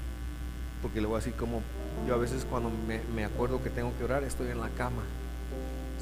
porque 0.81 1.01
le 1.01 1.07
voy 1.07 1.17
a 1.17 1.19
decir 1.19 1.35
como 1.35 1.63
yo 2.07 2.15
a 2.15 2.19
veces 2.19 2.45
cuando 2.45 2.71
me, 2.89 3.01
me 3.15 3.25
acuerdo 3.25 3.63
que 3.63 3.71
tengo 3.71 3.97
que 3.97 4.05
orar, 4.05 4.25
estoy 4.25 4.51
en 4.51 4.61
la 4.61 4.69
cama. 4.71 5.03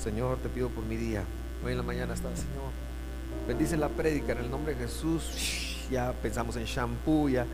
Señor, 0.03 0.39
te 0.39 0.49
pido 0.49 0.71
por 0.71 0.85
mi 0.85 0.97
día. 0.97 1.25
Hoy 1.63 1.73
en 1.73 1.79
la 1.79 1.85
mañana 1.85 2.15
está, 2.15 2.35
Señor, 2.35 2.73
bendice 3.47 3.77
la 3.77 3.89
prédica 3.89 4.33
en 4.33 4.39
el 4.39 4.51
nombre 4.51 4.75
de 4.75 4.87
Jesús. 4.87 5.79
Ya 5.91 6.13
pensamos 6.13 6.57
en 6.57 6.65
shampoo, 6.65 7.29
ya 7.29 7.47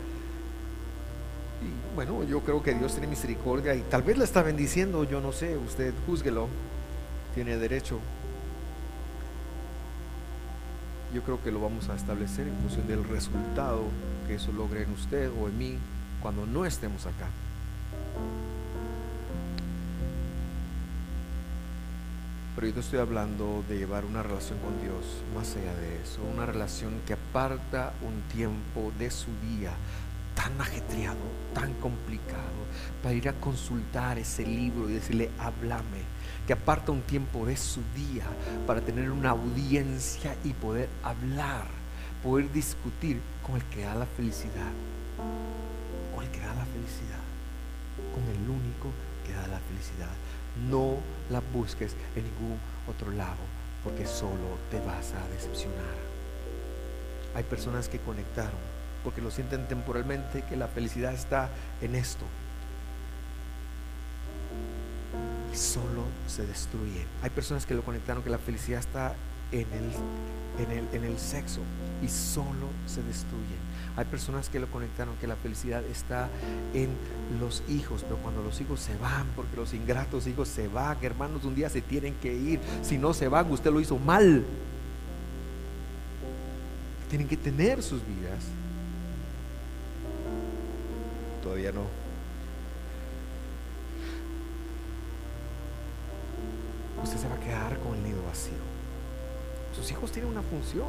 y 1.61 1.95
bueno, 1.95 2.23
yo 2.23 2.41
creo 2.41 2.61
que 2.61 2.73
Dios 2.73 2.91
tiene 2.93 3.07
misericordia 3.07 3.73
y 3.73 3.81
tal 3.81 4.03
vez 4.03 4.17
la 4.17 4.23
está 4.23 4.43
bendiciendo, 4.43 5.03
yo 5.03 5.21
no 5.21 5.31
sé, 5.31 5.57
usted 5.57 5.93
júzguelo, 6.05 6.47
tiene 7.33 7.57
derecho. 7.57 7.99
Yo 11.13 11.21
creo 11.23 11.41
que 11.41 11.51
lo 11.51 11.61
vamos 11.61 11.89
a 11.89 11.95
establecer 11.95 12.47
en 12.47 12.55
función 12.57 12.87
del 12.87 13.03
resultado 13.03 13.83
que 14.27 14.35
eso 14.35 14.51
logre 14.51 14.83
en 14.83 14.91
usted 14.91 15.31
o 15.41 15.47
en 15.47 15.57
mí 15.57 15.77
cuando 16.21 16.45
no 16.45 16.65
estemos 16.65 17.05
acá. 17.05 17.29
Pero 22.57 22.69
yo 22.69 22.73
te 22.73 22.79
estoy 22.79 22.97
hablando 22.97 23.63
de 23.69 23.77
llevar 23.77 24.03
una 24.03 24.23
relación 24.23 24.57
con 24.57 24.81
Dios 24.81 25.21
más 25.35 25.55
allá 25.55 25.75
de 25.75 26.01
eso, 26.01 26.23
una 26.23 26.47
relación 26.47 27.01
que 27.05 27.13
aparta 27.13 27.93
un 28.01 28.19
tiempo 28.35 28.91
de 28.97 29.11
su 29.11 29.27
día 29.43 29.73
tan 30.33 30.59
ajetreado, 30.59 31.19
tan 31.53 31.75
complicado, 31.75 32.65
para 33.03 33.13
ir 33.13 33.29
a 33.29 33.33
consultar 33.33 34.17
ese 34.17 34.43
libro 34.43 34.89
y 34.89 34.93
decirle, 34.93 35.29
háblame, 35.37 36.01
que 36.47 36.53
aparta 36.53 36.91
un 36.91 37.03
tiempo 37.03 37.45
de 37.45 37.55
su 37.55 37.81
día 37.95 38.25
para 38.65 38.81
tener 38.81 39.11
una 39.11 39.29
audiencia 39.29 40.35
y 40.43 40.53
poder 40.53 40.89
hablar, 41.03 41.67
poder 42.23 42.51
discutir 42.51 43.21
con 43.45 43.57
el 43.57 43.63
que 43.65 43.83
da 43.83 43.93
la 43.93 44.07
felicidad, 44.07 44.71
con 46.15 46.25
el 46.25 46.31
que 46.31 46.39
da 46.39 46.55
la 46.55 46.65
felicidad, 46.65 47.21
con 48.15 48.23
el 48.23 48.49
único 48.49 48.89
que 49.27 49.33
da 49.33 49.45
la 49.45 49.59
felicidad. 49.59 50.09
No 50.69 50.97
la 51.29 51.41
busques 51.53 51.95
en 52.15 52.23
ningún 52.23 52.59
otro 52.87 53.11
lado, 53.11 53.37
porque 53.83 54.05
solo 54.05 54.57
te 54.71 54.79
vas 54.79 55.13
a 55.13 55.27
decepcionar. 55.29 55.95
Hay 57.35 57.43
personas 57.43 57.89
que 57.89 57.99
conectaron 57.99 58.77
porque 59.03 59.21
lo 59.21 59.31
sienten 59.31 59.67
temporalmente, 59.67 60.43
que 60.43 60.57
la 60.57 60.67
felicidad 60.67 61.13
está 61.13 61.49
en 61.81 61.95
esto. 61.95 62.25
Y 65.53 65.55
solo 65.55 66.03
se 66.27 66.45
destruye. 66.45 67.05
Hay 67.21 67.29
personas 67.29 67.65
que 67.65 67.73
lo 67.73 67.83
conectaron 67.83 68.21
que 68.21 68.29
la 68.29 68.37
felicidad 68.37 68.81
está 68.81 69.15
en 69.51 69.67
el, 69.73 70.63
en 70.63 70.71
el, 70.71 70.87
en 70.93 71.03
el 71.03 71.17
sexo 71.17 71.61
y 72.03 72.07
solo 72.07 72.69
se 72.85 73.01
destruyen. 73.03 73.67
Hay 73.95 74.05
personas 74.05 74.49
que 74.49 74.59
lo 74.59 74.67
conectaron 74.67 75.15
que 75.17 75.25
la 75.25 75.35
felicidad 75.35 75.83
está 75.85 76.29
en 76.73 76.89
los 77.39 77.63
hijos, 77.67 78.03
pero 78.03 78.17
cuando 78.17 78.43
los 78.43 78.61
hijos 78.61 78.79
se 78.79 78.95
van, 78.97 79.25
porque 79.35 79.55
los 79.55 79.73
ingratos 79.73 80.27
hijos 80.27 80.47
se 80.47 80.67
van, 80.67 80.97
hermanos, 81.01 81.45
un 81.45 81.55
día 81.55 81.69
se 81.69 81.81
tienen 81.81 82.13
que 82.21 82.33
ir. 82.33 82.59
Si 82.83 82.97
no 82.97 83.13
se 83.13 83.27
van, 83.27 83.51
usted 83.51 83.71
lo 83.71 83.79
hizo 83.79 83.97
mal. 83.97 84.43
Tienen 87.09 87.27
que 87.27 87.37
tener 87.37 87.81
sus 87.81 88.05
vidas 88.05 88.43
todavía 91.47 91.71
no. 91.71 91.85
Usted 97.01 97.17
se 97.17 97.29
va 97.29 97.35
a 97.35 97.39
quedar 97.39 97.79
con 97.79 97.95
el 97.95 98.03
nido 98.03 98.21
vacío. 98.23 98.76
Sus 99.77 99.91
hijos 99.91 100.11
tienen 100.11 100.31
una 100.31 100.41
función. 100.41 100.87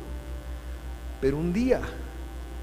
Pero 1.20 1.36
un 1.36 1.52
día, 1.52 1.80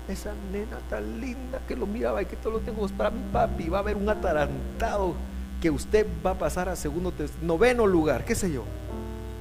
esa 0.07 0.33
nena 0.51 0.77
tan 0.89 1.21
linda 1.21 1.59
que 1.67 1.75
lo 1.75 1.85
miraba 1.85 2.21
y 2.21 2.25
que 2.25 2.35
todo 2.35 2.53
lo 2.53 2.59
tengo 2.59 2.87
para 2.89 3.11
mi 3.11 3.21
papi, 3.31 3.69
va 3.69 3.77
a 3.77 3.81
haber 3.81 3.95
un 3.95 4.09
atarantado 4.09 5.13
que 5.61 5.69
usted 5.69 6.05
va 6.25 6.31
a 6.31 6.37
pasar 6.37 6.67
a 6.69 6.75
segundo, 6.75 7.13
noveno 7.41 7.87
lugar, 7.87 8.25
qué 8.25 8.35
sé 8.35 8.51
yo. 8.51 8.63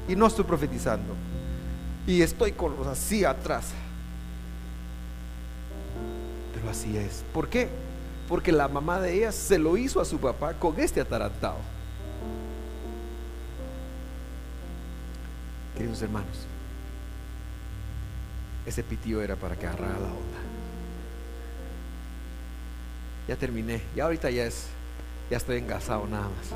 Y 0.08 0.14
no 0.14 0.26
estoy 0.26 0.44
profetizando. 0.44 1.14
Y 2.06 2.22
estoy 2.22 2.52
con 2.52 2.76
los 2.76 2.86
así 2.86 3.24
atrás. 3.24 3.72
Pero 6.54 6.70
así 6.70 6.96
es. 6.96 7.24
¿Por 7.32 7.48
qué? 7.48 7.68
porque 8.28 8.52
la 8.52 8.68
mamá 8.68 9.00
de 9.00 9.14
ella 9.14 9.32
se 9.32 9.58
lo 9.58 9.76
hizo 9.76 10.00
a 10.00 10.04
su 10.04 10.18
papá 10.18 10.54
con 10.54 10.78
este 10.80 11.00
atarantado. 11.00 11.58
Queridos 15.76 16.00
hermanos, 16.02 16.46
ese 18.66 18.82
pitío 18.82 19.22
era 19.22 19.36
para 19.36 19.56
que 19.56 19.66
agarrara 19.66 19.98
la 19.98 20.06
onda. 20.06 20.40
Ya 23.28 23.36
terminé, 23.36 23.80
ya 23.94 24.04
ahorita 24.04 24.30
ya 24.30 24.44
es, 24.44 24.66
ya 25.30 25.36
estoy 25.36 25.58
engasado 25.58 26.06
nada 26.06 26.28
más. 26.28 26.50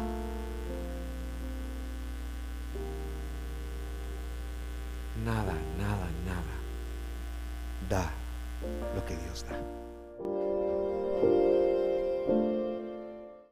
Nada, 5.25 5.55
nada, 5.79 6.09
nada 6.27 6.59
da 7.89 8.11
lo 8.95 9.05
que 9.05 9.17
Dios 9.17 9.45
da. 9.49 9.78